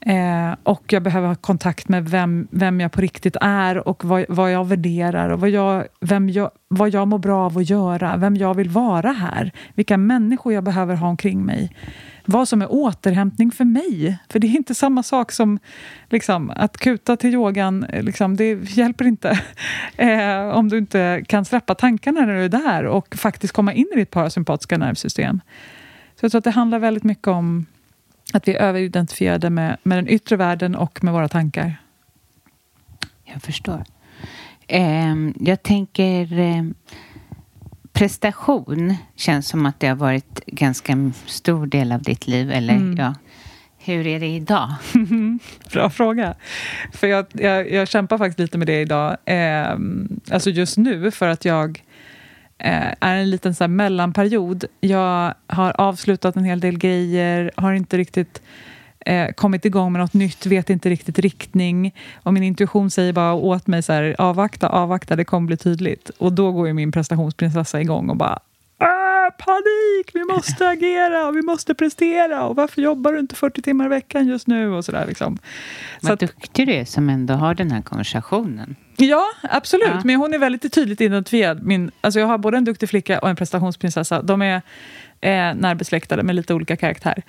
Eh, 0.06 0.54
och 0.62 0.92
jag 0.92 1.02
behöver 1.02 1.28
ha 1.28 1.34
kontakt 1.34 1.88
med 1.88 2.08
vem, 2.08 2.48
vem 2.50 2.80
jag 2.80 2.92
på 2.92 3.00
riktigt 3.00 3.36
är 3.40 3.88
och 3.88 4.04
vad, 4.04 4.24
vad 4.28 4.52
jag 4.52 4.64
värderar 4.66 5.28
och 5.28 5.40
vad 5.40 5.50
jag, 5.50 5.86
vem 6.00 6.30
jag, 6.30 6.50
vad 6.68 6.88
jag 6.90 7.08
mår 7.08 7.18
bra 7.18 7.46
av 7.46 7.58
att 7.58 7.70
göra, 7.70 8.16
vem 8.16 8.36
jag 8.36 8.54
vill 8.54 8.68
vara 8.68 9.12
här, 9.12 9.52
vilka 9.74 9.96
människor 9.96 10.52
jag 10.52 10.64
behöver 10.64 10.96
ha 10.96 11.08
omkring 11.08 11.44
mig. 11.44 11.76
Vad 12.24 12.48
som 12.48 12.62
är 12.62 12.72
återhämtning 12.72 13.50
för 13.50 13.64
mig. 13.64 14.18
För 14.28 14.38
det 14.38 14.46
är 14.46 14.56
inte 14.56 14.74
samma 14.74 15.02
sak 15.02 15.32
som 15.32 15.58
liksom, 16.08 16.50
att 16.56 16.76
kuta 16.76 17.16
till 17.16 17.34
yogan. 17.34 17.86
Liksom, 17.92 18.36
det 18.36 18.76
hjälper 18.76 19.04
inte 19.04 19.40
eh, 19.96 20.48
om 20.48 20.68
du 20.68 20.78
inte 20.78 21.24
kan 21.28 21.44
släppa 21.44 21.74
tankarna 21.74 22.20
när 22.20 22.34
du 22.34 22.44
är 22.44 22.48
där 22.48 22.84
och 22.84 23.14
faktiskt 23.14 23.52
komma 23.52 23.72
in 23.72 23.86
i 23.94 23.96
ditt 23.96 24.10
parasympatiska 24.10 24.78
nervsystem. 24.78 25.40
Så 26.20 26.24
jag 26.24 26.30
tror 26.30 26.38
att 26.38 26.44
det 26.44 26.50
handlar 26.50 26.78
väldigt 26.78 27.04
mycket 27.04 27.28
om 27.28 27.66
att 28.32 28.48
vi 28.48 28.54
är 28.54 28.60
överidentifierade 28.60 29.50
med, 29.50 29.76
med 29.82 29.98
den 29.98 30.08
yttre 30.08 30.36
världen 30.36 30.74
och 30.74 31.04
med 31.04 31.14
våra 31.14 31.28
tankar. 31.28 31.76
Jag 33.24 33.42
förstår. 33.42 33.84
Eh, 34.66 35.14
jag 35.40 35.62
tänker... 35.62 36.38
Eh, 36.38 36.64
prestation 37.94 38.96
känns 39.16 39.48
som 39.48 39.66
att 39.66 39.80
det 39.80 39.86
har 39.86 39.96
varit 39.96 40.40
ganska 40.46 41.12
stor 41.26 41.66
del 41.66 41.92
av 41.92 42.02
ditt 42.02 42.26
liv. 42.26 42.50
Eller 42.50 42.74
mm. 42.74 42.96
ja, 42.96 43.14
hur 43.78 44.06
är 44.06 44.20
det 44.20 44.26
idag? 44.26 44.74
Bra 45.72 45.90
fråga. 45.90 46.34
För 46.92 47.06
jag, 47.06 47.26
jag, 47.32 47.70
jag, 47.70 47.88
kämpar 47.88 48.18
faktiskt 48.18 48.38
lite 48.38 48.58
med 48.58 48.66
det 48.66 48.80
idag. 48.80 49.16
Eh, 49.24 49.76
alltså 50.30 50.50
just 50.50 50.76
nu, 50.76 51.10
för 51.10 51.28
att 51.28 51.44
jag 51.44 51.82
Eh, 52.64 52.94
är 53.00 53.16
en 53.16 53.30
liten 53.30 53.54
så 53.54 53.68
mellanperiod. 53.68 54.64
Jag 54.80 55.34
har 55.46 55.80
avslutat 55.80 56.36
en 56.36 56.44
hel 56.44 56.60
del 56.60 56.78
grejer, 56.78 57.50
har 57.56 57.72
inte 57.72 57.96
riktigt 57.96 58.42
eh, 59.00 59.32
kommit 59.32 59.64
igång 59.64 59.92
med 59.92 60.00
något 60.00 60.14
nytt, 60.14 60.46
vet 60.46 60.70
inte 60.70 60.90
riktigt 60.90 61.18
riktning. 61.18 61.94
Och 62.22 62.34
min 62.34 62.42
intuition 62.42 62.90
säger 62.90 63.12
bara 63.12 63.34
åt 63.34 63.66
mig 63.66 63.82
så 63.82 63.92
här, 63.92 64.16
avvakta, 64.18 64.68
avvakta, 64.68 65.16
det 65.16 65.24
kommer 65.24 65.46
bli 65.46 65.56
tydligt. 65.56 66.10
Och 66.18 66.32
då 66.32 66.52
går 66.52 66.66
ju 66.66 66.72
min 66.72 66.92
prestationsprinsessa 66.92 67.80
igång 67.80 68.10
och 68.10 68.16
bara 68.16 68.38
panik, 69.30 70.10
vi 70.14 70.24
måste 70.34 70.68
agera, 70.68 71.30
vi 71.30 71.42
måste 71.42 71.74
prestera 71.74 72.44
och 72.46 72.56
varför 72.56 72.82
jobbar 72.82 73.12
du 73.12 73.18
inte 73.18 73.34
40 73.34 73.62
timmar 73.62 73.84
i 73.84 73.88
veckan 73.88 74.28
just 74.28 74.46
nu? 74.46 74.70
Och 74.70 74.84
så 74.84 74.92
där, 74.92 75.06
liksom. 75.06 75.38
Vad 76.00 76.20
så 76.20 76.26
duktig 76.26 76.66
du 76.66 76.72
är 76.72 76.84
som 76.84 77.08
ändå 77.10 77.34
har 77.34 77.54
den 77.54 77.70
här 77.70 77.82
konversationen. 77.82 78.76
Ja, 78.96 79.24
absolut. 79.42 79.88
Ja. 79.88 80.00
Men 80.04 80.16
hon 80.16 80.34
är 80.34 80.38
väldigt 80.38 80.72
tydligt 80.72 81.00
identifierad. 81.00 81.62
Min, 81.62 81.90
alltså 82.00 82.20
jag 82.20 82.26
har 82.26 82.38
både 82.38 82.56
en 82.56 82.64
duktig 82.64 82.88
flicka 82.88 83.18
och 83.18 83.28
en 83.28 83.36
prestationsprinsessa. 83.36 84.22
De 84.22 84.42
är 84.42 84.62
eh, 85.20 85.54
närbesläktade 85.54 86.22
med 86.22 86.34
lite 86.34 86.54
olika 86.54 86.76
karaktär. 86.76 87.22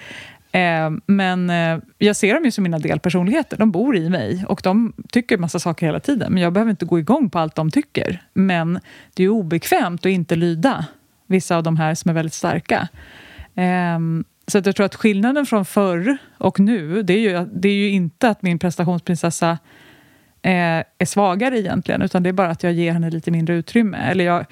Eh, 0.52 0.91
men 1.06 1.50
eh, 1.50 1.80
jag 1.98 2.16
ser 2.16 2.34
dem 2.34 2.46
ju 2.46 2.52
som 2.52 2.64
mina 2.64 2.80
delpersonligheter. 2.80 3.58
De 3.58 3.72
bor 3.72 3.98
i 3.98 4.10
mig 4.10 4.46
och 4.48 4.62
de 4.64 4.93
tycker 5.12 5.38
massa 5.38 5.60
saker 5.60 5.86
hela 5.86 6.00
tiden. 6.00 6.34
Men 6.34 6.43
jag 6.43 6.54
behöver 6.54 6.72
inte 6.72 6.86
gå 6.86 7.00
igång 7.00 7.30
på 7.30 7.39
allt 7.39 7.56
de 7.56 7.72
tycker. 7.72 8.24
Men 8.34 8.80
det 9.14 9.24
är 9.24 9.30
obekvämt 9.30 10.06
att 10.06 10.10
inte 10.10 10.36
lyda 10.36 10.86
vissa 11.28 11.57
av 11.57 11.63
de 11.63 11.78
här 11.78 11.95
som 11.95 12.09
är 12.09 12.13
väldigt 12.13 12.34
starka. 12.34 12.88
Eh, 13.55 13.99
så 14.47 14.57
att 14.57 14.65
jag 14.65 14.76
tror 14.76 14.86
att 14.86 14.95
skillnaden 14.95 15.45
från 15.45 15.65
förr 15.65 16.17
och 16.38 16.59
nu, 16.59 17.03
det 17.03 17.13
är 17.13 17.19
ju, 17.19 17.45
det 17.45 17.69
är 17.69 17.73
ju 17.73 17.89
inte 17.89 18.30
att 18.30 18.41
min 18.41 18.59
prestationsprinsessa 18.59 19.57
eh, 20.41 20.84
är 20.97 21.05
svagare 21.05 21.59
egentligen, 21.59 22.01
utan 22.01 22.23
det 22.23 22.30
är 22.30 22.34
bara 22.34 22.49
att 22.49 22.63
jag 22.63 22.73
ger 22.73 22.91
henne 22.91 23.09
lite 23.09 23.32
mindre 23.32 23.55
utrymme. 23.55 23.97
Eller 23.97 24.26
jag, 24.26 24.45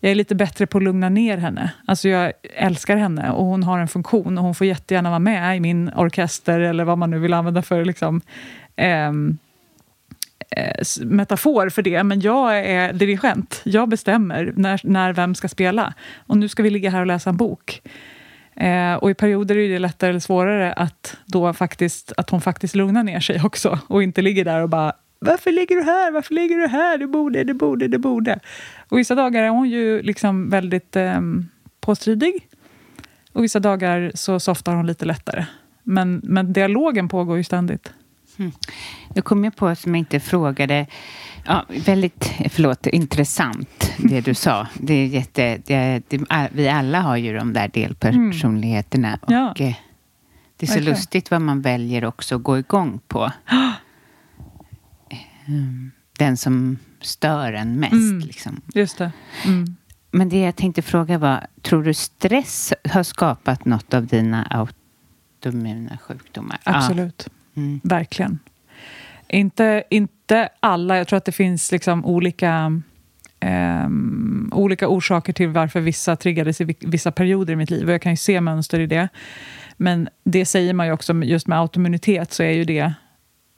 jag 0.00 0.10
är 0.10 0.14
lite 0.14 0.34
bättre 0.34 0.66
på 0.66 0.78
att 0.78 0.84
lugna 0.84 1.08
ner 1.08 1.36
henne. 1.36 1.72
Alltså 1.86 2.08
jag 2.08 2.32
älskar 2.54 2.96
henne 2.96 3.30
och 3.30 3.44
hon 3.44 3.62
har 3.62 3.78
en 3.78 3.88
funktion 3.88 4.38
och 4.38 4.44
hon 4.44 4.54
får 4.54 4.66
jättegärna 4.66 5.10
vara 5.10 5.18
med 5.18 5.56
i 5.56 5.60
min 5.60 5.90
orkester 5.96 6.60
eller 6.60 6.84
vad 6.84 6.98
man 6.98 7.10
nu 7.10 7.18
vill 7.18 7.34
använda 7.34 7.62
för 7.62 7.84
liksom, 7.84 8.20
eh, 8.76 9.12
Eh, 10.50 10.84
metafor 11.00 11.68
för 11.68 11.82
det. 11.82 12.02
Men 12.02 12.20
jag 12.20 12.58
är 12.58 12.92
dirigent. 12.92 13.60
Jag 13.64 13.88
bestämmer 13.88 14.52
när, 14.56 14.80
när 14.84 15.12
vem 15.12 15.34
ska 15.34 15.48
spela. 15.48 15.94
Och 16.26 16.36
nu 16.36 16.48
ska 16.48 16.62
vi 16.62 16.70
ligga 16.70 16.90
här 16.90 17.00
och 17.00 17.06
läsa 17.06 17.30
en 17.30 17.36
bok. 17.36 17.82
Eh, 18.56 18.94
och 18.94 19.10
i 19.10 19.14
perioder 19.14 19.56
är 19.56 19.68
det 19.68 19.78
lättare 19.78 20.10
eller 20.10 20.20
svårare 20.20 20.72
att, 20.72 21.16
då 21.26 21.52
faktiskt, 21.52 22.12
att 22.16 22.30
hon 22.30 22.40
faktiskt 22.40 22.74
lugnar 22.74 23.02
ner 23.02 23.20
sig 23.20 23.40
också 23.44 23.78
och 23.88 24.02
inte 24.02 24.22
ligger 24.22 24.44
där 24.44 24.62
och 24.62 24.68
bara 24.68 24.92
varför 25.18 25.52
ligger 25.52 25.76
du 25.76 25.82
här? 25.82 26.12
Varför 26.12 26.34
ligger 26.34 26.56
du 26.56 26.66
här? 26.66 26.98
Du 26.98 27.06
borde, 27.06 27.44
du 27.44 27.54
borde, 27.54 27.88
du 27.88 27.98
borde. 27.98 28.40
Och 28.88 28.98
vissa 28.98 29.14
dagar 29.14 29.42
är 29.42 29.48
hon 29.48 29.70
ju 29.70 30.02
liksom 30.02 30.50
väldigt 30.50 30.96
eh, 30.96 31.20
påstridig. 31.80 32.48
Och 33.32 33.44
vissa 33.44 33.60
dagar 33.60 34.12
så 34.14 34.40
softar 34.40 34.74
hon 34.74 34.86
lite 34.86 35.04
lättare. 35.04 35.46
Men, 35.82 36.20
men 36.24 36.52
dialogen 36.52 37.08
pågår 37.08 37.36
ju 37.36 37.44
ständigt. 37.44 37.92
Mm. 38.38 38.52
Nu 39.16 39.22
kom 39.22 39.44
jag 39.44 39.56
på, 39.56 39.74
som 39.74 39.94
jag 39.94 39.98
inte 39.98 40.20
frågade, 40.20 40.86
ja, 41.44 41.64
väldigt 41.86 42.32
förlåt, 42.50 42.86
intressant 42.86 43.92
det 43.98 44.20
du 44.20 44.34
sa. 44.34 44.66
Det 44.74 44.94
är 44.94 45.06
jätte, 45.06 45.62
det, 45.66 46.02
det, 46.08 46.50
vi 46.52 46.68
alla 46.68 47.00
har 47.00 47.16
ju 47.16 47.36
de 47.36 47.52
där 47.52 47.68
delpersonligheterna. 47.68 49.08
Mm. 49.08 49.20
Ja. 49.28 49.50
Och, 49.50 49.60
eh, 49.60 49.74
det 50.56 50.64
är 50.64 50.66
så 50.66 50.72
Verkligen. 50.72 50.94
lustigt 50.94 51.30
vad 51.30 51.40
man 51.40 51.60
väljer 51.60 52.04
också 52.04 52.36
att 52.36 52.42
gå 52.42 52.58
igång 52.58 53.00
på. 53.08 53.32
Mm. 55.46 55.90
den 56.18 56.36
som 56.36 56.78
stör 57.00 57.52
en 57.52 57.80
mest. 57.80 57.92
Mm. 57.92 58.18
Liksom. 58.18 58.60
Just 58.74 58.98
det. 58.98 59.12
Mm. 59.44 59.76
Men 60.10 60.28
det 60.28 60.40
jag 60.40 60.56
tänkte 60.56 60.82
fråga 60.82 61.18
var, 61.18 61.46
tror 61.62 61.82
du 61.82 61.94
stress 61.94 62.72
har 62.90 63.02
skapat 63.02 63.64
något 63.64 63.94
av 63.94 64.06
dina 64.06 64.44
autoimmuna 64.44 65.98
sjukdomar? 65.98 66.58
Absolut. 66.64 67.28
Ja. 67.54 67.60
Mm. 67.62 67.80
Verkligen. 67.84 68.38
Inte, 69.28 69.84
inte 69.90 70.48
alla. 70.60 70.96
Jag 70.96 71.08
tror 71.08 71.16
att 71.16 71.24
det 71.24 71.32
finns 71.32 71.72
liksom 71.72 72.04
olika, 72.04 72.82
um, 73.40 74.50
olika 74.54 74.88
orsaker 74.88 75.32
till 75.32 75.48
varför 75.48 75.80
vissa 75.80 76.16
triggades 76.16 76.60
i 76.60 76.76
vissa 76.80 77.12
perioder 77.12 77.52
i 77.52 77.56
mitt 77.56 77.70
liv. 77.70 77.86
Och 77.86 77.94
jag 77.94 78.02
kan 78.02 78.12
ju 78.12 78.16
se 78.16 78.40
mönster 78.40 78.80
i 78.80 78.86
det. 78.86 79.08
Men 79.76 80.08
det 80.24 80.44
säger 80.44 80.74
man 80.74 80.86
ju 80.86 80.92
också, 80.92 81.14
just 81.14 81.46
med 81.46 81.58
autoimmunitet 81.58 82.32
så 82.32 82.42
är 82.42 82.52
ju 82.52 82.64
det 82.64 82.92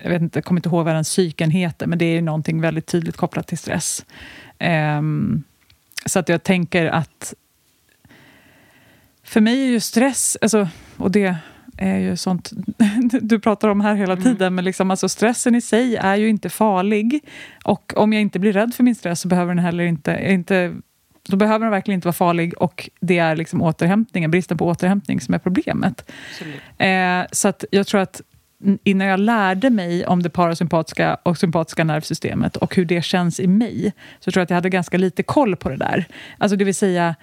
jag 0.02 0.10
vet 0.10 0.22
inte, 0.22 0.36
jag 0.36 0.44
kommer 0.44 0.58
inte 0.58 0.68
ihåg 0.68 0.84
vad 0.84 0.94
den 0.94 1.04
psyken 1.04 1.50
heter, 1.50 1.86
men 1.86 1.98
det 1.98 2.04
är 2.04 2.14
ju 2.14 2.20
någonting 2.20 2.60
väldigt 2.60 2.86
tydligt 2.86 3.16
kopplat 3.16 3.46
till 3.46 3.58
stress. 3.58 4.06
Um, 4.98 5.44
så 6.06 6.18
att 6.18 6.28
jag 6.28 6.42
tänker 6.42 6.86
att 6.86 7.34
för 9.22 9.40
mig 9.40 9.62
är 9.62 9.66
ju 9.66 9.80
stress, 9.80 10.36
alltså, 10.40 10.68
och 10.96 11.10
det 11.10 11.36
är 11.76 11.98
ju 11.98 12.16
sånt 12.16 12.52
du 13.08 13.38
pratar 13.38 13.68
om 13.68 13.80
här 13.80 13.94
hela 13.94 14.12
mm. 14.12 14.24
tiden, 14.24 14.54
men 14.54 14.64
liksom, 14.64 14.90
alltså, 14.90 15.08
stressen 15.08 15.54
i 15.54 15.60
sig 15.60 15.96
är 15.96 16.16
ju 16.16 16.28
inte 16.28 16.48
farlig. 16.48 17.20
Och 17.64 17.92
om 17.96 18.12
jag 18.12 18.22
inte 18.22 18.38
blir 18.38 18.52
rädd 18.52 18.74
för 18.74 18.84
min 18.84 18.94
stress 18.94 19.20
så 19.20 19.28
behöver 19.28 19.54
den 19.54 19.64
heller 19.64 19.84
inte, 19.84 20.18
inte 20.28 20.74
då 21.28 21.36
behöver 21.36 21.64
den 21.64 21.70
verkligen 21.70 21.98
inte 21.98 22.06
vara 22.06 22.12
farlig 22.12 22.54
och 22.62 22.90
det 23.00 23.18
är 23.18 23.36
liksom 23.36 23.62
återhämtningen, 23.62 24.30
bristen 24.30 24.58
på 24.58 24.66
återhämtning 24.66 25.20
som 25.20 25.34
är 25.34 25.38
problemet. 25.38 26.10
Eh, 26.78 27.26
så 27.32 27.48
att 27.48 27.64
jag 27.70 27.86
tror 27.86 28.00
att 28.00 28.20
innan 28.84 29.06
jag 29.06 29.20
lärde 29.20 29.70
mig 29.70 30.06
om 30.06 30.22
det 30.22 30.30
parasympatiska 30.30 31.14
och 31.22 31.38
sympatiska 31.38 31.84
nervsystemet 31.84 32.56
och 32.56 32.76
hur 32.76 32.84
det 32.84 33.04
känns 33.04 33.40
i 33.40 33.46
mig, 33.46 33.92
så 34.20 34.30
tror 34.30 34.40
jag 34.40 34.44
att 34.44 34.50
jag 34.50 34.54
hade 34.54 34.70
ganska 34.70 34.98
lite 34.98 35.22
koll 35.22 35.56
på 35.56 35.68
det 35.68 35.76
där. 35.76 36.04
Alltså 36.38 36.56
det 36.56 36.64
vill 36.64 36.74
säga, 36.74 37.14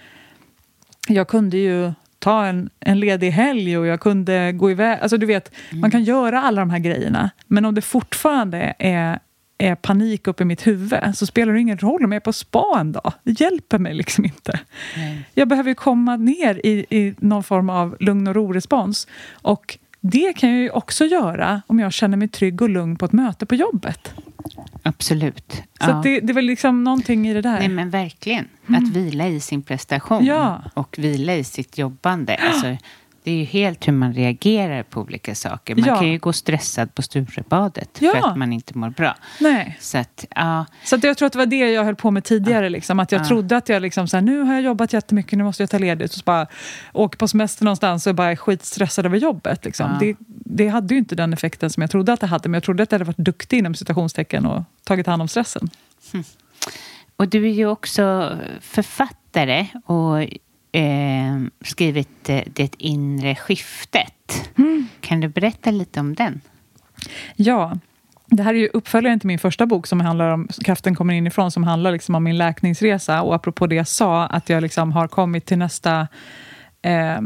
jag 1.08 1.28
kunde 1.28 1.56
ju 1.56 1.92
ta 2.18 2.46
en, 2.46 2.70
en 2.80 3.00
ledig 3.00 3.30
helg 3.30 3.78
och 3.78 3.86
jag 3.86 4.00
kunde 4.00 4.52
gå 4.52 4.70
iväg. 4.70 4.98
Alltså 5.00 5.16
du 5.16 5.26
vet, 5.26 5.52
mm. 5.70 5.80
man 5.80 5.90
kan 5.90 6.04
göra 6.04 6.42
alla 6.42 6.60
de 6.60 6.70
här 6.70 6.78
grejerna, 6.78 7.30
men 7.46 7.64
om 7.64 7.74
det 7.74 7.82
fortfarande 7.82 8.74
är 8.78 9.18
är 9.58 9.74
panik 9.74 10.26
uppe 10.26 10.42
i 10.42 10.46
mitt 10.46 10.66
huvud 10.66 11.00
så 11.14 11.26
spelar 11.26 11.52
det 11.52 11.60
ingen 11.60 11.78
roll 11.78 12.04
om 12.04 12.12
jag 12.12 12.16
är 12.16 12.24
på 12.24 12.32
spa 12.32 12.76
en 12.80 12.92
dag. 12.92 13.12
Det 13.22 13.40
hjälper 13.40 13.78
mig 13.78 13.94
liksom 13.94 14.24
inte. 14.24 14.60
Nej. 14.96 15.28
Jag 15.34 15.48
behöver 15.48 15.74
komma 15.74 16.16
ner 16.16 16.60
i, 16.66 16.86
i 16.90 17.14
någon 17.18 17.42
form 17.42 17.70
av 17.70 17.96
lugn 18.00 18.26
och 18.26 18.34
ro-respons. 18.34 19.08
Och 19.30 19.78
det 20.10 20.32
kan 20.36 20.50
jag 20.50 20.58
ju 20.58 20.70
också 20.70 21.04
göra 21.04 21.62
om 21.66 21.78
jag 21.78 21.92
känner 21.92 22.16
mig 22.16 22.28
trygg 22.28 22.62
och 22.62 22.68
lugn 22.68 22.96
på 22.96 23.04
ett 23.04 23.12
möte 23.12 23.46
på 23.46 23.54
jobbet. 23.54 24.14
Absolut. 24.82 25.62
Så 25.80 25.90
ja. 25.90 26.00
det, 26.04 26.20
det 26.20 26.32
är 26.32 26.34
väl 26.34 26.44
liksom 26.44 26.84
någonting 26.84 27.28
i 27.28 27.34
det 27.34 27.40
där. 27.40 27.58
Nej, 27.58 27.68
men 27.68 27.90
verkligen. 27.90 28.48
Mm. 28.68 28.84
Att 28.84 28.90
vila 28.90 29.28
i 29.28 29.40
sin 29.40 29.62
prestation 29.62 30.24
ja. 30.24 30.62
och 30.74 30.96
vila 30.98 31.34
i 31.34 31.44
sitt 31.44 31.78
jobbande. 31.78 32.34
Alltså, 32.34 32.76
det 33.26 33.32
är 33.32 33.36
ju 33.36 33.44
helt 33.44 33.88
hur 33.88 33.92
man 33.92 34.14
reagerar 34.14 34.82
på 34.82 35.00
olika 35.00 35.34
saker. 35.34 35.74
Man 35.74 35.84
ja. 35.84 35.96
kan 35.96 36.08
ju 36.08 36.18
gå 36.18 36.32
stressad 36.32 36.94
på 36.94 37.02
Sturebadet 37.02 37.98
ja. 37.98 38.12
för 38.12 38.28
att 38.28 38.36
man 38.36 38.52
inte 38.52 38.78
mår 38.78 38.90
bra. 38.90 39.16
Nej. 39.40 39.76
Så, 39.80 39.98
att, 39.98 40.24
ja. 40.34 40.66
så 40.84 40.96
att 40.96 41.04
jag 41.04 41.18
tror 41.18 41.26
att 41.26 41.32
det 41.32 41.38
var 41.38 41.46
det 41.46 41.56
jag 41.56 41.84
höll 41.84 41.96
på 41.96 42.10
med 42.10 42.24
tidigare. 42.24 42.68
Liksom. 42.68 43.00
Att 43.00 43.12
jag 43.12 43.28
trodde 43.28 43.56
att 43.56 43.68
jag 43.68 43.82
liksom, 43.82 44.08
så 44.08 44.16
här, 44.16 44.22
nu 44.22 44.40
har 44.40 44.54
jag 44.54 44.62
jobbat 44.62 44.92
jättemycket, 44.92 45.38
nu 45.38 45.44
måste 45.44 45.62
jag 45.62 45.70
ta 45.70 45.78
ledigt. 45.78 46.10
Och 46.10 46.18
så 46.18 46.22
bara 46.24 46.46
åker 46.92 47.18
på 47.18 47.28
semester 47.28 47.64
någonstans 47.64 48.06
och 48.06 48.14
bara 48.14 48.30
är 48.30 48.36
skitstressad 48.36 49.06
över 49.06 49.18
jobbet. 49.18 49.64
Liksom. 49.64 49.96
Det, 50.00 50.16
det 50.28 50.68
hade 50.68 50.94
ju 50.94 50.98
inte 50.98 51.14
den 51.14 51.32
effekten 51.32 51.70
som 51.70 51.80
jag 51.80 51.90
trodde 51.90 52.12
att 52.12 52.20
det 52.20 52.26
hade. 52.26 52.48
Men 52.48 52.54
jag 52.54 52.62
trodde 52.62 52.82
att 52.82 52.92
jag 52.92 52.98
hade 52.98 53.08
varit 53.08 53.18
duktig 53.18 53.58
inom 53.58 53.74
citationstecken 53.74 54.46
och 54.46 54.62
tagit 54.84 55.06
hand 55.06 55.22
om 55.22 55.28
stressen. 55.28 55.70
Mm. 56.12 56.24
Och 57.16 57.28
du 57.28 57.44
är 57.46 57.52
ju 57.52 57.66
också 57.66 58.36
författare 58.60 59.66
och 59.86 60.28
eh, 60.76 61.40
skrivit 61.60 62.28
eh, 62.28 62.42
Det 62.46 62.74
inre 62.78 63.34
skiftet. 63.34 64.50
Mm. 64.58 64.88
Kan 65.00 65.20
du 65.20 65.28
berätta 65.28 65.70
lite 65.70 66.00
om 66.00 66.14
den? 66.14 66.40
Ja, 67.36 67.78
det 68.26 68.42
här 68.42 68.54
är 68.54 68.58
ju 68.58 68.68
uppföljaren 68.72 69.20
till 69.20 69.26
min 69.26 69.38
första 69.38 69.66
bok 69.66 69.86
som 69.86 70.00
handlar 70.00 70.30
om 70.30 70.48
Kraften 70.64 70.94
kommer 70.94 71.14
inifrån, 71.14 71.50
som 71.50 71.64
handlar 71.64 71.92
liksom 71.92 72.14
om 72.14 72.24
min 72.24 72.38
läkningsresa. 72.38 73.22
Och 73.22 73.34
apropå 73.34 73.66
det 73.66 73.74
jag 73.74 73.88
sa, 73.88 74.26
att 74.26 74.48
jag 74.48 74.62
liksom 74.62 74.92
har 74.92 75.08
kommit 75.08 75.46
till 75.46 75.58
nästa, 75.58 76.08
eh, 76.82 77.20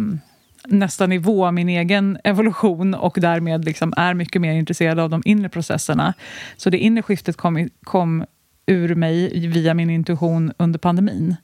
nästa 0.67 1.07
nivå 1.07 1.47
av 1.47 1.55
min 1.55 1.69
egen 1.69 2.19
evolution 2.25 2.95
och 2.95 3.19
därmed 3.21 3.65
liksom 3.65 3.93
är 3.97 4.15
mycket 4.15 4.43
mer 4.43 4.53
intresserad 4.53 4.99
av 4.99 5.11
de 5.11 5.23
inre 5.25 5.49
processerna. 5.49 6.15
Så 6.57 6.71
det 6.71 6.79
inre 6.79 7.03
skiftet 7.03 7.37
kom, 7.37 7.69
kom 7.85 8.25
ur 8.67 8.95
mig 8.95 9.49
via 9.49 9.75
min 9.75 9.91
intuition 9.91 10.53
under 10.59 10.79
pandemin. 10.79 11.37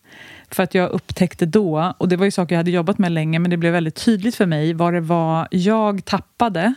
För 0.51 0.63
att 0.63 0.75
jag 0.75 0.91
upptäckte 0.91 1.47
då, 1.47 1.95
och 1.99 2.09
det 2.09 2.17
var 2.17 2.25
ju 2.25 2.31
saker 2.31 2.55
jag 2.55 2.59
hade 2.59 2.71
jobbat 2.71 2.99
med 2.99 3.13
länge, 3.13 3.39
men 3.39 3.51
det 3.51 3.57
blev 3.57 3.73
väldigt 3.73 4.05
tydligt 4.05 4.37
för 4.37 4.47
mig 4.47 4.73
vad 4.73 4.93
det 4.93 5.01
var 5.01 5.49
jag 5.51 6.05
tappade 6.05 6.75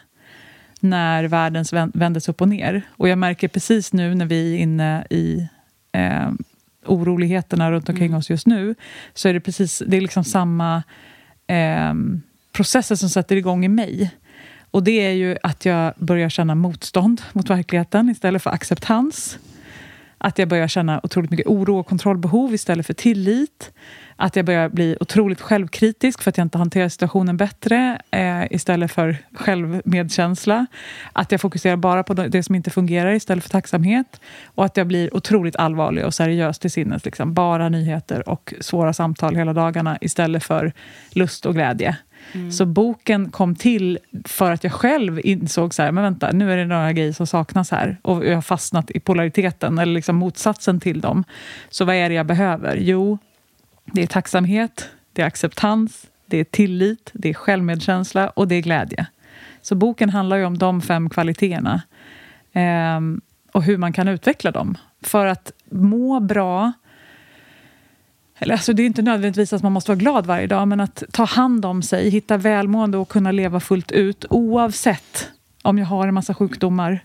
när 0.80 1.24
världen 1.24 1.66
vändes 1.94 2.30
upp 2.30 2.42
och 2.42 2.48
ner. 2.48 2.82
Och 2.90 3.10
jag 3.10 3.18
märker 3.18 3.48
precis 3.48 3.94
nu 3.94 4.16
när 4.16 4.26
vi 4.26 4.54
är 4.54 4.58
inne 4.58 5.06
i 5.10 5.48
eh, 5.92 6.32
oroligheterna 6.86 7.72
runt 7.72 7.90
omkring 7.90 8.08
mm. 8.08 8.18
oss 8.18 8.30
just 8.30 8.48
nu, 8.48 8.76
så 9.14 9.30
är 9.30 9.34
det 9.34 9.40
precis 9.40 9.84
det 9.88 9.98
är 9.98 10.02
liksom 10.02 10.24
samma 10.24 10.84
eh, 11.48 11.94
processer 12.52 12.96
som 12.96 13.10
sätter 13.10 13.36
igång 13.36 13.66
i 13.66 13.68
mig. 13.68 14.12
Och 14.72 14.84
det 14.84 15.06
är 15.06 15.12
ju 15.12 15.38
att 15.44 15.66
jag 15.66 15.94
börjar 15.98 16.30
känna 16.30 16.56
motstånd 16.56 17.22
mot 17.34 17.50
verkligheten 17.50 18.10
istället 18.10 18.44
för 18.44 18.50
acceptans. 18.50 19.40
Att 20.22 20.40
jag 20.40 20.48
börjar 20.48 20.68
känna 20.68 21.00
otroligt 21.04 21.32
mycket 21.32 21.48
oro 21.48 21.80
och 21.80 21.88
kontrollbehov 21.88 22.54
istället 22.54 22.86
för 22.86 22.94
tillit. 22.94 23.72
Att 24.16 24.36
jag 24.36 24.46
börjar 24.46 24.70
bli 24.70 24.98
otroligt 25.00 25.42
självkritisk 25.42 26.24
för 26.24 26.30
att 26.30 26.38
jag 26.38 26.46
inte 26.46 26.58
hanterar 26.58 26.90
situationen 26.90 27.38
bättre 27.38 28.02
eh, 28.12 28.52
istället 28.52 28.92
för 28.92 29.18
självmedkänsla. 29.34 30.66
Att 31.14 31.32
jag 31.32 31.42
fokuserar 31.42 31.76
bara 31.76 32.04
på 32.04 32.14
det 32.14 32.44
som 32.44 32.56
inte 32.56 32.70
fungerar 32.70 33.12
istället 33.12 33.44
för 33.44 33.50
tacksamhet. 33.50 34.22
Och 34.46 34.66
att 34.66 34.78
jag 34.78 34.88
blir 34.88 35.16
otroligt 35.16 35.56
allvarlig 35.56 36.06
och 36.06 36.14
seriös 36.14 36.60
till 36.60 36.72
sinnes. 36.72 37.06
Liksom. 37.06 37.34
Bara 37.34 37.70
nyheter 37.70 38.30
och 38.30 38.54
svåra 38.60 38.94
samtal 38.94 39.36
hela 39.36 39.54
dagarna 39.54 39.98
istället 40.02 40.44
för 40.44 40.74
lust 41.12 41.46
och 41.46 41.54
glädje. 41.54 41.98
Mm. 42.34 42.52
Så 42.52 42.66
boken 42.66 43.30
kom 43.30 43.56
till 43.56 44.00
för 44.26 44.52
att 44.52 44.64
jag 44.64 44.74
själv 44.74 45.22
insåg 45.24 45.74
så 45.74 45.82
här, 45.82 45.92
men 45.92 46.04
vänta, 46.04 46.32
nu 46.32 46.54
är 46.54 46.58
det 46.58 46.66
några 46.66 46.94
grejer 46.94 47.14
som 47.14 47.28
saknas 47.28 47.72
här. 47.72 47.98
Och 48.02 48.26
jag 48.26 48.36
har 48.36 48.42
fastnat 48.42 48.92
i 48.92 49.00
polariteten, 49.00 49.78
eller 49.78 49.94
liksom 49.94 50.16
motsatsen 50.16 50.80
till 50.80 51.02
dem. 51.02 51.24
Så 51.70 51.86
vad 51.86 51.96
är 51.96 52.10
det 52.10 52.16
jag 52.16 52.26
behöver? 52.26 52.76
Jo, 52.76 53.18
det 53.86 54.02
är 54.02 54.08
tacksamhet, 54.08 54.90
det 55.14 55.22
är 55.22 55.26
acceptans, 55.26 56.08
det 56.26 56.38
är 56.38 56.44
tillit, 56.44 57.12
det 57.14 57.30
är 57.30 57.34
självmedkänsla 57.34 58.30
och 58.30 58.48
det 58.48 58.56
är 58.56 58.62
glädje. 58.62 59.06
Så 59.62 59.76
boken 59.76 60.10
handlar 60.10 60.38
ju 60.38 60.46
om 60.46 60.58
de 60.58 60.82
fem 60.82 61.10
kvaliteterna. 61.10 61.82
Eh, 62.54 63.00
och 63.52 63.64
hur 63.64 63.78
man 63.78 63.94
kan 63.94 64.08
utveckla 64.08 64.52
dem. 64.52 64.78
För 65.02 65.26
att 65.26 65.52
må 65.72 66.20
bra 66.20 66.74
eller 68.40 68.54
alltså 68.54 68.74
det 68.74 68.84
är 68.84 68.86
inte 68.86 69.02
nödvändigtvis 69.02 69.54
att 69.54 69.64
man 69.64 69.72
måste 69.72 69.92
vara 69.92 70.00
glad 70.00 70.26
varje 70.26 70.48
dag, 70.48 70.68
men 70.68 70.80
att 70.80 71.04
ta 71.12 71.24
hand 71.24 71.66
om 71.66 71.82
sig, 71.82 72.10
hitta 72.10 72.38
välmående 72.38 72.98
och 72.98 73.10
kunna 73.10 73.32
leva 73.32 73.60
fullt 73.60 73.92
ut 73.92 74.26
oavsett 74.30 75.30
om 75.62 75.78
jag 75.78 75.86
har 75.86 76.08
en 76.08 76.14
massa 76.14 76.34
sjukdomar, 76.34 76.90
mm. 76.90 77.00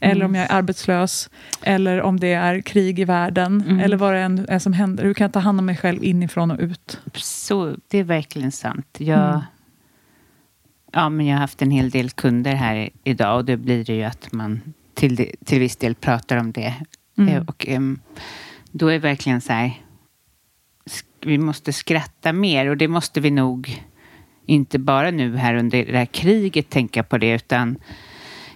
eller 0.00 0.24
om 0.24 0.34
jag 0.34 0.44
är 0.44 0.52
arbetslös, 0.52 1.30
eller 1.62 2.02
om 2.02 2.20
det 2.20 2.32
är 2.32 2.60
krig 2.60 2.98
i 2.98 3.04
världen, 3.04 3.64
mm. 3.66 3.80
eller 3.80 3.96
vad 3.96 4.14
det 4.14 4.20
än 4.20 4.46
är 4.48 4.58
som 4.58 4.72
händer. 4.72 5.04
Hur 5.04 5.14
kan 5.14 5.24
jag 5.24 5.32
ta 5.32 5.38
hand 5.38 5.58
om 5.58 5.66
mig 5.66 5.76
själv 5.76 6.04
inifrån 6.04 6.50
och 6.50 6.60
ut? 6.60 7.00
Så, 7.14 7.76
det 7.88 7.98
är 7.98 8.04
verkligen 8.04 8.52
sant. 8.52 8.96
Jag, 8.98 9.28
mm. 9.28 9.40
ja, 10.92 11.08
men 11.08 11.26
jag 11.26 11.34
har 11.34 11.40
haft 11.40 11.62
en 11.62 11.70
hel 11.70 11.90
del 11.90 12.10
kunder 12.10 12.54
här 12.54 12.90
idag 13.04 13.36
och 13.36 13.44
då 13.44 13.56
blir 13.56 13.84
det 13.84 13.94
ju 13.94 14.02
att 14.02 14.32
man 14.32 14.60
till, 14.94 15.30
till 15.44 15.60
viss 15.60 15.76
del 15.76 15.94
pratar 15.94 16.36
om 16.36 16.52
det. 16.52 16.74
Mm. 17.18 17.34
Eh, 17.34 17.42
och, 17.46 17.66
um, 17.68 18.00
då 18.70 18.88
är 18.88 18.92
det 18.92 18.98
verkligen 18.98 19.40
så 19.40 19.52
här 19.52 19.72
vi 21.24 21.38
måste 21.38 21.72
skratta 21.72 22.32
mer 22.32 22.70
och 22.70 22.76
det 22.76 22.88
måste 22.88 23.20
vi 23.20 23.30
nog 23.30 23.82
inte 24.46 24.78
bara 24.78 25.10
nu 25.10 25.36
här 25.36 25.54
under 25.54 25.84
det 25.84 25.98
här 25.98 26.06
kriget 26.06 26.70
tänka 26.70 27.02
på 27.02 27.18
det 27.18 27.30
utan 27.30 27.76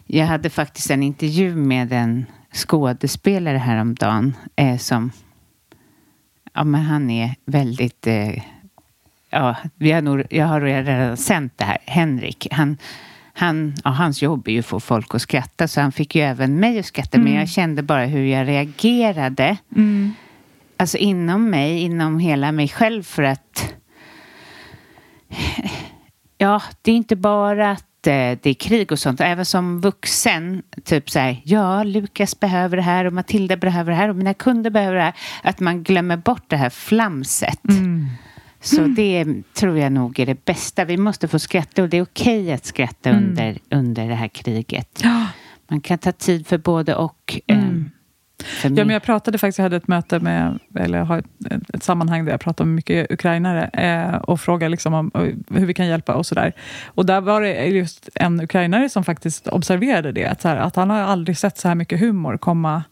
jag 0.07 0.27
hade 0.27 0.51
faktiskt 0.51 0.91
en 0.91 1.03
intervju 1.03 1.57
med 1.57 1.93
en 1.93 2.27
skådespelare 2.53 3.59
häromdagen 3.59 4.37
eh, 4.57 4.79
som 4.79 5.11
ja, 6.55 6.65
men 6.65 6.81
han 6.81 7.11
är 7.11 7.35
väldigt 7.45 8.07
eh, 8.07 8.43
ja, 9.31 9.57
vi 9.75 9.93
har 9.93 10.03
nog, 10.03 10.23
jag 10.31 10.47
har 10.47 10.61
redan 10.61 11.17
sänt 11.17 11.53
det 11.57 11.65
här. 11.65 11.79
Henrik, 11.87 12.49
han, 12.51 12.77
han, 13.33 13.75
ja, 13.85 13.91
hans 13.91 14.23
jobb 14.23 14.49
är 14.49 14.53
ju 14.53 14.59
att 14.59 14.67
få 14.67 14.81
folk 14.81 15.15
att 15.15 15.23
skratta 15.23 15.69
så 15.69 15.81
han 15.81 15.93
fick 15.93 16.15
ju 16.15 16.23
även 16.23 16.61
mig 16.61 16.79
att 16.79 16.87
skratta 16.87 17.17
mm. 17.17 17.25
men 17.25 17.41
jag 17.41 17.49
kände 17.49 17.83
bara 17.83 18.05
hur 18.05 18.25
jag 18.25 18.49
reagerade. 18.49 19.57
Mm 19.77 20.15
alltså 20.77 20.99
inom 20.99 21.51
mig, 21.51 21.81
inom 21.81 22.19
hela 22.19 22.53
mig 22.53 22.69
själv 22.69 23.03
för 23.03 23.23
att 23.23 23.75
ja, 26.39 26.63
det 26.83 26.93
är 26.93 26.97
inte 26.97 27.17
bara 27.17 27.71
att 27.71 28.07
eh, 28.07 28.39
det 28.43 28.47
är 28.47 28.55
krig 28.55 28.93
och 28.93 28.99
sånt. 28.99 29.21
Även 29.21 29.45
som 29.45 29.81
vuxen, 29.81 30.63
typ 30.85 31.11
så 31.11 31.19
här, 31.19 31.43
ja, 31.45 31.83
Lukas 31.83 32.41
behöver 32.41 32.77
det 32.77 32.83
här 32.83 33.05
och 33.05 33.13
Matilda 33.13 33.57
behöver 33.57 33.91
det 33.91 33.97
här 33.97 34.09
och 34.09 34.17
mina 34.17 34.35
kunder 34.35 34.71
behöver 34.71 34.97
det 34.97 35.03
här. 35.03 35.15
Att 35.43 35.61
man 35.61 35.83
glömmer 35.83 36.17
bort 36.17 36.45
det 36.47 36.57
här 36.57 36.71
flamset. 36.71 37.69
Mm. 37.69 38.07
Så 38.61 38.79
mm. 38.79 38.95
det 38.95 39.27
tror 39.55 39.79
jag 39.79 39.93
nog 39.93 40.19
är 40.19 40.27
det 40.27 40.45
bästa. 40.45 40.85
Vi 40.85 40.97
måste 40.97 41.29
få 41.29 41.39
skratta 41.39 41.83
och 41.83 41.89
det 41.89 41.97
är 41.97 42.03
okej 42.03 42.53
att 42.53 42.67
skratta 42.67 43.11
mm. 43.11 43.25
under, 43.25 43.59
under 43.71 44.09
det 44.09 44.15
här 44.15 44.29
kriget. 44.29 45.03
Man 45.69 45.81
kan 45.81 45.99
ta 45.99 46.13
tid 46.13 46.47
för 46.47 46.59
både 46.59 46.95
och. 46.95 47.41
Um, 47.49 47.91
Ja, 48.63 48.71
men 48.71 48.91
jag 48.91 49.03
pratade 49.03 49.39
faktiskt, 49.39 49.59
jag 49.59 49.63
hade 49.63 49.77
ett 49.77 49.89
möte 49.89 50.21
med, 50.21 50.59
eller 50.75 50.99
har 50.99 51.19
ett, 51.19 51.27
ett 51.75 51.83
sammanhang 51.83 52.25
där 52.25 52.33
jag 52.33 52.41
pratar 52.41 52.65
med 52.65 52.75
mycket 52.75 53.11
ukrainare 53.11 53.65
eh, 53.67 54.15
och 54.17 54.41
frågar 54.41 54.69
liksom 54.69 54.95
om 54.95 55.11
hur 55.51 55.67
vi 55.67 55.75
kan 55.75 55.87
hjälpa 55.87 56.15
och 56.15 56.27
sådär. 56.27 56.53
Och 56.87 57.07
där 57.07 57.21
var 57.21 57.41
det 57.41 57.65
just 57.65 58.09
en 58.15 58.41
ukrainare 58.41 58.89
som 58.89 59.05
faktiskt 59.05 59.49
observerade 59.49 60.13
det, 60.13 60.27
att, 60.27 60.43
här, 60.43 60.57
att 60.57 60.77
han 60.77 60.91
har 60.91 60.99
aldrig 60.99 61.39
sett 61.39 61.59
så 61.59 61.69
här 61.69 61.75
mycket 61.75 62.01
humor 62.01 62.37
komma 62.37 62.83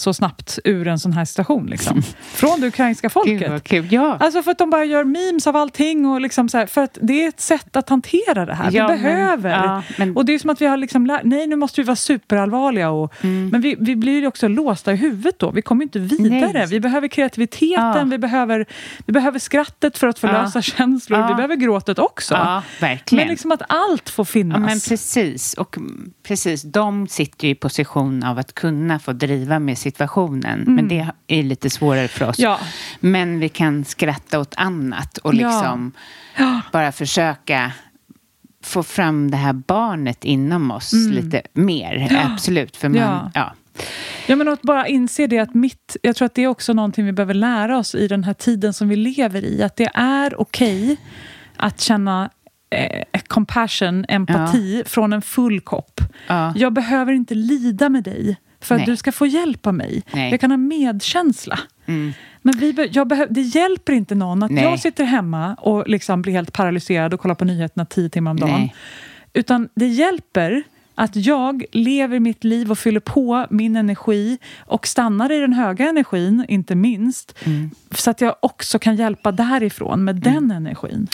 så 0.00 0.14
snabbt 0.14 0.58
ur 0.64 0.88
en 0.88 0.98
sån 0.98 1.12
här 1.12 1.24
situation. 1.24 1.66
Liksom. 1.66 2.02
Från 2.20 2.60
det 2.60 2.66
ukrainska 2.66 3.10
folket. 3.10 3.68
Gud. 3.68 3.92
Ja. 3.92 4.16
Alltså 4.20 4.42
för 4.42 4.50
att 4.50 4.58
de 4.58 4.70
bara 4.70 4.84
gör 4.84 5.04
memes 5.04 5.46
av 5.46 5.56
allting. 5.56 6.06
Och 6.06 6.20
liksom 6.20 6.48
så 6.48 6.58
här, 6.58 6.66
för 6.66 6.80
att 6.80 6.98
det 7.02 7.24
är 7.24 7.28
ett 7.28 7.40
sätt 7.40 7.76
att 7.76 7.88
hantera 7.88 8.46
det 8.46 8.54
här. 8.54 8.70
Ja, 8.72 8.88
vi 8.88 8.94
behöver. 8.94 9.50
Men, 9.50 9.68
ja, 9.68 9.82
men... 9.98 10.16
Och 10.16 10.24
det 10.24 10.34
är 10.34 10.38
som 10.38 10.50
att 10.50 10.60
vi 10.60 10.66
har 10.66 10.76
liksom 10.76 11.06
lärt, 11.06 11.24
nej 11.24 11.46
nu 11.46 11.56
måste 11.56 11.80
vi 11.80 11.86
vara 11.86 11.96
superallvarliga. 11.96 12.90
Och, 12.90 13.24
mm. 13.24 13.48
Men 13.48 13.60
vi, 13.60 13.76
vi 13.80 13.96
blir 13.96 14.26
också 14.26 14.48
låsta 14.48 14.92
i 14.92 14.96
huvudet 14.96 15.38
då. 15.38 15.50
Vi 15.50 15.62
kommer 15.62 15.82
inte 15.82 15.98
vidare. 15.98 16.52
Nej. 16.52 16.66
Vi 16.66 16.80
behöver 16.80 17.08
kreativiteten, 17.08 18.10
vi, 18.10 18.18
behöver, 18.18 18.66
vi 19.06 19.12
behöver 19.12 19.38
skrattet 19.38 19.98
för 19.98 20.06
att 20.06 20.18
förlösa 20.18 20.62
känslor. 20.62 21.28
Vi 21.28 21.34
behöver 21.34 21.56
gråtet 21.56 21.98
också. 21.98 22.34
Ja, 22.34 22.62
verkligen. 22.80 23.22
Men 23.22 23.30
liksom 23.30 23.52
att 23.52 23.62
allt 23.68 24.10
får 24.10 24.24
finnas. 24.24 24.56
Ja, 24.56 24.66
men 24.66 24.80
precis. 24.80 25.54
Och 25.54 25.76
precis, 26.22 26.62
de 26.62 27.08
sitter 27.08 27.46
ju 27.46 27.52
i 27.52 27.54
position 27.54 28.22
av 28.24 28.38
att 28.38 28.54
kunna 28.54 28.98
få 28.98 29.12
driva 29.12 29.58
med 29.58 29.78
sitt 29.78 29.89
situationen. 29.90 30.62
Mm. 30.62 30.74
Men 30.74 30.88
det 30.88 31.06
är 31.26 31.42
lite 31.42 31.70
svårare 31.70 32.08
för 32.08 32.28
oss. 32.28 32.38
Ja. 32.38 32.58
Men 33.00 33.40
vi 33.40 33.48
kan 33.48 33.84
skratta 33.84 34.38
åt 34.38 34.54
annat 34.56 35.18
och 35.18 35.34
liksom 35.34 35.92
ja. 36.38 36.60
bara 36.72 36.92
försöka 36.92 37.72
få 38.62 38.82
fram 38.82 39.30
det 39.30 39.36
här 39.36 39.52
barnet 39.52 40.24
inom 40.24 40.70
oss 40.70 40.92
mm. 40.92 41.12
lite 41.12 41.42
mer. 41.52 42.08
Ja. 42.10 42.32
Absolut. 42.32 42.76
För 42.76 42.88
man, 42.88 43.30
ja. 43.34 43.54
Ja, 44.26 44.36
men 44.36 44.48
att 44.48 44.62
bara 44.62 44.88
inse 44.88 45.26
det 45.26 45.38
att 45.38 45.54
mitt... 45.54 45.96
Jag 46.02 46.16
tror 46.16 46.26
att 46.26 46.34
det 46.34 46.42
är 46.42 46.48
också 46.48 46.72
någonting 46.72 47.06
vi 47.06 47.12
behöver 47.12 47.34
lära 47.34 47.78
oss 47.78 47.94
i 47.94 48.08
den 48.08 48.24
här 48.24 48.34
tiden 48.34 48.72
som 48.72 48.88
vi 48.88 48.96
lever 48.96 49.44
i. 49.44 49.62
Att 49.62 49.76
det 49.76 49.90
är 49.94 50.40
okej 50.40 50.84
okay 50.84 50.96
att 51.56 51.80
känna 51.80 52.30
eh, 52.70 53.20
compassion, 53.26 54.04
empati, 54.08 54.78
ja. 54.78 54.88
från 54.88 55.12
en 55.12 55.22
full 55.22 55.60
kopp. 55.60 56.00
Ja. 56.26 56.52
Jag 56.56 56.72
behöver 56.72 57.12
inte 57.12 57.34
lida 57.34 57.88
med 57.88 58.04
dig 58.04 58.36
för 58.60 58.74
att 58.74 58.86
du 58.86 58.96
ska 58.96 59.12
få 59.12 59.26
hjälp 59.26 59.66
av 59.66 59.74
mig. 59.74 60.02
Nej. 60.12 60.30
Jag 60.30 60.40
kan 60.40 60.50
ha 60.50 60.58
medkänsla. 60.58 61.58
Mm. 61.86 62.12
Men 62.42 62.58
vi 62.58 62.88
jag 62.92 63.26
det 63.30 63.40
hjälper 63.40 63.92
inte 63.92 64.14
någon 64.14 64.42
att 64.42 64.50
Nej. 64.50 64.64
jag 64.64 64.80
sitter 64.80 65.04
hemma 65.04 65.54
och 65.54 65.88
liksom 65.88 66.22
blir 66.22 66.32
helt 66.32 66.52
paralyserad 66.52 67.14
och 67.14 67.20
kollar 67.20 67.34
på 67.34 67.44
nyheterna 67.44 67.84
tio 67.84 68.08
timmar 68.08 68.30
om 68.30 68.40
dagen. 68.40 68.60
Nej. 68.60 68.74
Utan 69.32 69.68
det 69.74 69.86
hjälper 69.86 70.62
att 71.00 71.16
jag 71.16 71.64
lever 71.72 72.20
mitt 72.20 72.44
liv 72.44 72.70
och 72.70 72.78
fyller 72.78 73.00
på 73.00 73.46
min 73.50 73.76
energi 73.76 74.38
och 74.58 74.86
stannar 74.86 75.32
i 75.32 75.40
den 75.40 75.52
höga 75.52 75.88
energin, 75.88 76.44
inte 76.48 76.74
minst. 76.74 77.38
Mm. 77.44 77.70
Så 77.90 78.10
att 78.10 78.20
jag 78.20 78.34
också 78.40 78.78
kan 78.78 78.96
hjälpa 78.96 79.32
därifrån 79.32 80.04
med 80.04 80.26
mm. 80.26 80.34
den 80.34 80.56
energin. 80.56 81.08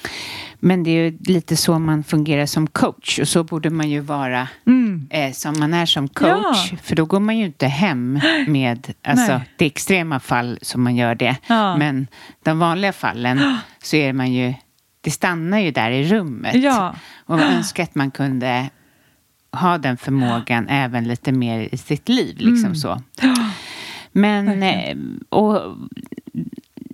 Men 0.61 0.83
det 0.83 0.91
är 0.91 1.11
ju 1.11 1.19
lite 1.21 1.57
så 1.57 1.79
man 1.79 2.05
fungerar 2.05 2.47
som 2.47 2.67
coach 2.67 3.19
och 3.19 3.29
så 3.29 3.45
borde 3.45 3.71
man 3.71 3.91
ju 3.91 4.01
vara 4.01 4.49
mm. 4.67 5.09
eh, 5.11 5.33
som 5.33 5.59
man 5.59 5.75
är 5.75 5.87
som 5.87 6.09
coach. 6.09 6.73
Ja. 6.73 6.79
För 6.83 6.97
då 6.97 7.05
går 7.05 7.21
man 7.21 7.39
ju 7.39 7.45
inte 7.45 7.67
hem 7.67 8.21
med 8.49 8.95
alltså, 9.05 9.41
det 9.57 9.67
extrema 9.67 10.21
fall 10.21 10.59
som 10.63 10.83
man 10.83 10.97
gör 10.97 11.15
det. 11.15 11.37
Ja. 11.47 11.77
Men 11.77 12.07
de 12.43 12.59
vanliga 12.59 12.93
fallen 12.93 13.59
så 13.83 13.97
är 13.97 14.13
man 14.13 14.33
ju 14.33 14.55
det 15.01 15.11
stannar 15.11 15.59
ju 15.59 15.71
där 15.71 15.91
i 15.91 16.05
rummet. 16.05 16.55
Ja. 16.55 16.95
Och 17.17 17.39
man 17.39 17.53
önskar 17.53 17.83
att 17.83 17.95
man 17.95 18.11
kunde 18.11 18.71
ha 19.57 19.79
den 19.79 19.97
förmågan 19.97 20.69
även 20.69 21.05
lite 21.05 21.33
mer 21.33 21.69
i 21.73 21.77
sitt 21.77 22.09
liv. 22.09 22.37
Liksom 22.39 22.65
Mm. 22.65 22.75
så. 22.77 23.01
Men, 24.13 24.63
eh, 24.63 24.97
och 25.29 25.61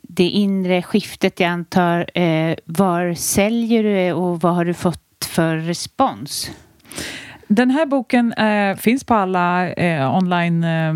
det 0.02 0.24
inre 0.28 0.82
skiftet, 0.82 1.40
jag 1.40 1.50
antar, 1.50 2.18
eh, 2.18 2.54
var 2.64 3.14
säljer 3.14 3.82
du 3.82 4.12
och 4.12 4.40
vad 4.40 4.54
har 4.54 4.64
du 4.64 4.74
fått 4.74 5.24
för 5.26 5.56
respons? 5.56 6.50
Den 7.48 7.70
här 7.70 7.86
boken 7.86 8.32
eh, 8.32 8.76
finns 8.76 9.04
på 9.04 9.14
alla 9.14 9.68
eh, 9.72 10.16
online 10.16 10.64
eh, 10.64 10.92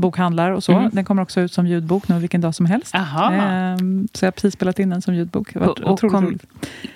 bokhandlar 0.00 0.50
och 0.50 0.64
så. 0.64 0.72
Mm. 0.72 0.90
Den 0.92 1.04
kommer 1.04 1.22
också 1.22 1.40
ut 1.40 1.52
som 1.52 1.66
ljudbok 1.66 2.08
nu 2.08 2.18
vilken 2.18 2.40
dag 2.40 2.54
som 2.54 2.66
helst. 2.66 2.94
Eh, 2.94 3.76
så 4.12 4.24
jag 4.24 4.26
har 4.26 4.30
precis 4.30 4.54
spelat 4.54 4.78
in 4.78 4.90
den 4.90 5.02
som 5.02 5.14
ljudbok. 5.14 5.52
Det 5.52 5.58
varit 5.58 5.78
Och, 5.78 5.90
och 6.04 6.10
kom, 6.10 6.24
roligt. 6.26 6.44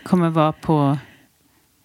kommer 0.02 0.28
vara 0.30 0.52
på 0.52 0.98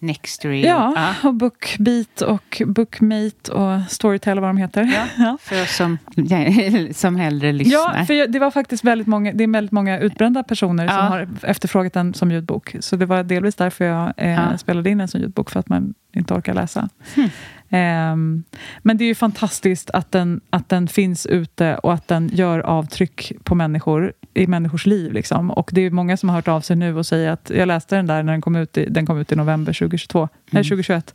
Nextory? 0.06 0.62
Ja, 0.66 0.94
Ah. 0.96 1.28
och 1.28 1.34
Bookbeat 1.34 2.20
och 2.20 2.62
Bookmate 2.66 3.52
och 3.52 3.80
Storytel 3.90 4.38
och 4.38 4.42
vad 4.42 4.48
de 4.48 4.56
heter. 4.56 5.06
Ja. 5.18 5.38
För 5.40 5.62
oss 5.62 5.76
som, 5.76 5.98
som 6.92 7.16
hellre 7.16 7.52
lyssnar. 7.52 7.74
Ja, 7.98 8.04
för 8.06 8.26
det 8.28 8.38
var 8.38 8.50
faktiskt 8.50 8.84
väldigt 8.84 9.06
många, 9.06 9.32
det 9.32 9.44
är 9.44 9.48
väldigt 9.48 9.72
många 9.72 9.98
utbrända 9.98 10.42
personer 10.42 10.88
som 10.88 10.96
Ja. 10.96 11.02
har 11.02 11.28
efterfrågat 11.42 11.92
den 11.92 12.14
som 12.14 12.30
ljudbok. 12.30 12.76
Så 12.80 12.96
det 12.96 13.06
var 13.06 13.22
delvis 13.22 13.54
därför 13.54 13.84
jag 13.84 14.12
eh, 14.16 14.30
Ja. 14.30 14.58
spelade 14.58 14.90
in 14.90 14.98
den 14.98 15.08
som 15.08 15.20
ljudbok, 15.20 15.50
för 15.50 15.60
att 15.60 15.68
man 15.68 15.94
inte 16.12 16.34
orkar 16.34 16.54
läsa. 16.54 16.88
Hmm. 17.14 17.28
Ehm, 17.70 18.42
men 18.82 18.96
det 18.96 19.04
är 19.04 19.06
ju 19.06 19.14
fantastiskt 19.14 19.90
att 19.90 20.12
den, 20.12 20.40
att 20.50 20.68
den 20.68 20.88
finns 20.88 21.26
ute 21.26 21.76
och 21.76 21.92
att 21.92 22.08
den 22.08 22.30
gör 22.32 22.58
avtryck 22.60 23.32
på 23.44 23.54
människor, 23.54 24.12
i 24.36 24.46
människors 24.46 24.86
liv. 24.86 25.12
Liksom. 25.12 25.50
Och 25.50 25.70
det 25.72 25.80
är 25.80 25.90
många 25.90 26.16
som 26.16 26.28
har 26.28 26.36
hört 26.36 26.48
av 26.48 26.60
sig 26.60 26.76
nu 26.76 26.96
och 26.96 27.06
säger 27.06 27.30
att 27.30 27.50
jag 27.54 27.68
läste 27.68 27.96
den 27.96 28.06
där 28.06 28.22
när 28.22 28.32
den 28.32 28.40
kom 28.40 28.56
ut 28.56 28.78
i, 28.78 28.84
den 28.84 29.06
kom 29.06 29.18
ut 29.18 29.32
i 29.32 29.36
november 29.36 29.72
2022, 29.72 30.28
nej, 30.50 30.64
2021. 30.64 31.14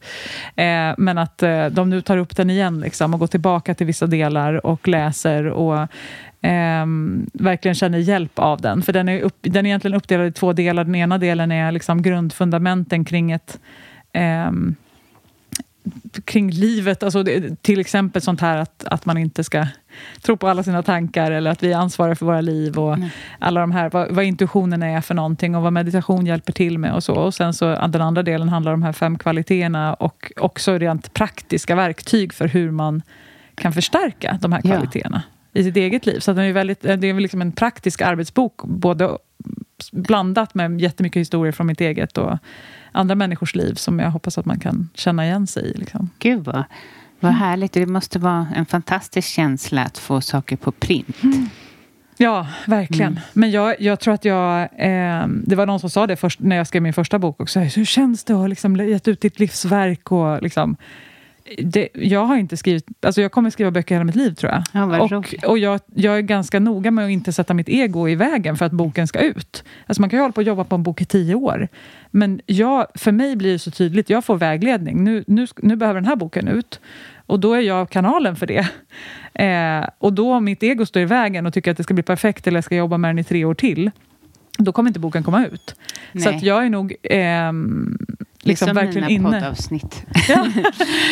Eh, 0.56 0.66
men 0.98 1.18
att 1.18 1.44
eh, 1.44 1.66
de 1.66 1.90
nu 1.90 2.02
tar 2.02 2.18
upp 2.18 2.36
den 2.36 2.50
igen 2.50 2.80
liksom, 2.80 3.14
och 3.14 3.20
går 3.20 3.28
tillbaka 3.28 3.74
till 3.74 3.88
vissa 3.88 4.08
delar 4.08 4.66
och 4.66 4.88
läser 4.88 5.46
och 5.46 5.88
ehm, 6.42 7.30
verkligen 7.34 7.76
känner 7.76 7.98
hjälp 7.98 8.40
av 8.40 8.62
den. 8.62 8.82
För 8.82 8.94
den 8.94 9.10
är, 9.10 9.22
upp, 9.22 9.38
den 9.42 9.66
är 9.66 9.70
egentligen 9.70 9.98
uppdelad 9.98 10.28
i 10.28 10.32
två 10.32 10.54
delar. 10.54 10.84
Den 10.84 10.96
ena 10.96 11.18
delen 11.18 11.52
är 11.52 11.72
liksom 11.72 12.02
grundfundamenten 12.02 13.06
kring 13.06 13.32
ett 13.32 13.60
ehm, 14.14 14.76
kring 16.26 16.52
livet. 16.52 17.04
Alltså 17.04 17.24
det, 17.24 17.64
till 17.64 17.80
exempel 17.80 18.22
sånt 18.22 18.42
här 18.42 18.58
att, 18.58 18.84
att 18.84 19.06
man 19.06 19.18
inte 19.18 19.44
ska 19.44 19.68
tro 20.22 20.38
på 20.38 20.48
alla 20.48 20.64
sina 20.64 20.84
tankar 20.84 21.32
eller 21.32 21.52
att 21.52 21.64
vi 21.64 21.72
är 21.72 21.78
ansvariga 21.78 22.16
för 22.16 22.26
våra 22.26 22.42
liv 22.42 22.80
och 22.80 22.98
alla 23.40 23.62
de 23.62 23.72
här, 23.72 23.90
vad, 23.90 24.12
vad 24.12 24.26
intuitionen 24.26 24.84
är 24.84 25.02
för 25.02 25.14
någonting 25.14 25.56
och 25.56 25.62
vad 25.62 25.74
meditation 25.74 26.26
hjälper 26.26 26.54
till 26.54 26.78
med 26.78 26.94
och 26.94 27.04
så. 27.04 27.14
Och 27.14 27.34
sen 27.34 27.54
så 27.54 27.88
den 27.88 28.02
andra 28.02 28.24
delen 28.24 28.50
handlar 28.50 28.74
om 28.74 28.80
de 28.80 28.86
här 28.86 28.94
fem 28.94 29.18
kvaliteterna 29.18 29.94
och 29.94 30.32
också 30.38 30.78
rent 30.78 31.14
praktiska 31.14 31.76
verktyg 31.76 32.34
för 32.34 32.48
hur 32.48 32.72
man 32.72 33.02
kan 33.56 33.74
förstärka 33.74 34.38
de 34.42 34.52
här 34.52 34.62
Ja. 34.64 34.72
kvaliteterna 34.72 35.24
i 35.54 35.64
sitt 35.64 35.78
eget 35.78 36.06
liv. 36.06 36.20
Så 36.20 36.34
den 36.34 36.46
är 36.46 36.54
väldigt, 36.54 36.82
det 36.82 36.90
är 36.90 37.20
liksom 37.20 37.42
en 37.42 37.52
praktisk 37.52 38.02
arbetsbok, 38.02 38.64
både 38.64 39.18
blandat 39.92 40.54
med 40.54 40.82
jättemycket 40.82 41.20
historier 41.20 41.52
från 41.52 41.68
mitt 41.68 41.82
eget 41.82 42.18
och 42.18 42.38
andra 42.92 43.16
människors 43.16 43.56
liv 43.56 43.74
som 43.74 44.00
jag 44.00 44.12
hoppas 44.12 44.38
att 44.38 44.46
man 44.46 44.60
kan 44.60 44.90
känna 44.94 45.26
igen 45.26 45.48
sig 45.48 45.64
i. 45.64 45.78
Liksom. 45.78 46.10
Gud 46.20 46.44
vad, 46.44 46.64
vad 47.20 47.32
härligt. 47.32 47.72
Det 47.72 47.86
måste 47.86 48.20
vara 48.20 48.48
en 48.56 48.66
fantastisk 48.66 49.28
känsla 49.28 49.84
att 49.84 49.98
få 49.98 50.22
saker 50.22 50.56
på 50.56 50.72
print. 50.72 51.18
Ja, 52.18 52.48
verkligen. 52.66 53.20
Men 53.34 53.52
jag, 53.52 53.82
jag 53.82 54.00
tror 54.00 54.14
att 54.14 54.26
jag... 54.26 54.62
Eh, 54.62 55.28
det 55.28 55.56
var 55.56 55.66
någon 55.66 55.80
som 55.80 55.90
sa 55.90 56.08
det 56.08 56.16
först, 56.16 56.40
när 56.40 56.56
jag 56.56 56.68
skrev 56.68 56.82
min 56.82 56.94
första 56.94 57.20
bok 57.20 57.42
också. 57.42 57.60
Hur 57.60 57.86
känns 57.86 58.24
det 58.24 58.34
att 58.34 58.40
ha 58.40 58.48
liksom 58.48 58.76
gett 58.76 59.08
ut 59.08 59.22
ditt 59.22 59.40
livsverk? 59.40 60.12
Och 60.12 60.42
liksom, 60.42 60.78
det, 61.58 61.90
jag 61.94 62.26
har 62.26 62.38
inte 62.38 62.58
skrivit... 62.58 62.86
Alltså 63.02 63.22
jag 63.22 63.32
kommer 63.32 63.50
skriva 63.50 63.72
böcker 63.72 63.96
hela 63.96 64.06
mitt 64.06 64.16
liv, 64.16 64.34
tror 64.34 64.52
jag. 64.52 64.64
Ja, 64.72 65.02
och 65.02 65.12
roligt. 65.12 65.44
och 65.44 65.58
jag, 65.58 65.80
jag 65.96 66.18
är 66.18 66.22
ganska 66.22 66.60
noga 66.60 66.92
med 66.92 67.06
att 67.06 67.12
inte 67.12 67.34
sätta 67.34 67.54
mitt 67.54 67.70
ego 67.70 68.10
i 68.10 68.16
vägen 68.16 68.58
för 68.58 68.66
att 68.66 68.72
boken 68.72 69.08
ska 69.08 69.20
ut. 69.20 69.64
Alltså 69.86 70.02
man 70.02 70.10
kan 70.10 70.18
ju 70.18 70.22
hålla 70.22 70.32
på 70.32 70.42
och 70.42 70.48
jobba 70.48 70.64
på 70.64 70.76
en 70.76 70.84
bok 70.84 71.02
i 71.02 71.06
tio 71.06 71.36
år. 71.36 71.68
Men 72.12 72.42
jag, 72.46 72.88
för 72.96 73.12
mig 73.12 73.36
blir 73.36 73.52
det 73.52 73.60
så 73.60 73.72
tydligt, 73.72 74.10
jag 74.10 74.26
får 74.26 74.36
vägledning. 74.36 75.04
Nu, 75.04 75.24
nu, 75.28 75.48
nu 75.62 75.76
behöver 75.76 76.02
den 76.02 76.08
här 76.10 76.16
boken 76.16 76.48
ut. 76.48 76.80
Och 77.26 77.40
då 77.40 77.54
är 77.54 77.62
jag 77.62 77.90
kanalen 77.90 78.36
för 78.36 78.48
det. 78.48 78.70
Eh, 79.34 79.88
och 79.98 80.14
då 80.14 80.34
om 80.34 80.46
mitt 80.46 80.64
ego 80.64 80.86
står 80.86 81.02
i 81.02 81.06
vägen 81.06 81.46
och 81.46 81.54
tycker 81.54 81.72
att 81.72 81.78
det 81.78 81.84
ska 81.84 81.94
bli 81.94 82.04
perfekt 82.04 82.48
eller 82.48 82.58
jag 82.58 82.64
ska 82.64 82.76
jobba 82.76 82.98
med 82.98 83.10
den 83.10 83.20
i 83.20 83.24
tre 83.24 83.46
år 83.46 83.54
till, 83.54 83.92
då 84.58 84.72
kommer 84.72 84.90
inte 84.90 85.00
boken 85.00 85.24
komma 85.24 85.46
ut. 85.46 85.76
Så 86.14 86.30
Nej. 86.30 86.36
att 86.36 86.44
jag 86.44 86.66
är 86.66 86.70
nog 86.70 86.96
ehm, 87.04 87.98
liksom 88.44 88.66
som 88.68 88.76
verkligen 88.76 89.08
mina 89.08 89.30
inne. 89.30 89.40
poddavsnitt. 89.40 90.06
Ja. 90.30 90.48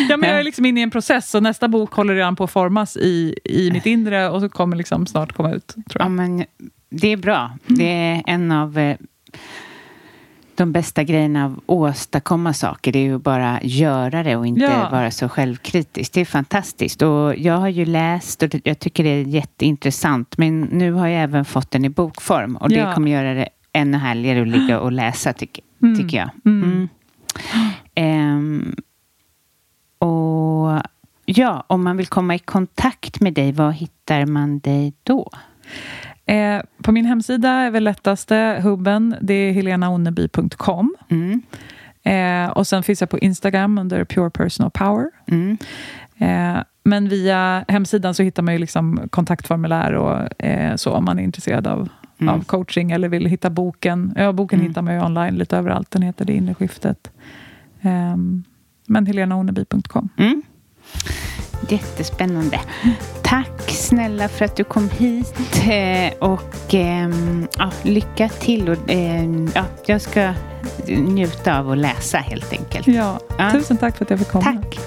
ja, 0.10 0.18
men 0.18 0.30
jag 0.30 0.40
är 0.40 0.44
liksom 0.44 0.66
inne 0.66 0.80
i 0.80 0.84
en 0.84 0.92
process 0.92 1.36
och 1.36 1.44
nästa 1.44 1.68
bok 1.68 1.94
håller 1.94 2.16
redan 2.16 2.36
på 2.36 2.44
att 2.44 2.52
formas 2.52 2.98
i, 2.98 3.36
i 3.44 3.72
mitt 3.72 3.86
inre 3.86 4.30
och 4.30 4.42
så 4.42 4.50
kommer 4.50 4.76
liksom 4.78 5.08
snart 5.08 5.34
komma 5.34 5.52
ut. 5.52 5.68
Tror 5.68 5.84
Ja, 5.94 6.00
jag. 6.06 6.12
men 6.12 6.46
det 6.90 7.08
är 7.08 7.18
bra. 7.18 7.52
Det 7.68 7.90
är 7.90 8.24
en 8.28 8.52
av 8.52 8.78
eh, 8.78 8.98
de 10.56 10.72
bästa 10.72 11.04
grejerna 11.04 11.46
av 11.46 11.52
att 11.52 11.64
åstadkomma 11.68 12.54
saker. 12.54 12.92
Det 12.92 13.00
är 13.00 13.04
ju 13.04 13.18
bara 13.18 13.60
göra 13.64 14.24
det 14.24 14.36
och 14.36 14.48
inte 14.48 14.62
Ja. 14.62 14.90
vara 14.92 15.12
så 15.12 15.30
självkritisk. 15.30 16.14
Det 16.14 16.22
är 16.22 16.26
fantastiskt. 16.26 17.02
Och 17.02 17.36
jag 17.38 17.58
har 17.58 17.68
ju 17.70 17.86
läst 17.86 18.44
och 18.44 18.50
det- 18.50 18.62
jag 18.68 18.80
tycker 18.80 19.04
det 19.04 19.10
är 19.10 19.24
jätteintressant. 19.24 20.38
Men 20.38 20.62
nu 20.62 20.92
har 20.92 21.08
jag 21.08 21.24
även 21.24 21.46
fått 21.46 21.72
den 21.72 21.86
i 21.86 21.90
bokform. 21.90 22.56
Och 22.56 22.70
det 22.70 22.76
Ja. 22.76 22.94
kommer 22.94 23.12
göra 23.12 23.34
det 23.34 23.50
ännu 23.74 23.98
härligare 23.98 24.42
att 24.42 24.48
ligga 24.48 24.80
och 24.80 24.92
läsa, 24.92 25.34
tycker, 25.34 25.64
Mm. 25.84 25.98
tycker 26.00 26.18
jag. 26.18 26.30
Mm. 26.46 26.90
Ehm, 27.96 28.76
och 30.00 30.82
ja, 31.26 31.64
om 31.68 31.84
man 31.84 31.98
vill 31.98 32.08
komma 32.08 32.36
i 32.36 32.40
kontakt 32.40 33.22
med 33.22 33.34
dig, 33.34 33.52
var 33.52 33.72
hittar 33.72 34.26
man 34.26 34.60
dig 34.60 34.94
då? 35.04 35.30
Eh, 36.26 36.62
på 36.84 36.92
min 36.92 37.06
hemsida 37.06 37.50
är 37.50 37.72
väl 37.72 37.84
lättaste 37.84 38.60
hubben, 38.64 39.16
det 39.22 39.34
är 39.34 39.52
helenaonneby.com. 39.52 40.96
Mm. 41.10 41.42
Eh, 42.04 42.52
och 42.52 42.68
sen 42.68 42.84
finns 42.84 43.02
jag 43.02 43.10
på 43.10 43.20
Instagram 43.20 43.78
under 43.78 44.06
Pure 44.06 44.30
Personal 44.30 44.72
Power. 44.72 45.10
Mm. 45.28 45.58
Eh, 46.18 46.64
men 46.84 47.10
via 47.10 47.66
hemsidan 47.68 48.14
så 48.14 48.24
hittar 48.24 48.44
man 48.44 48.54
ju 48.54 48.60
liksom 48.60 49.08
kontaktformulär 49.10 49.94
och 49.94 50.44
eh, 50.44 50.76
så 50.76 50.92
om 50.94 51.06
man 51.06 51.20
är 51.20 51.24
intresserad 51.24 51.68
av, 51.68 51.90
Mm. 52.22 52.34
av 52.36 52.44
coaching 52.44 52.92
eller 52.92 53.10
vill 53.10 53.26
hitta 53.26 53.50
boken. 53.50 54.14
Ja, 54.16 54.32
boken 54.32 54.60
Mm. 54.60 54.70
hittar 54.70 54.82
man 54.82 54.94
ju 54.94 55.02
online 55.04 55.36
lite 55.38 55.58
överallt. 55.58 55.92
Den 55.92 56.02
heter 56.02 56.26
Det 56.26 56.34
inre 56.34 56.54
skiftet. 56.54 57.12
Ehm, 57.82 58.44
men 58.88 59.06
helenaonneby.com. 59.06 60.10
Mm. 60.18 60.42
Jättespännande. 61.70 62.60
Tack 63.24 63.62
snälla 63.70 64.28
för 64.28 64.46
att 64.46 64.56
du 64.56 64.64
kom 64.64 64.90
hit. 64.90 65.64
Eh, 65.70 66.30
och 66.30 66.74
ehm, 66.74 67.48
ja, 67.58 67.72
lycka 67.84 68.30
till. 68.30 68.70
Och, 68.70 68.78
ehm, 68.88 69.50
ja, 69.56 69.66
jag 69.86 70.02
ska 70.02 70.34
njuta 70.88 71.60
av 71.60 71.72
att 71.72 71.78
läsa 71.78 72.18
helt 72.18 72.54
enkelt. 72.54 72.88
Ja, 72.88 73.20
Ja. 73.38 73.52
tusen 73.52 73.78
tack 73.78 73.98
för 73.98 74.06
att 74.06 74.10
jag 74.10 74.20
fick 74.20 74.28
komma. 74.32 74.44
Tack. 74.44 74.80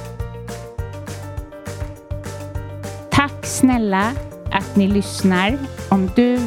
Tack 3.10 3.46
snälla 3.46 4.12
att 4.52 4.76
ni 4.76 4.86
lyssnar. 4.88 5.58
Om 5.88 6.10
du 6.16 6.38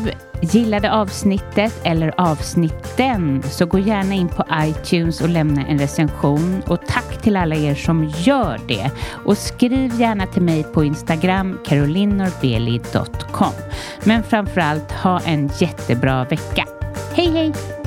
gillade 0.45 0.91
avsnittet 0.91 1.73
eller 1.83 2.13
avsnitten 2.17 3.43
så 3.43 3.65
gå 3.65 3.79
gärna 3.79 4.13
in 4.13 4.27
på 4.27 4.45
iTunes 4.53 5.21
och 5.21 5.29
lämna 5.29 5.65
en 5.65 5.79
recension. 5.79 6.61
Och 6.67 6.79
tack 6.87 7.21
till 7.21 7.37
alla 7.37 7.55
er 7.55 7.75
som 7.75 8.13
gör 8.17 8.59
det. 8.67 8.91
Och 9.25 9.37
skriv 9.37 9.99
gärna 9.99 10.27
till 10.27 10.41
mig 10.41 10.63
på 10.63 10.83
Instagram 10.83 11.59
carolinorbeli.com. 11.65 13.53
Men 14.03 14.23
framförallt 14.23 14.91
ha 14.91 15.19
en 15.19 15.49
jättebra 15.59 16.23
vecka. 16.23 16.65
Hej 17.15 17.31
hej! 17.31 17.84